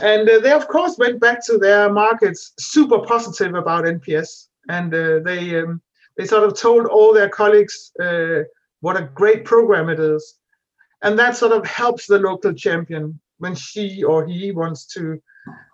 And 0.00 0.28
uh, 0.28 0.38
they, 0.40 0.52
of 0.52 0.68
course, 0.68 0.96
went 0.98 1.20
back 1.20 1.44
to 1.46 1.58
their 1.58 1.92
markets 1.92 2.52
super 2.58 3.00
positive 3.00 3.54
about 3.54 3.84
NPS. 3.84 4.48
And 4.68 4.92
they 4.92 5.60
um, 5.60 5.80
they 6.16 6.26
sort 6.26 6.44
of 6.44 6.58
told 6.58 6.86
all 6.86 7.12
their 7.12 7.28
colleagues 7.28 7.92
uh, 8.02 8.42
what 8.80 8.96
a 8.96 9.10
great 9.14 9.44
program 9.44 9.88
it 9.88 10.00
is. 10.00 10.34
And 11.02 11.18
that 11.18 11.36
sort 11.36 11.52
of 11.52 11.66
helps 11.66 12.06
the 12.06 12.18
local 12.18 12.52
champion 12.54 13.20
when 13.38 13.54
she 13.54 14.02
or 14.02 14.26
he 14.26 14.50
wants 14.52 14.86
to 14.94 15.20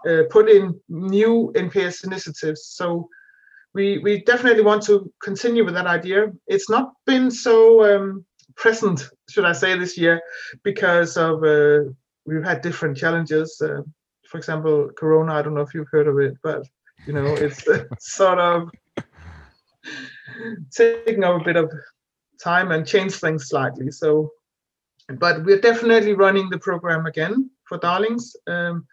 uh, 0.08 0.22
put 0.30 0.48
in 0.48 0.78
new 0.88 1.52
NPS 1.54 2.04
initiatives. 2.04 2.66
So 2.66 3.08
we, 3.74 3.98
we 3.98 4.22
definitely 4.24 4.62
want 4.62 4.82
to 4.84 5.12
continue 5.22 5.64
with 5.64 5.74
that 5.74 5.86
idea. 5.86 6.32
It's 6.46 6.68
not 6.68 6.92
been 7.06 7.30
so 7.30 7.84
um, 7.84 8.24
present, 8.56 9.08
should 9.28 9.44
I 9.44 9.52
say, 9.52 9.78
this 9.78 9.96
year 9.96 10.20
because 10.62 11.16
of 11.16 11.42
uh, 11.44 11.90
we've 12.26 12.44
had 12.44 12.60
different 12.60 12.96
challenges. 12.96 13.60
Uh, 13.60 13.82
for 14.28 14.38
example, 14.38 14.90
Corona. 14.96 15.34
I 15.34 15.42
don't 15.42 15.54
know 15.54 15.60
if 15.60 15.74
you've 15.74 15.88
heard 15.90 16.08
of 16.08 16.18
it, 16.18 16.34
but 16.42 16.66
you 17.06 17.12
know, 17.12 17.26
it's 17.26 17.64
sort 18.00 18.38
of 18.38 18.70
taking 20.70 21.24
up 21.24 21.40
a 21.40 21.44
bit 21.44 21.56
of 21.56 21.72
time 22.42 22.72
and 22.72 22.86
change 22.86 23.12
things 23.14 23.48
slightly. 23.48 23.90
So, 23.90 24.32
but 25.18 25.44
we're 25.44 25.60
definitely 25.60 26.14
running 26.14 26.50
the 26.50 26.58
program 26.58 27.06
again 27.06 27.50
for 27.64 27.78
Darlings, 27.78 28.36
um, 28.46 28.86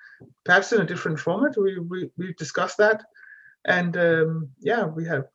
perhaps 0.45 0.71
in 0.71 0.81
a 0.81 0.85
different 0.85 1.19
format. 1.19 1.55
We 1.57 1.79
we 1.79 2.09
we 2.17 2.33
discussed 2.33 2.77
that, 2.77 3.03
and 3.65 3.95
um, 3.97 4.49
yeah, 4.59 4.85
we 4.85 5.05
have, 5.05 5.25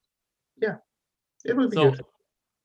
yeah, 0.61 0.77
it 1.45 1.57
will 1.57 1.69
be 1.69 1.77
so, 1.77 1.91
good. 1.91 2.03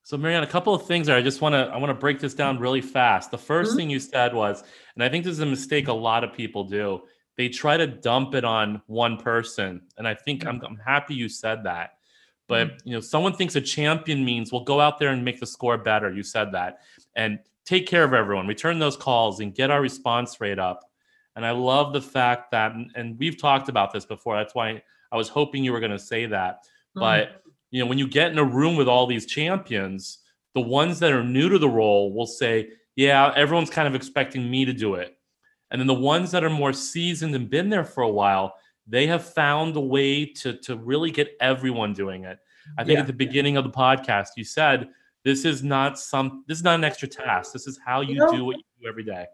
So, 0.02 0.16
Marianne, 0.16 0.42
a 0.42 0.46
couple 0.46 0.74
of 0.74 0.86
things 0.86 1.06
there. 1.06 1.16
I 1.16 1.22
just 1.22 1.40
want 1.40 1.54
to 1.54 1.70
I 1.72 1.76
want 1.76 1.90
to 1.90 1.94
break 1.94 2.20
this 2.20 2.34
down 2.34 2.58
really 2.58 2.80
fast. 2.80 3.30
The 3.30 3.38
1st 3.38 3.66
mm-hmm. 3.66 3.76
thing 3.76 3.90
you 3.90 4.00
said 4.00 4.34
was, 4.34 4.64
and 4.94 5.04
I 5.04 5.08
think 5.08 5.24
this 5.24 5.32
is 5.32 5.40
a 5.40 5.46
mistake 5.46 5.88
a 5.88 5.92
lot 5.92 6.24
of 6.24 6.32
people 6.32 6.64
do. 6.64 7.02
They 7.36 7.48
try 7.48 7.76
to 7.76 7.86
dump 7.86 8.34
it 8.34 8.44
on 8.44 8.82
one 8.86 9.16
person, 9.16 9.82
and 9.96 10.06
I 10.06 10.14
think 10.14 10.46
I'm, 10.46 10.60
I'm 10.62 10.78
happy 10.84 11.14
you 11.14 11.28
said 11.28 11.64
that 11.64 11.90
but 12.50 12.68
mm. 12.68 12.78
you 12.84 12.92
know, 12.92 13.00
someone 13.00 13.32
thinks 13.32 13.54
a 13.54 13.60
champion 13.60 14.24
means 14.24 14.50
we'll 14.50 14.64
go 14.64 14.80
out 14.80 14.98
there 14.98 15.10
and 15.10 15.24
make 15.24 15.38
the 15.38 15.46
score 15.46 15.78
better. 15.78 16.12
You 16.12 16.24
said 16.24 16.50
that, 16.52 16.80
and 17.14 17.38
take 17.64 17.86
care 17.86 18.02
of 18.02 18.12
everyone, 18.12 18.48
return 18.48 18.80
those 18.80 18.96
calls, 18.96 19.38
and 19.38 19.54
get 19.54 19.70
our 19.70 19.80
response 19.80 20.40
rate 20.40 20.58
up. 20.58 20.82
And 21.36 21.46
I 21.46 21.52
love 21.52 21.92
the 21.92 22.02
fact 22.02 22.50
that, 22.50 22.72
and 22.96 23.16
we've 23.18 23.40
talked 23.40 23.68
about 23.68 23.92
this 23.92 24.04
before. 24.04 24.36
That's 24.36 24.54
why 24.54 24.82
I 25.12 25.16
was 25.16 25.28
hoping 25.28 25.62
you 25.62 25.72
were 25.72 25.78
going 25.78 25.92
to 25.92 25.98
say 25.98 26.26
that. 26.26 26.64
Mm-hmm. 26.64 27.00
But 27.00 27.42
you 27.70 27.80
know, 27.80 27.86
when 27.86 27.98
you 27.98 28.08
get 28.08 28.32
in 28.32 28.38
a 28.38 28.44
room 28.44 28.74
with 28.76 28.88
all 28.88 29.06
these 29.06 29.26
champions, 29.26 30.18
the 30.54 30.60
ones 30.60 30.98
that 30.98 31.12
are 31.12 31.22
new 31.22 31.48
to 31.48 31.58
the 31.58 31.68
role 31.68 32.12
will 32.12 32.26
say, 32.26 32.70
"Yeah, 32.96 33.32
everyone's 33.36 33.70
kind 33.70 33.86
of 33.86 33.94
expecting 33.94 34.50
me 34.50 34.64
to 34.64 34.72
do 34.72 34.96
it," 34.96 35.16
and 35.70 35.80
then 35.80 35.86
the 35.86 35.94
ones 35.94 36.32
that 36.32 36.42
are 36.42 36.50
more 36.50 36.72
seasoned 36.72 37.32
and 37.36 37.48
been 37.48 37.70
there 37.70 37.84
for 37.84 38.02
a 38.02 38.10
while, 38.10 38.56
they 38.90 39.06
have 39.06 39.24
found 39.24 39.76
a 39.76 39.80
way 39.80 40.26
to 40.26 40.52
to 40.54 40.76
really 40.76 41.10
get 41.10 41.36
everyone 41.40 41.92
doing 41.92 42.24
it. 42.24 42.38
I 42.76 42.84
think 42.84 42.96
yeah. 42.96 43.00
at 43.00 43.06
the 43.06 43.12
beginning 43.12 43.56
of 43.56 43.64
the 43.64 43.70
podcast, 43.70 44.28
you 44.36 44.44
said 44.44 44.88
this 45.24 45.44
is 45.44 45.62
not 45.62 45.98
some 45.98 46.44
this 46.46 46.58
is 46.58 46.64
not 46.64 46.74
an 46.74 46.84
extra 46.84 47.08
task. 47.08 47.52
This 47.52 47.66
is 47.66 47.78
how 47.84 48.00
you 48.00 48.16
do 48.30 48.44
what 48.44 48.56
you 48.56 48.64
do 48.82 48.88
every 48.88 49.04
day. 49.04 49.26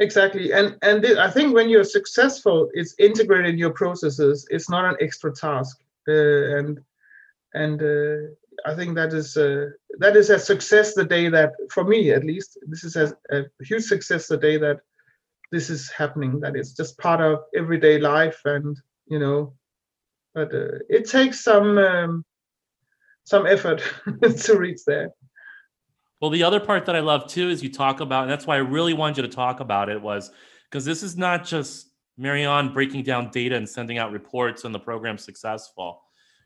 Exactly, 0.00 0.52
and 0.52 0.76
and 0.82 1.02
th- 1.02 1.18
I 1.18 1.30
think 1.30 1.54
when 1.54 1.68
you're 1.68 1.84
successful, 1.84 2.70
it's 2.72 2.94
integrated 2.98 3.54
in 3.54 3.58
your 3.58 3.72
processes. 3.72 4.46
It's 4.50 4.70
not 4.70 4.84
an 4.84 4.96
extra 5.00 5.32
task, 5.32 5.80
uh, 6.08 6.12
and 6.56 6.80
and 7.54 7.82
uh, 7.82 8.30
I 8.64 8.74
think 8.76 8.94
that 8.94 9.12
is 9.12 9.36
uh, 9.36 9.70
that 9.98 10.16
is 10.16 10.30
a 10.30 10.38
success 10.38 10.94
the 10.94 11.04
day 11.04 11.28
that, 11.28 11.52
for 11.70 11.84
me 11.84 12.12
at 12.12 12.24
least, 12.24 12.58
this 12.66 12.84
is 12.84 12.94
a, 12.96 13.12
a 13.30 13.44
huge 13.60 13.84
success 13.84 14.28
the 14.28 14.36
day 14.36 14.56
that 14.58 14.80
this 15.50 15.70
is 15.70 15.90
happening. 15.90 16.40
That 16.40 16.56
it's 16.56 16.72
just 16.72 16.98
part 16.98 17.20
of 17.20 17.40
everyday 17.54 17.98
life, 17.98 18.40
and 18.44 18.76
you 19.06 19.18
know, 19.18 19.54
but 20.34 20.54
uh, 20.54 20.78
it 20.88 21.08
takes 21.08 21.42
some 21.42 21.78
um, 21.78 22.24
some 23.24 23.46
effort 23.46 23.82
to 24.22 24.58
reach 24.58 24.80
there. 24.86 25.10
Well, 26.20 26.30
the 26.30 26.42
other 26.42 26.58
part 26.58 26.86
that 26.86 26.96
I 26.96 27.00
love 27.00 27.28
too 27.28 27.48
is 27.48 27.62
you 27.62 27.72
talk 27.72 28.00
about, 28.00 28.22
and 28.24 28.30
that's 28.30 28.46
why 28.46 28.56
I 28.56 28.60
really 28.60 28.94
wanted 28.94 29.18
you 29.18 29.22
to 29.22 29.34
talk 29.34 29.60
about 29.60 29.88
it 29.88 30.00
was 30.00 30.30
because 30.68 30.84
this 30.84 31.02
is 31.02 31.16
not 31.16 31.44
just 31.44 31.90
Marianne 32.16 32.72
breaking 32.72 33.04
down 33.04 33.30
data 33.30 33.56
and 33.56 33.68
sending 33.68 33.98
out 33.98 34.12
reports 34.12 34.64
and 34.64 34.74
the 34.74 34.80
program's 34.80 35.24
successful. 35.24 36.02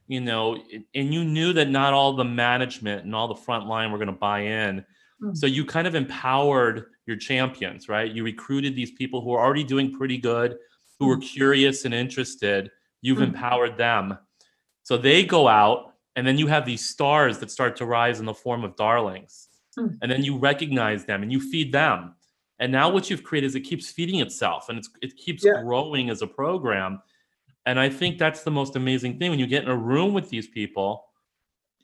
You 0.08 0.20
know, 0.20 0.58
and 0.94 1.14
you 1.14 1.24
knew 1.24 1.52
that 1.54 1.70
not 1.70 1.94
all 1.94 2.14
the 2.14 2.24
management 2.24 3.04
and 3.04 3.14
all 3.14 3.28
the 3.28 3.40
front 3.40 3.66
line 3.66 3.90
were 3.90 3.98
going 3.98 4.08
to 4.08 4.12
buy 4.12 4.40
in. 4.40 4.84
Mm-hmm. 5.22 5.34
So 5.34 5.46
you 5.46 5.64
kind 5.64 5.86
of 5.86 5.94
empowered 5.94 6.86
your 7.06 7.16
champions, 7.16 7.88
right? 7.88 8.10
You 8.10 8.24
recruited 8.24 8.74
these 8.74 8.92
people 8.92 9.20
who 9.20 9.32
are 9.32 9.44
already 9.44 9.64
doing 9.64 9.96
pretty 9.96 10.18
good, 10.18 10.56
who 10.98 11.06
were 11.06 11.16
mm-hmm. 11.16 11.26
curious 11.26 11.84
and 11.84 11.94
interested. 11.94 12.70
You've 13.00 13.18
mm-hmm. 13.18 13.34
empowered 13.34 13.76
them. 13.76 14.18
So 14.82 14.96
they 14.96 15.24
go 15.24 15.48
out, 15.48 15.94
and 16.16 16.26
then 16.26 16.38
you 16.38 16.46
have 16.48 16.66
these 16.66 16.88
stars 16.88 17.38
that 17.38 17.50
start 17.50 17.76
to 17.76 17.86
rise 17.86 18.20
in 18.20 18.26
the 18.26 18.34
form 18.34 18.64
of 18.64 18.76
darlings 18.76 19.48
Hmm. 19.76 19.86
and 20.02 20.10
then 20.10 20.22
you 20.22 20.36
recognize 20.36 21.06
them 21.06 21.22
and 21.22 21.32
you 21.32 21.40
feed 21.40 21.72
them 21.72 22.14
and 22.58 22.70
now 22.70 22.90
what 22.90 23.08
you've 23.08 23.22
created 23.22 23.46
is 23.46 23.54
it 23.54 23.62
keeps 23.62 23.90
feeding 23.90 24.20
itself 24.20 24.68
and 24.68 24.84
it 25.00 25.16
keeps 25.16 25.42
yeah. 25.42 25.62
growing 25.62 26.10
as 26.10 26.20
a 26.20 26.26
program 26.26 27.00
and 27.64 27.80
i 27.80 27.88
think 27.88 28.18
that's 28.18 28.42
the 28.42 28.50
most 28.50 28.76
amazing 28.76 29.18
thing 29.18 29.30
when 29.30 29.38
you 29.38 29.46
get 29.46 29.62
in 29.62 29.70
a 29.70 29.76
room 29.76 30.12
with 30.12 30.28
these 30.28 30.46
people 30.46 31.06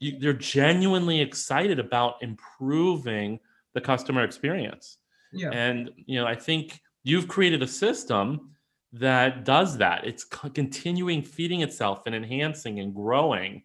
you, 0.01 0.18
they're 0.18 0.32
genuinely 0.32 1.20
excited 1.20 1.78
about 1.78 2.16
improving 2.22 3.38
the 3.74 3.80
customer 3.80 4.24
experience 4.24 4.99
yeah. 5.32 5.51
and 5.51 5.90
you 6.07 6.18
know 6.18 6.26
i 6.26 6.34
think 6.34 6.80
you've 7.05 7.28
created 7.28 7.62
a 7.62 7.66
system 7.66 8.51
that 8.92 9.44
does 9.44 9.76
that 9.76 10.07
it's 10.07 10.24
continuing 10.24 11.22
feeding 11.22 11.61
itself 11.61 12.03
and 12.07 12.14
enhancing 12.14 12.80
and 12.80 12.94
growing 12.94 13.62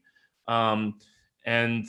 um, 0.47 0.95
and 1.45 1.85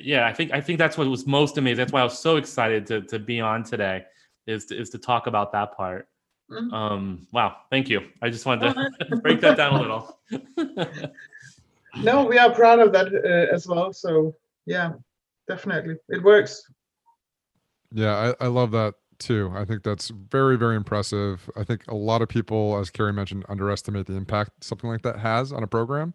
yeah, 0.00 0.26
I 0.26 0.32
think 0.32 0.52
I 0.52 0.60
think 0.60 0.78
that's 0.78 0.98
what 0.98 1.06
was 1.08 1.26
most 1.26 1.58
amazing. 1.58 1.78
That's 1.78 1.92
why 1.92 2.00
I 2.00 2.04
was 2.04 2.18
so 2.18 2.36
excited 2.36 2.86
to 2.86 3.02
to 3.02 3.18
be 3.18 3.40
on 3.40 3.62
today, 3.62 4.04
is 4.46 4.66
to, 4.66 4.78
is 4.78 4.90
to 4.90 4.98
talk 4.98 5.26
about 5.26 5.52
that 5.52 5.76
part. 5.76 6.08
Mm-hmm. 6.50 6.74
Um, 6.74 7.26
wow, 7.32 7.56
thank 7.70 7.88
you. 7.88 8.02
I 8.20 8.30
just 8.30 8.44
wanted 8.46 8.74
to 8.74 9.16
break 9.22 9.40
that 9.40 9.56
down 9.56 9.74
a 9.74 9.80
little. 9.80 10.18
no, 11.96 12.24
we 12.24 12.38
are 12.38 12.52
proud 12.52 12.80
of 12.80 12.92
that 12.92 13.08
uh, 13.08 13.54
as 13.54 13.66
well. 13.66 13.92
So 13.92 14.34
yeah, 14.66 14.92
definitely, 15.48 15.96
it 16.08 16.22
works. 16.22 16.62
Yeah, 17.92 18.34
I, 18.40 18.44
I 18.44 18.48
love 18.48 18.72
that 18.72 18.94
too. 19.18 19.52
I 19.54 19.64
think 19.64 19.82
that's 19.82 20.08
very, 20.08 20.56
very 20.56 20.76
impressive. 20.76 21.48
I 21.56 21.64
think 21.64 21.86
a 21.88 21.94
lot 21.94 22.22
of 22.22 22.28
people, 22.28 22.76
as 22.78 22.90
Carrie 22.90 23.12
mentioned, 23.12 23.44
underestimate 23.48 24.06
the 24.06 24.14
impact 24.14 24.64
something 24.64 24.90
like 24.90 25.02
that 25.02 25.18
has 25.20 25.52
on 25.52 25.62
a 25.62 25.66
program. 25.66 26.14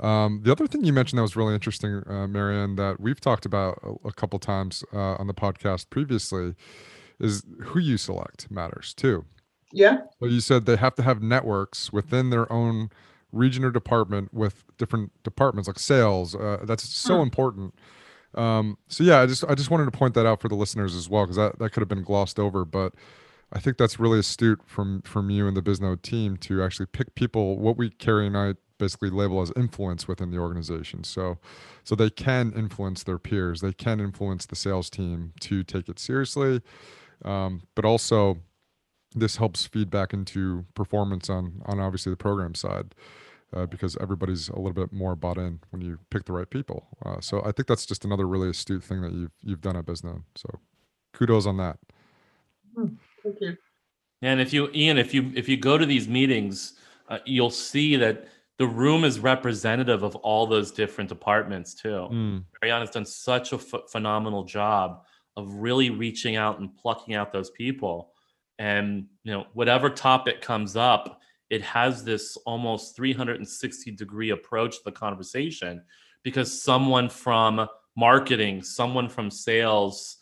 Um, 0.00 0.40
the 0.42 0.50
other 0.50 0.66
thing 0.66 0.84
you 0.84 0.92
mentioned 0.92 1.18
that 1.18 1.22
was 1.22 1.36
really 1.36 1.54
interesting, 1.54 2.02
uh, 2.08 2.26
Marianne, 2.26 2.76
that 2.76 2.98
we've 2.98 3.20
talked 3.20 3.46
about 3.46 3.78
a, 3.82 4.08
a 4.08 4.12
couple 4.12 4.38
times 4.38 4.84
uh, 4.92 5.14
on 5.14 5.26
the 5.26 5.34
podcast 5.34 5.90
previously, 5.90 6.54
is 7.20 7.44
who 7.60 7.78
you 7.78 7.96
select 7.96 8.50
matters 8.50 8.94
too. 8.94 9.24
Yeah. 9.72 9.98
So 10.18 10.26
you 10.26 10.40
said 10.40 10.66
they 10.66 10.76
have 10.76 10.94
to 10.96 11.02
have 11.02 11.22
networks 11.22 11.92
within 11.92 12.30
their 12.30 12.52
own 12.52 12.90
region 13.32 13.64
or 13.64 13.70
department 13.70 14.32
with 14.32 14.64
different 14.78 15.10
departments 15.22 15.66
like 15.66 15.78
sales. 15.78 16.34
Uh, 16.34 16.58
that's 16.64 16.88
so 16.88 17.16
hmm. 17.16 17.22
important. 17.22 17.74
Um, 18.34 18.78
so 18.88 19.04
yeah, 19.04 19.20
I 19.20 19.26
just 19.26 19.44
I 19.44 19.54
just 19.54 19.70
wanted 19.70 19.86
to 19.86 19.90
point 19.90 20.14
that 20.14 20.26
out 20.26 20.40
for 20.40 20.48
the 20.48 20.54
listeners 20.54 20.94
as 20.94 21.08
well 21.08 21.24
because 21.24 21.36
that, 21.36 21.58
that 21.58 21.70
could 21.70 21.80
have 21.80 21.88
been 21.88 22.02
glossed 22.02 22.38
over, 22.38 22.64
but 22.64 22.94
I 23.52 23.58
think 23.58 23.76
that's 23.76 24.00
really 24.00 24.18
astute 24.18 24.60
from 24.66 25.02
from 25.02 25.28
you 25.30 25.46
and 25.46 25.56
the 25.56 25.62
Bisnode 25.62 26.02
team 26.02 26.36
to 26.38 26.62
actually 26.62 26.86
pick 26.86 27.14
people. 27.14 27.58
What 27.58 27.76
we 27.76 27.90
carry 27.90 28.26
and 28.26 28.36
I 28.36 28.54
basically 28.78 29.10
label 29.10 29.40
as 29.40 29.52
influence 29.54 30.08
within 30.08 30.30
the 30.30 30.38
organization. 30.38 31.04
So, 31.04 31.38
so 31.84 31.94
they 31.94 32.10
can 32.10 32.52
influence 32.52 33.04
their 33.04 33.18
peers. 33.18 33.60
They 33.60 33.72
can 33.72 34.00
influence 34.00 34.44
the 34.44 34.56
sales 34.56 34.90
team 34.90 35.34
to 35.40 35.62
take 35.62 35.88
it 35.88 36.00
seriously, 36.00 36.62
um, 37.24 37.62
but 37.76 37.84
also 37.84 38.38
this 39.14 39.36
helps 39.36 39.66
feedback 39.66 40.12
into 40.12 40.64
performance 40.74 41.28
on 41.28 41.62
on 41.66 41.78
obviously 41.78 42.10
the 42.10 42.16
program 42.16 42.54
side. 42.54 42.94
Uh, 43.54 43.66
because 43.66 43.98
everybody's 44.00 44.48
a 44.48 44.56
little 44.56 44.72
bit 44.72 44.90
more 44.94 45.14
bought 45.14 45.36
in 45.36 45.60
when 45.70 45.82
you 45.82 45.98
pick 46.08 46.24
the 46.24 46.32
right 46.32 46.48
people. 46.48 46.86
Uh, 47.04 47.20
so 47.20 47.42
I 47.44 47.52
think 47.52 47.68
that's 47.68 47.84
just 47.84 48.02
another 48.02 48.26
really 48.26 48.48
astute 48.48 48.82
thing 48.82 49.02
that 49.02 49.12
you've 49.12 49.32
you've 49.42 49.60
done 49.60 49.76
at 49.76 49.84
Bisnode. 49.84 50.22
So 50.36 50.58
kudos 51.12 51.44
on 51.46 51.58
that. 51.58 51.78
Hmm, 52.74 52.86
thank 53.22 53.36
you. 53.40 53.56
And 54.22 54.40
if 54.40 54.52
you, 54.52 54.70
Ian, 54.72 54.98
if 54.98 55.12
you 55.12 55.32
if 55.34 55.48
you 55.48 55.56
go 55.56 55.76
to 55.76 55.84
these 55.84 56.08
meetings, 56.08 56.74
uh, 57.08 57.18
you'll 57.26 57.50
see 57.50 57.96
that 57.96 58.28
the 58.58 58.66
room 58.66 59.04
is 59.04 59.18
representative 59.18 60.02
of 60.02 60.14
all 60.16 60.46
those 60.46 60.70
different 60.70 61.08
departments 61.08 61.74
too. 61.74 62.08
Mm. 62.12 62.44
Marianne 62.60 62.80
has 62.80 62.90
done 62.90 63.04
such 63.04 63.52
a 63.52 63.56
f- 63.56 63.90
phenomenal 63.90 64.44
job 64.44 65.02
of 65.36 65.52
really 65.54 65.90
reaching 65.90 66.36
out 66.36 66.60
and 66.60 66.76
plucking 66.76 67.14
out 67.14 67.32
those 67.32 67.50
people. 67.50 68.12
And 68.58 69.06
you 69.24 69.32
know, 69.32 69.46
whatever 69.54 69.90
topic 69.90 70.40
comes 70.40 70.76
up, 70.76 71.20
it 71.52 71.60
has 71.60 72.02
this 72.02 72.38
almost 72.46 72.96
360 72.96 73.90
degree 73.90 74.30
approach 74.30 74.78
to 74.78 74.84
the 74.86 74.90
conversation 74.90 75.82
because 76.22 76.62
someone 76.62 77.10
from 77.10 77.68
marketing, 77.94 78.62
someone 78.62 79.06
from 79.06 79.30
sales 79.30 80.16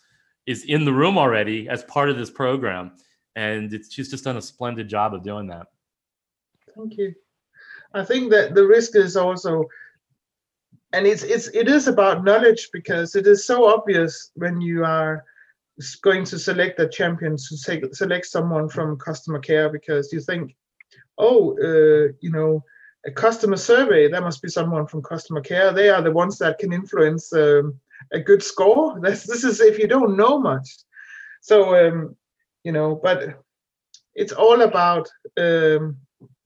is 0.45 0.65
in 0.65 0.83
the 0.83 0.91
room 0.91 1.17
already 1.17 1.69
as 1.69 1.85
part 1.85 2.09
of 2.09 2.17
this 2.17 2.29
program. 2.29 2.91
And 3.37 3.73
it's, 3.73 3.93
she's 3.93 4.11
just 4.11 4.25
done 4.25 4.35
a 4.35 4.41
splendid 4.41 4.89
job 4.89 5.13
of 5.13 5.23
doing 5.23 5.47
that. 5.47 5.67
Thank 6.75 6.97
you. 6.97 7.13
I 7.93 8.03
think 8.03 8.29
that 8.31 8.53
the 8.53 8.67
risk 8.67 8.97
is 8.97 9.15
also, 9.15 9.63
and 10.91 11.07
it's 11.07 11.23
it's 11.23 11.47
it 11.47 11.69
is 11.69 11.87
about 11.87 12.25
knowledge 12.25 12.69
because 12.73 13.15
it 13.15 13.25
is 13.25 13.45
so 13.45 13.65
obvious 13.73 14.31
when 14.35 14.59
you 14.59 14.83
are 14.83 15.23
going 16.01 16.25
to 16.25 16.37
select 16.37 16.79
a 16.81 16.89
champion 16.89 17.37
to 17.37 17.57
take, 17.65 17.95
select 17.95 18.25
someone 18.25 18.67
from 18.67 18.97
customer 18.97 19.39
care 19.39 19.69
because 19.69 20.11
you 20.11 20.19
think, 20.19 20.55
oh, 21.17 21.55
uh, 21.59 22.13
you 22.19 22.31
know, 22.31 22.63
a 23.05 23.11
customer 23.11 23.57
survey 23.57 24.07
there 24.07 24.21
must 24.21 24.41
be 24.41 24.49
someone 24.49 24.87
from 24.87 25.01
customer 25.01 25.41
care. 25.41 25.71
They 25.71 25.89
are 25.89 26.01
the 26.01 26.11
ones 26.11 26.37
that 26.37 26.59
can 26.59 26.71
influence 26.71 27.33
um, 27.33 27.79
a 28.11 28.19
good 28.19 28.43
score. 28.43 28.99
This 29.01 29.23
this 29.23 29.43
is 29.43 29.59
if 29.59 29.79
you 29.79 29.87
don't 29.87 30.17
know 30.17 30.39
much. 30.39 30.69
So 31.41 31.75
um, 31.75 32.15
you 32.63 32.71
know, 32.71 32.99
but 33.01 33.41
it's 34.13 34.33
all 34.33 34.61
about 34.61 35.09
um, 35.37 35.97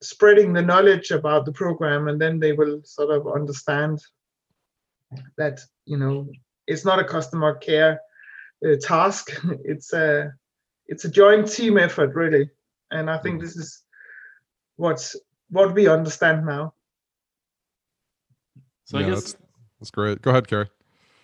spreading 0.01 0.53
the 0.53 0.61
knowledge 0.61 1.11
about 1.11 1.45
the 1.45 1.51
program 1.51 2.07
and 2.07 2.21
then 2.21 2.39
they 2.39 2.53
will 2.53 2.81
sort 2.83 3.09
of 3.09 3.27
understand 3.27 3.99
that 5.37 5.59
you 5.85 5.97
know 5.97 6.27
it's 6.67 6.85
not 6.85 6.99
a 6.99 7.03
customer 7.03 7.55
care 7.55 7.99
uh, 8.65 8.75
task 8.81 9.31
it's 9.63 9.93
a 9.93 10.31
it's 10.87 11.05
a 11.05 11.09
joint 11.09 11.49
team 11.51 11.77
effort 11.77 12.13
really 12.13 12.49
and 12.91 13.09
i 13.09 13.17
think 13.17 13.41
this 13.41 13.55
is 13.55 13.83
what's 14.77 15.15
what 15.49 15.73
we 15.73 15.87
understand 15.87 16.45
now. 16.45 16.73
So 18.85 18.99
yeah, 18.99 19.05
I 19.05 19.09
guess 19.09 19.21
that's, 19.21 19.35
that's 19.79 19.91
great. 19.91 20.21
Go 20.21 20.31
ahead 20.31 20.47
Carrie. 20.47 20.69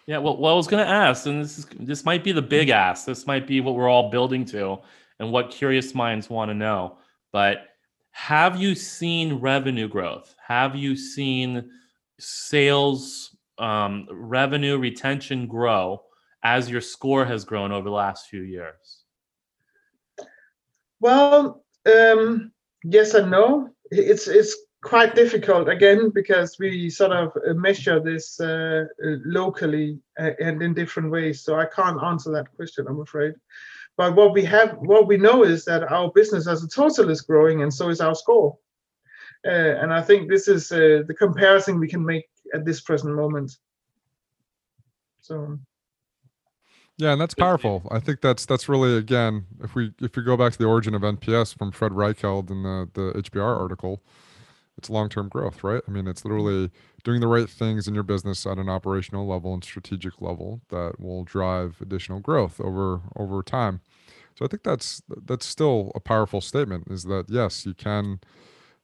Yeah 0.08 0.18
well, 0.18 0.38
well 0.38 0.54
i 0.54 0.56
was 0.56 0.68
going 0.68 0.84
to 0.84 0.92
ask 0.92 1.26
and 1.28 1.44
this 1.44 1.60
is 1.60 1.66
this 1.80 2.06
might 2.06 2.24
be 2.24 2.32
the 2.32 2.42
big 2.42 2.70
ask. 2.70 3.06
This 3.06 3.28
might 3.28 3.48
be 3.48 3.62
what 3.62 3.76
we're 3.76 3.90
all 3.90 4.10
building 4.10 4.46
to 4.46 4.80
and 5.20 5.32
what 5.32 5.52
curious 5.52 5.94
minds 5.94 6.30
want 6.30 6.50
to 6.50 6.56
know. 6.56 6.98
But 7.32 7.68
have 8.12 8.60
you 8.60 8.76
seen 8.76 9.36
revenue 9.36 9.88
growth? 9.88 10.36
Have 10.46 10.76
you 10.76 10.96
seen 10.96 11.70
sales 12.20 13.36
um, 13.58 14.08
revenue 14.12 14.78
retention 14.78 15.48
grow 15.48 16.02
as 16.44 16.70
your 16.70 16.82
score 16.82 17.26
has 17.26 17.46
grown 17.46 17.72
over 17.72 17.86
the 17.86 17.96
last 17.96 18.28
few 18.28 18.42
years? 18.42 19.04
Well, 21.00 21.64
um, 21.86 22.52
yes 22.84 23.14
and 23.14 23.32
no. 23.32 23.70
It's 23.92 24.28
it's 24.28 24.56
quite 24.82 25.14
difficult 25.16 25.70
again 25.70 26.10
because 26.10 26.58
we 26.58 26.90
sort 26.90 27.12
of 27.12 27.32
uh, 27.48 27.54
measure 27.54 28.00
this 28.00 28.40
uh, 28.40 28.86
uh, 29.06 29.18
locally 29.26 30.00
uh, 30.20 30.32
and 30.40 30.62
in 30.62 30.74
different 30.74 31.12
ways. 31.12 31.42
So 31.42 31.60
I 31.60 31.66
can't 31.66 32.02
answer 32.02 32.32
that 32.32 32.54
question, 32.56 32.88
I'm 32.88 33.02
afraid. 33.02 33.36
But 33.98 34.16
what 34.16 34.34
we 34.34 34.44
have, 34.46 34.78
what 34.80 35.08
we 35.08 35.18
know 35.18 35.44
is 35.44 35.66
that 35.66 35.84
our 35.92 36.12
business 36.12 36.48
as 36.48 36.64
a 36.64 36.68
total 36.68 37.10
is 37.10 37.22
growing, 37.22 37.62
and 37.62 37.74
so 37.74 37.90
is 37.90 38.02
our 38.02 38.16
score. 38.16 38.58
Uh, 39.46 39.76
and 39.82 39.94
I 39.94 40.02
think 40.02 40.30
this 40.30 40.48
is 40.48 40.72
uh, 40.72 41.04
the 41.08 41.16
comparison 41.18 41.80
we 41.80 41.88
can 41.90 42.04
make 42.04 42.30
at 42.54 42.66
this 42.66 42.82
present 42.82 43.16
moment. 43.16 43.58
So. 45.22 45.60
Yeah, 47.02 47.14
and 47.14 47.20
that's 47.20 47.34
powerful. 47.34 47.82
I 47.90 48.00
think 48.00 48.22
that's 48.22 48.46
that's 48.46 48.70
really 48.70 48.96
again, 48.96 49.48
if 49.64 49.74
we 49.74 49.92
if 50.00 50.16
we 50.16 50.22
go 50.22 50.38
back 50.38 50.52
to 50.52 50.60
the 50.60 50.66
origin 50.66 50.94
of 50.94 51.02
NPS 51.02 51.58
from 51.58 51.72
Fred 51.72 51.94
Reichheld 51.94 52.52
in 52.52 52.62
the 52.62 52.88
the 52.94 53.12
HBR 53.20 53.60
article, 53.60 54.04
it's 54.78 54.88
long-term 54.88 55.30
growth, 55.30 55.64
right? 55.64 55.82
I 55.88 55.90
mean, 55.90 56.06
it's 56.06 56.24
literally 56.24 56.70
doing 57.04 57.20
the 57.20 57.28
right 57.28 57.50
things 57.50 57.88
in 57.88 57.96
your 57.96 58.04
business 58.04 58.46
at 58.46 58.60
an 58.60 58.70
operational 58.70 59.26
level 59.28 59.52
and 59.56 59.64
strategic 59.64 60.22
level 60.22 60.62
that 60.70 61.00
will 61.00 61.24
drive 61.24 61.78
additional 61.82 62.20
growth 62.20 62.62
over 62.62 63.02
over 63.16 63.42
time. 63.42 63.82
So 64.36 64.46
I 64.46 64.48
think 64.48 64.62
that's 64.62 65.02
that's 65.26 65.48
still 65.48 65.92
a 65.96 66.00
powerful 66.00 66.40
statement 66.40 66.84
is 66.92 67.06
that 67.06 67.26
yes, 67.30 67.66
you 67.66 67.74
can 67.74 68.20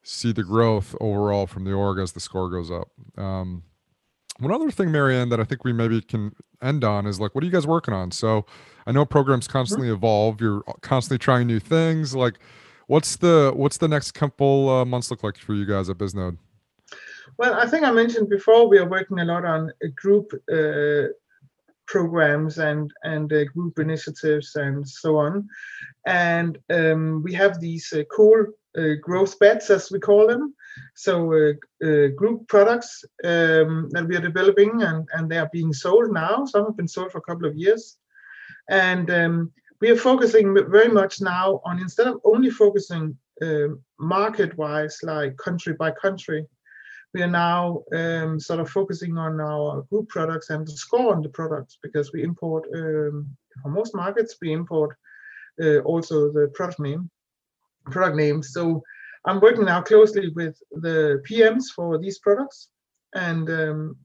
see 0.02 0.32
the 0.32 0.42
growth 0.42 0.96
overall 1.00 1.46
from 1.46 1.66
the 1.66 1.74
org 1.74 2.00
as 2.00 2.14
the 2.14 2.20
score 2.20 2.50
goes 2.50 2.72
up. 2.72 2.90
Um, 3.16 3.62
one 4.40 4.52
other 4.52 4.72
thing, 4.72 4.92
Marianne, 4.92 5.30
that 5.30 5.40
I 5.40 5.44
think 5.44 5.64
we 5.64 5.74
maybe 5.74 6.02
can 6.02 6.34
end 6.62 6.84
on 6.84 7.06
is 7.06 7.20
like, 7.20 7.34
what 7.36 7.44
are 7.44 7.46
you 7.46 7.52
guys 7.52 7.68
working 7.68 7.94
on? 7.94 8.12
So 8.12 8.46
I 8.86 8.92
know 8.92 9.06
programs 9.06 9.48
constantly 9.48 9.90
evolve. 9.90 10.42
You're 10.42 10.62
constantly 10.82 11.18
trying 11.20 11.48
new 11.48 11.60
things. 11.60 12.16
Like, 12.16 12.40
What's 12.88 13.18
the 13.18 13.52
what's 13.54 13.78
the 13.78 13.90
next 13.90 14.12
couple 14.12 14.70
uh, 14.70 14.86
months 14.86 15.12
look 15.12 15.22
like 15.22 15.38
for 15.38 15.54
you 15.54 15.66
guys 15.66 15.90
at 15.90 15.98
Bisnode? 15.98 16.38
Well, 17.38 17.54
I 17.54 17.68
think 17.68 17.84
I 17.84 17.92
mentioned 17.92 18.30
before 18.30 18.70
we 18.70 18.78
are 18.80 18.90
working 18.90 19.20
a 19.20 19.26
lot 19.26 19.44
on 19.44 19.70
uh, 19.70 19.88
group 19.94 20.32
uh, 20.52 21.10
programs 21.86 22.60
and 22.60 22.92
and 23.04 23.32
uh, 23.32 23.44
group 23.54 23.78
initiatives 23.80 24.56
and 24.56 24.88
so 24.88 25.18
on, 25.18 25.50
and 26.06 26.58
um, 26.70 27.22
we 27.24 27.34
have 27.34 27.60
these 27.60 27.92
uh, 27.92 28.04
cool 28.10 28.46
uh, 28.78 28.94
growth 29.02 29.38
bets 29.38 29.70
as 29.70 29.92
we 29.92 30.00
call 30.00 30.26
them. 30.26 30.56
So 30.96 31.54
group 32.16 32.48
products 32.48 33.06
um, 33.24 33.90
that 33.92 34.06
we 34.08 34.16
are 34.16 34.22
developing 34.22 34.82
and 34.84 35.08
and 35.14 35.30
they 35.30 35.38
are 35.38 35.50
being 35.52 35.74
sold 35.74 36.12
now. 36.12 36.46
Some 36.46 36.66
have 36.66 36.78
been 36.78 36.88
sold 36.88 37.12
for 37.12 37.20
a 37.20 37.30
couple 37.30 37.48
of 37.48 37.56
years, 37.56 37.98
and 38.70 39.10
um, 39.12 39.52
we 39.82 39.90
are 39.92 39.96
focusing 39.96 40.54
very 40.70 40.90
much 40.90 41.22
now 41.22 41.62
on 41.66 41.80
instead 41.80 42.08
of 42.08 42.20
only 42.24 42.50
focusing 42.50 43.18
uh, 43.42 43.68
market-wise, 44.00 45.00
like 45.04 45.38
country 45.38 45.74
by 45.74 45.92
country, 45.92 46.48
we 47.14 47.22
are 47.22 47.28
now 47.28 47.84
um, 47.96 48.40
sort 48.40 48.60
of 48.60 48.70
focusing 48.70 49.18
on 49.18 49.40
our 49.40 49.82
group 49.90 50.10
products 50.10 50.50
and 50.50 50.68
the 50.68 50.72
score 50.72 51.16
on 51.16 51.22
the 51.22 51.30
products 51.30 51.78
because 51.82 52.12
we 52.12 52.24
import 52.24 52.68
um, 52.76 53.28
for 53.62 53.70
most 53.70 53.96
markets 53.96 54.36
we 54.42 54.52
import 54.52 54.96
uh, 55.62 55.80
also 55.80 56.32
the 56.32 56.52
product 56.54 56.80
name, 56.80 57.10
product 57.86 58.16
names. 58.16 58.54
So 58.54 58.84
I'm 59.28 59.42
working 59.42 59.66
now 59.66 59.82
closely 59.82 60.30
with 60.30 60.58
the 60.72 61.22
PMs 61.30 61.66
for 61.76 61.98
these 61.98 62.18
products, 62.18 62.70
and 63.14 63.50
um, 63.50 63.98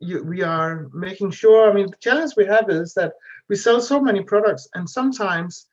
you, 0.00 0.22
we 0.24 0.42
are 0.42 0.88
making 0.92 1.30
sure. 1.30 1.70
I 1.70 1.72
mean, 1.72 1.90
the 1.90 1.96
challenge 2.00 2.32
we 2.36 2.46
have 2.46 2.68
is 2.68 2.92
that 2.94 3.12
we 3.48 3.56
sell 3.56 3.80
so 3.80 4.00
many 4.00 4.22
products 4.22 4.68
and 4.74 4.88
sometimes 4.88 5.68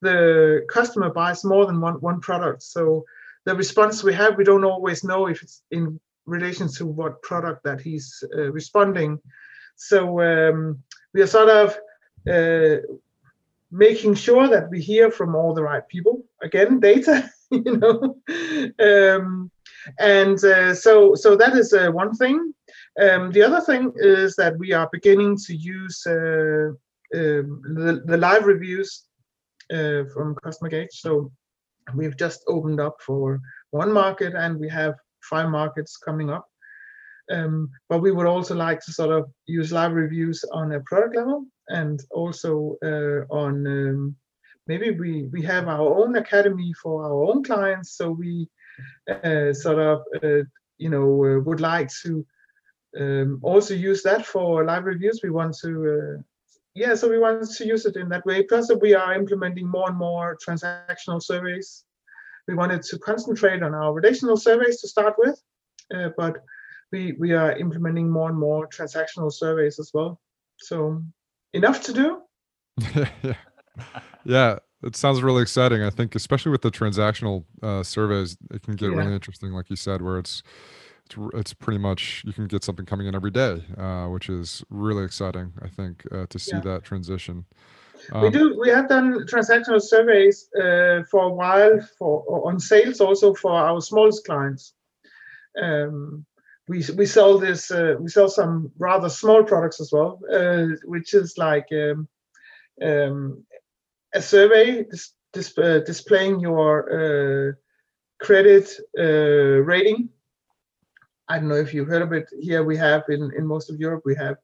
the 0.00 0.64
customer 0.70 1.10
buys 1.10 1.44
more 1.44 1.66
than 1.66 1.80
one, 1.80 1.94
one 1.94 2.20
product. 2.20 2.62
So 2.62 3.04
the 3.44 3.54
response 3.54 4.02
we 4.02 4.14
have, 4.14 4.36
we 4.36 4.44
don't 4.44 4.64
always 4.64 5.04
know 5.04 5.26
if 5.26 5.42
it's 5.42 5.62
in 5.70 5.98
relation 6.26 6.68
to 6.74 6.86
what 6.86 7.22
product 7.22 7.64
that 7.64 7.80
he's 7.80 8.22
uh, 8.36 8.52
responding. 8.52 9.18
So 9.76 10.20
um, 10.20 10.82
we 11.12 11.22
are 11.22 11.26
sort 11.26 11.48
of 11.48 11.76
uh, 12.30 12.82
making 13.70 14.14
sure 14.14 14.48
that 14.48 14.70
we 14.70 14.80
hear 14.80 15.10
from 15.10 15.34
all 15.34 15.54
the 15.54 15.62
right 15.62 15.86
people. 15.88 16.24
Again, 16.42 16.80
data, 16.80 17.30
you 17.50 17.76
know. 17.76 18.16
Um, 18.78 19.50
and 19.98 20.42
uh, 20.44 20.74
so, 20.74 21.14
so 21.14 21.36
that 21.36 21.56
is 21.56 21.72
uh, 21.72 21.90
one 21.90 22.14
thing. 22.14 22.54
Um, 23.00 23.32
the 23.32 23.42
other 23.42 23.60
thing 23.60 23.92
is 23.96 24.36
that 24.36 24.56
we 24.58 24.72
are 24.72 24.88
beginning 24.92 25.36
to 25.46 25.54
use 25.54 26.02
uh, 26.06 26.70
um, 27.14 27.62
the, 27.74 28.02
the 28.06 28.16
live 28.16 28.46
reviews 28.46 29.04
uh, 29.72 30.04
from 30.12 30.36
Customer 30.42 30.70
Gauge. 30.70 30.92
So 30.92 31.30
we've 31.94 32.16
just 32.16 32.44
opened 32.48 32.80
up 32.80 32.96
for 33.04 33.40
one 33.70 33.92
market 33.92 34.34
and 34.34 34.58
we 34.58 34.68
have 34.68 34.94
five 35.28 35.50
markets 35.50 35.96
coming 35.96 36.30
up. 36.30 36.46
Um, 37.30 37.70
but 37.88 38.00
we 38.00 38.12
would 38.12 38.26
also 38.26 38.54
like 38.54 38.80
to 38.84 38.92
sort 38.92 39.10
of 39.10 39.30
use 39.46 39.72
live 39.72 39.92
reviews 39.92 40.44
on 40.52 40.72
a 40.72 40.80
product 40.80 41.16
level 41.16 41.46
and 41.68 42.00
also 42.10 42.76
uh, 42.84 43.24
on 43.34 43.66
um, 43.66 44.16
maybe 44.66 44.90
we 44.90 45.24
we 45.32 45.42
have 45.42 45.68
our 45.68 46.02
own 46.02 46.16
academy 46.16 46.72
for 46.82 47.04
our 47.04 47.24
own 47.24 47.42
clients 47.42 47.96
so 47.96 48.10
we 48.10 48.48
uh, 49.10 49.52
sort 49.52 49.78
of 49.78 50.02
uh, 50.22 50.42
you 50.78 50.90
know 50.90 51.24
uh, 51.24 51.40
would 51.40 51.60
like 51.60 51.90
to 52.02 52.24
um, 52.98 53.40
also 53.42 53.74
use 53.74 54.02
that 54.02 54.24
for 54.24 54.64
live 54.64 54.84
reviews 54.84 55.20
we 55.22 55.30
want 55.30 55.54
to 55.62 55.70
uh, 56.18 56.22
yeah, 56.74 56.96
so 56.96 57.08
we 57.08 57.18
want 57.18 57.48
to 57.48 57.66
use 57.66 57.86
it 57.86 57.96
in 57.96 58.08
that 58.08 58.26
way. 58.26 58.42
Plus, 58.42 58.70
we 58.80 58.94
are 58.94 59.14
implementing 59.14 59.68
more 59.68 59.88
and 59.88 59.96
more 59.96 60.36
transactional 60.44 61.22
surveys. 61.22 61.84
We 62.48 62.54
wanted 62.54 62.82
to 62.82 62.98
concentrate 62.98 63.62
on 63.62 63.74
our 63.74 63.92
relational 63.92 64.36
surveys 64.36 64.80
to 64.80 64.88
start 64.88 65.14
with, 65.16 65.40
uh, 65.94 66.10
but 66.16 66.42
we 66.90 67.12
we 67.12 67.32
are 67.32 67.52
implementing 67.56 68.10
more 68.10 68.28
and 68.28 68.38
more 68.38 68.68
transactional 68.68 69.32
surveys 69.32 69.78
as 69.78 69.92
well. 69.94 70.20
So 70.58 71.02
enough 71.52 71.80
to 71.84 71.92
do. 71.92 72.22
yeah. 73.22 73.34
yeah, 74.24 74.58
it 74.82 74.96
sounds 74.96 75.22
really 75.22 75.42
exciting. 75.42 75.82
I 75.82 75.90
think, 75.90 76.14
especially 76.14 76.52
with 76.52 76.62
the 76.62 76.70
transactional 76.70 77.44
uh, 77.62 77.82
surveys, 77.82 78.36
it 78.50 78.62
can 78.62 78.76
get 78.76 78.90
yeah. 78.90 78.98
really 78.98 79.14
interesting, 79.14 79.52
like 79.52 79.70
you 79.70 79.76
said, 79.76 80.02
where 80.02 80.18
it's 80.18 80.42
it's, 81.06 81.16
it's 81.34 81.54
pretty 81.54 81.78
much 81.78 82.22
you 82.24 82.32
can 82.32 82.46
get 82.46 82.64
something 82.64 82.86
coming 82.86 83.06
in 83.06 83.14
every 83.14 83.30
day, 83.30 83.62
uh, 83.76 84.06
which 84.06 84.28
is 84.28 84.64
really 84.70 85.04
exciting. 85.04 85.52
I 85.62 85.68
think 85.68 86.04
uh, 86.12 86.26
to 86.28 86.38
see 86.38 86.56
yeah. 86.56 86.60
that 86.60 86.84
transition. 86.84 87.44
Um, 88.12 88.22
we 88.22 88.30
do. 88.30 88.58
We 88.60 88.68
have 88.70 88.88
done 88.88 89.26
transactional 89.26 89.80
surveys 89.80 90.48
uh, 90.56 91.02
for 91.10 91.24
a 91.24 91.32
while 91.32 91.80
for 91.98 92.46
on 92.46 92.60
sales, 92.60 93.00
also 93.00 93.34
for 93.34 93.52
our 93.52 93.80
smallest 93.80 94.26
clients. 94.26 94.74
Um, 95.60 96.24
we 96.68 96.84
we 96.96 97.06
sell 97.06 97.38
this. 97.38 97.70
Uh, 97.70 97.94
we 97.98 98.08
sell 98.08 98.28
some 98.28 98.70
rather 98.78 99.08
small 99.08 99.42
products 99.44 99.80
as 99.80 99.92
well, 99.92 100.20
uh, 100.32 100.66
which 100.84 101.14
is 101.14 101.38
like 101.38 101.66
um, 101.72 102.08
um, 102.82 103.44
a 104.14 104.22
survey 104.22 104.84
dis, 104.84 105.12
dis, 105.32 105.58
uh, 105.58 105.80
displaying 105.84 106.40
your 106.40 107.56
credit 108.20 108.70
rating 108.96 110.08
I 111.28 111.38
don't 111.38 111.48
know 111.48 111.54
if 111.54 111.72
you've 111.72 111.88
heard 111.88 112.02
of 112.02 112.12
it. 112.12 112.28
Here 112.38 112.62
we 112.62 112.76
have 112.76 113.04
in, 113.08 113.32
in 113.36 113.46
most 113.46 113.70
of 113.70 113.80
Europe 113.80 114.02
we 114.04 114.14
have 114.16 114.36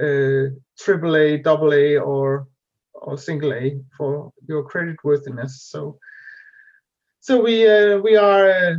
uh, 0.00 0.54
triple 0.78 1.16
A, 1.16 1.38
double 1.38 1.72
A, 1.72 1.96
or 1.96 2.46
or 2.94 3.16
single 3.16 3.52
A 3.54 3.80
for 3.96 4.32
your 4.46 4.64
credit 4.64 4.96
worthiness. 5.04 5.62
So 5.62 5.98
so 7.20 7.42
we 7.42 7.66
uh, 7.68 7.98
we 7.98 8.16
are 8.16 8.50
uh, 8.50 8.74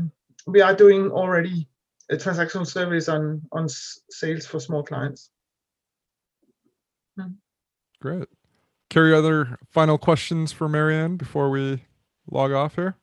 we 0.46 0.62
are 0.62 0.76
doing 0.76 1.12
already 1.12 1.68
a 2.12 2.16
transactional 2.16 2.68
service 2.68 3.10
on 3.10 3.42
on 3.52 3.68
sales 4.10 4.46
for 4.46 4.60
small 4.60 4.84
clients. 4.84 5.32
Hmm. 7.18 7.34
Great. 8.02 8.28
Carrie, 8.90 9.14
other 9.14 9.60
final 9.70 9.98
questions 9.98 10.52
for 10.52 10.68
Marianne 10.68 11.16
before 11.16 11.50
we 11.50 11.84
log 12.30 12.52
off 12.52 12.76
here? 12.76 12.96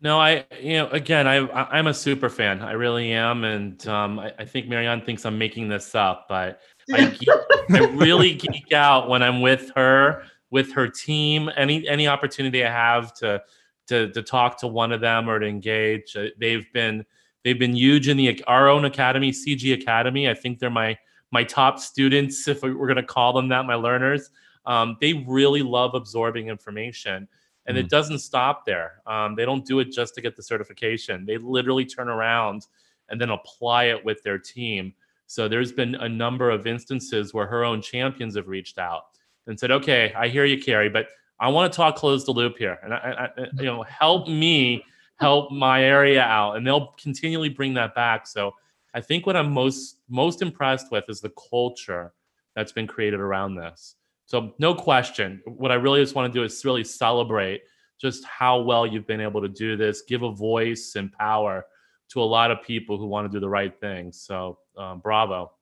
No, 0.00 0.20
I 0.20 0.44
you 0.60 0.74
know 0.74 0.88
again 0.88 1.26
I 1.26 1.48
I'm 1.70 1.86
a 1.86 1.94
super 1.94 2.28
fan. 2.28 2.60
I 2.60 2.72
really 2.72 3.12
am, 3.12 3.44
and 3.44 3.86
um, 3.86 4.18
I, 4.18 4.32
I 4.38 4.44
think 4.44 4.68
Marianne 4.68 5.00
thinks 5.00 5.24
I'm 5.24 5.38
making 5.38 5.68
this 5.68 5.94
up, 5.94 6.26
but 6.28 6.60
I, 6.92 7.06
geek, 7.18 7.28
I 7.70 7.78
really 7.94 8.34
geek 8.34 8.72
out 8.72 9.08
when 9.08 9.22
I'm 9.22 9.40
with 9.40 9.70
her, 9.76 10.24
with 10.50 10.72
her 10.72 10.88
team. 10.88 11.50
Any 11.56 11.88
any 11.88 12.06
opportunity 12.06 12.64
I 12.64 12.70
have 12.70 13.14
to 13.14 13.42
to 13.88 14.10
to 14.12 14.22
talk 14.22 14.58
to 14.58 14.66
one 14.66 14.92
of 14.92 15.00
them 15.00 15.28
or 15.28 15.38
to 15.38 15.46
engage, 15.46 16.16
uh, 16.16 16.26
they've 16.38 16.70
been 16.74 17.06
they've 17.42 17.58
been 17.58 17.74
huge 17.74 18.08
in 18.08 18.18
the 18.18 18.44
our 18.46 18.68
own 18.68 18.84
academy, 18.84 19.30
CG 19.30 19.72
Academy. 19.72 20.28
I 20.28 20.34
think 20.34 20.58
they're 20.58 20.68
my 20.68 20.98
my 21.30 21.44
top 21.44 21.78
students, 21.78 22.46
if 22.46 22.62
we're 22.62 22.74
going 22.74 22.96
to 22.96 23.02
call 23.02 23.32
them 23.32 23.48
that, 23.48 23.64
my 23.64 23.74
learners. 23.74 24.30
Um, 24.66 24.96
they 25.00 25.24
really 25.26 25.62
love 25.62 25.94
absorbing 25.94 26.48
information 26.48 27.28
and 27.66 27.76
mm-hmm. 27.76 27.84
it 27.84 27.90
doesn't 27.90 28.18
stop 28.18 28.66
there. 28.66 29.00
Um, 29.06 29.34
they 29.34 29.44
don't 29.44 29.64
do 29.64 29.80
it 29.80 29.90
just 29.90 30.14
to 30.14 30.20
get 30.20 30.36
the 30.36 30.42
certification. 30.42 31.24
They 31.26 31.38
literally 31.38 31.84
turn 31.84 32.08
around 32.08 32.66
and 33.08 33.20
then 33.20 33.30
apply 33.30 33.84
it 33.84 34.04
with 34.04 34.22
their 34.22 34.38
team 34.38 34.94
So 35.26 35.48
there's 35.48 35.72
been 35.72 35.94
a 35.96 36.08
number 36.08 36.50
of 36.50 36.66
instances 36.66 37.32
where 37.32 37.46
her 37.46 37.64
own 37.64 37.80
champions 37.82 38.36
have 38.36 38.48
reached 38.48 38.78
out 38.78 39.04
and 39.46 39.58
said, 39.58 39.70
"Okay, 39.70 40.12
I 40.14 40.28
hear 40.28 40.44
you, 40.44 40.62
Carrie, 40.62 40.88
but 40.88 41.08
I 41.40 41.48
want 41.48 41.72
to 41.72 41.76
talk 41.76 41.96
close 41.96 42.24
the 42.24 42.32
loop 42.32 42.56
here, 42.58 42.78
and 42.82 42.94
I, 42.94 43.30
I, 43.36 43.42
you 43.54 43.64
know, 43.64 43.82
help 43.82 44.28
me 44.28 44.84
help 45.16 45.50
my 45.50 45.82
area 45.82 46.22
out." 46.22 46.56
And 46.56 46.66
they'll 46.66 46.94
continually 47.00 47.48
bring 47.48 47.74
that 47.74 47.94
back. 47.94 48.26
So 48.26 48.54
I 48.94 49.00
think 49.00 49.26
what 49.26 49.36
I'm 49.36 49.50
most 49.52 49.98
most 50.08 50.42
impressed 50.42 50.90
with 50.90 51.04
is 51.08 51.20
the 51.20 51.32
culture 51.50 52.12
that's 52.54 52.72
been 52.72 52.86
created 52.86 53.20
around 53.20 53.56
this. 53.56 53.96
So 54.26 54.54
no 54.58 54.74
question, 54.74 55.42
what 55.44 55.70
I 55.70 55.74
really 55.74 56.00
just 56.00 56.14
want 56.14 56.32
to 56.32 56.38
do 56.38 56.44
is 56.44 56.64
really 56.64 56.84
celebrate 56.84 57.62
just 58.00 58.24
how 58.24 58.60
well 58.60 58.86
you've 58.86 59.06
been 59.06 59.20
able 59.20 59.40
to 59.42 59.48
do 59.48 59.76
this, 59.76 60.02
give 60.02 60.22
a 60.22 60.32
voice 60.32 60.94
and 60.96 61.12
power 61.12 61.64
to 62.10 62.22
a 62.22 62.24
lot 62.24 62.50
of 62.50 62.62
people 62.62 62.98
who 62.98 63.06
want 63.06 63.30
to 63.30 63.34
do 63.34 63.40
the 63.40 63.48
right 63.48 63.78
thing. 63.80 64.12
So 64.12 64.58
um, 64.76 65.00
bravo. 65.00 65.52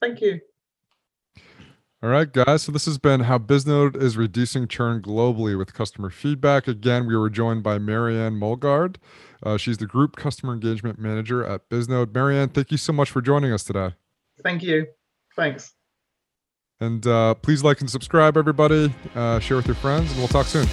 Thank 0.00 0.20
you. 0.20 0.40
All 2.00 2.10
right, 2.10 2.32
guys. 2.32 2.62
So 2.62 2.70
this 2.70 2.86
has 2.86 2.96
been 2.96 3.20
how 3.20 3.38
Bisnode 3.38 4.00
is 4.00 4.16
reducing 4.16 4.68
churn 4.68 5.02
globally 5.02 5.58
with 5.58 5.74
customer 5.74 6.10
feedback. 6.10 6.68
Again, 6.68 7.06
we 7.06 7.16
were 7.16 7.28
joined 7.28 7.64
by 7.64 7.78
Marianne 7.78 8.34
Mølgaard. 8.34 8.96
Uh, 9.42 9.56
she's 9.56 9.78
the 9.78 9.86
group 9.86 10.14
customer 10.14 10.52
engagement 10.52 10.98
manager 10.98 11.44
at 11.44 11.68
Bisnode. 11.68 12.14
Marianne, 12.14 12.50
thank 12.50 12.70
you 12.70 12.76
so 12.76 12.92
much 12.92 13.10
for 13.10 13.20
joining 13.20 13.52
us 13.52 13.64
today. 13.64 13.94
Thank 14.44 14.62
you. 14.62 14.86
Thanks. 15.34 15.74
And 16.80 17.06
uh, 17.06 17.34
please 17.34 17.64
like 17.64 17.80
and 17.80 17.90
subscribe, 17.90 18.36
everybody. 18.36 18.92
Uh, 19.14 19.40
share 19.40 19.56
with 19.56 19.66
your 19.66 19.74
friends, 19.76 20.10
and 20.10 20.18
we'll 20.18 20.28
talk 20.28 20.46
soon. 20.46 20.66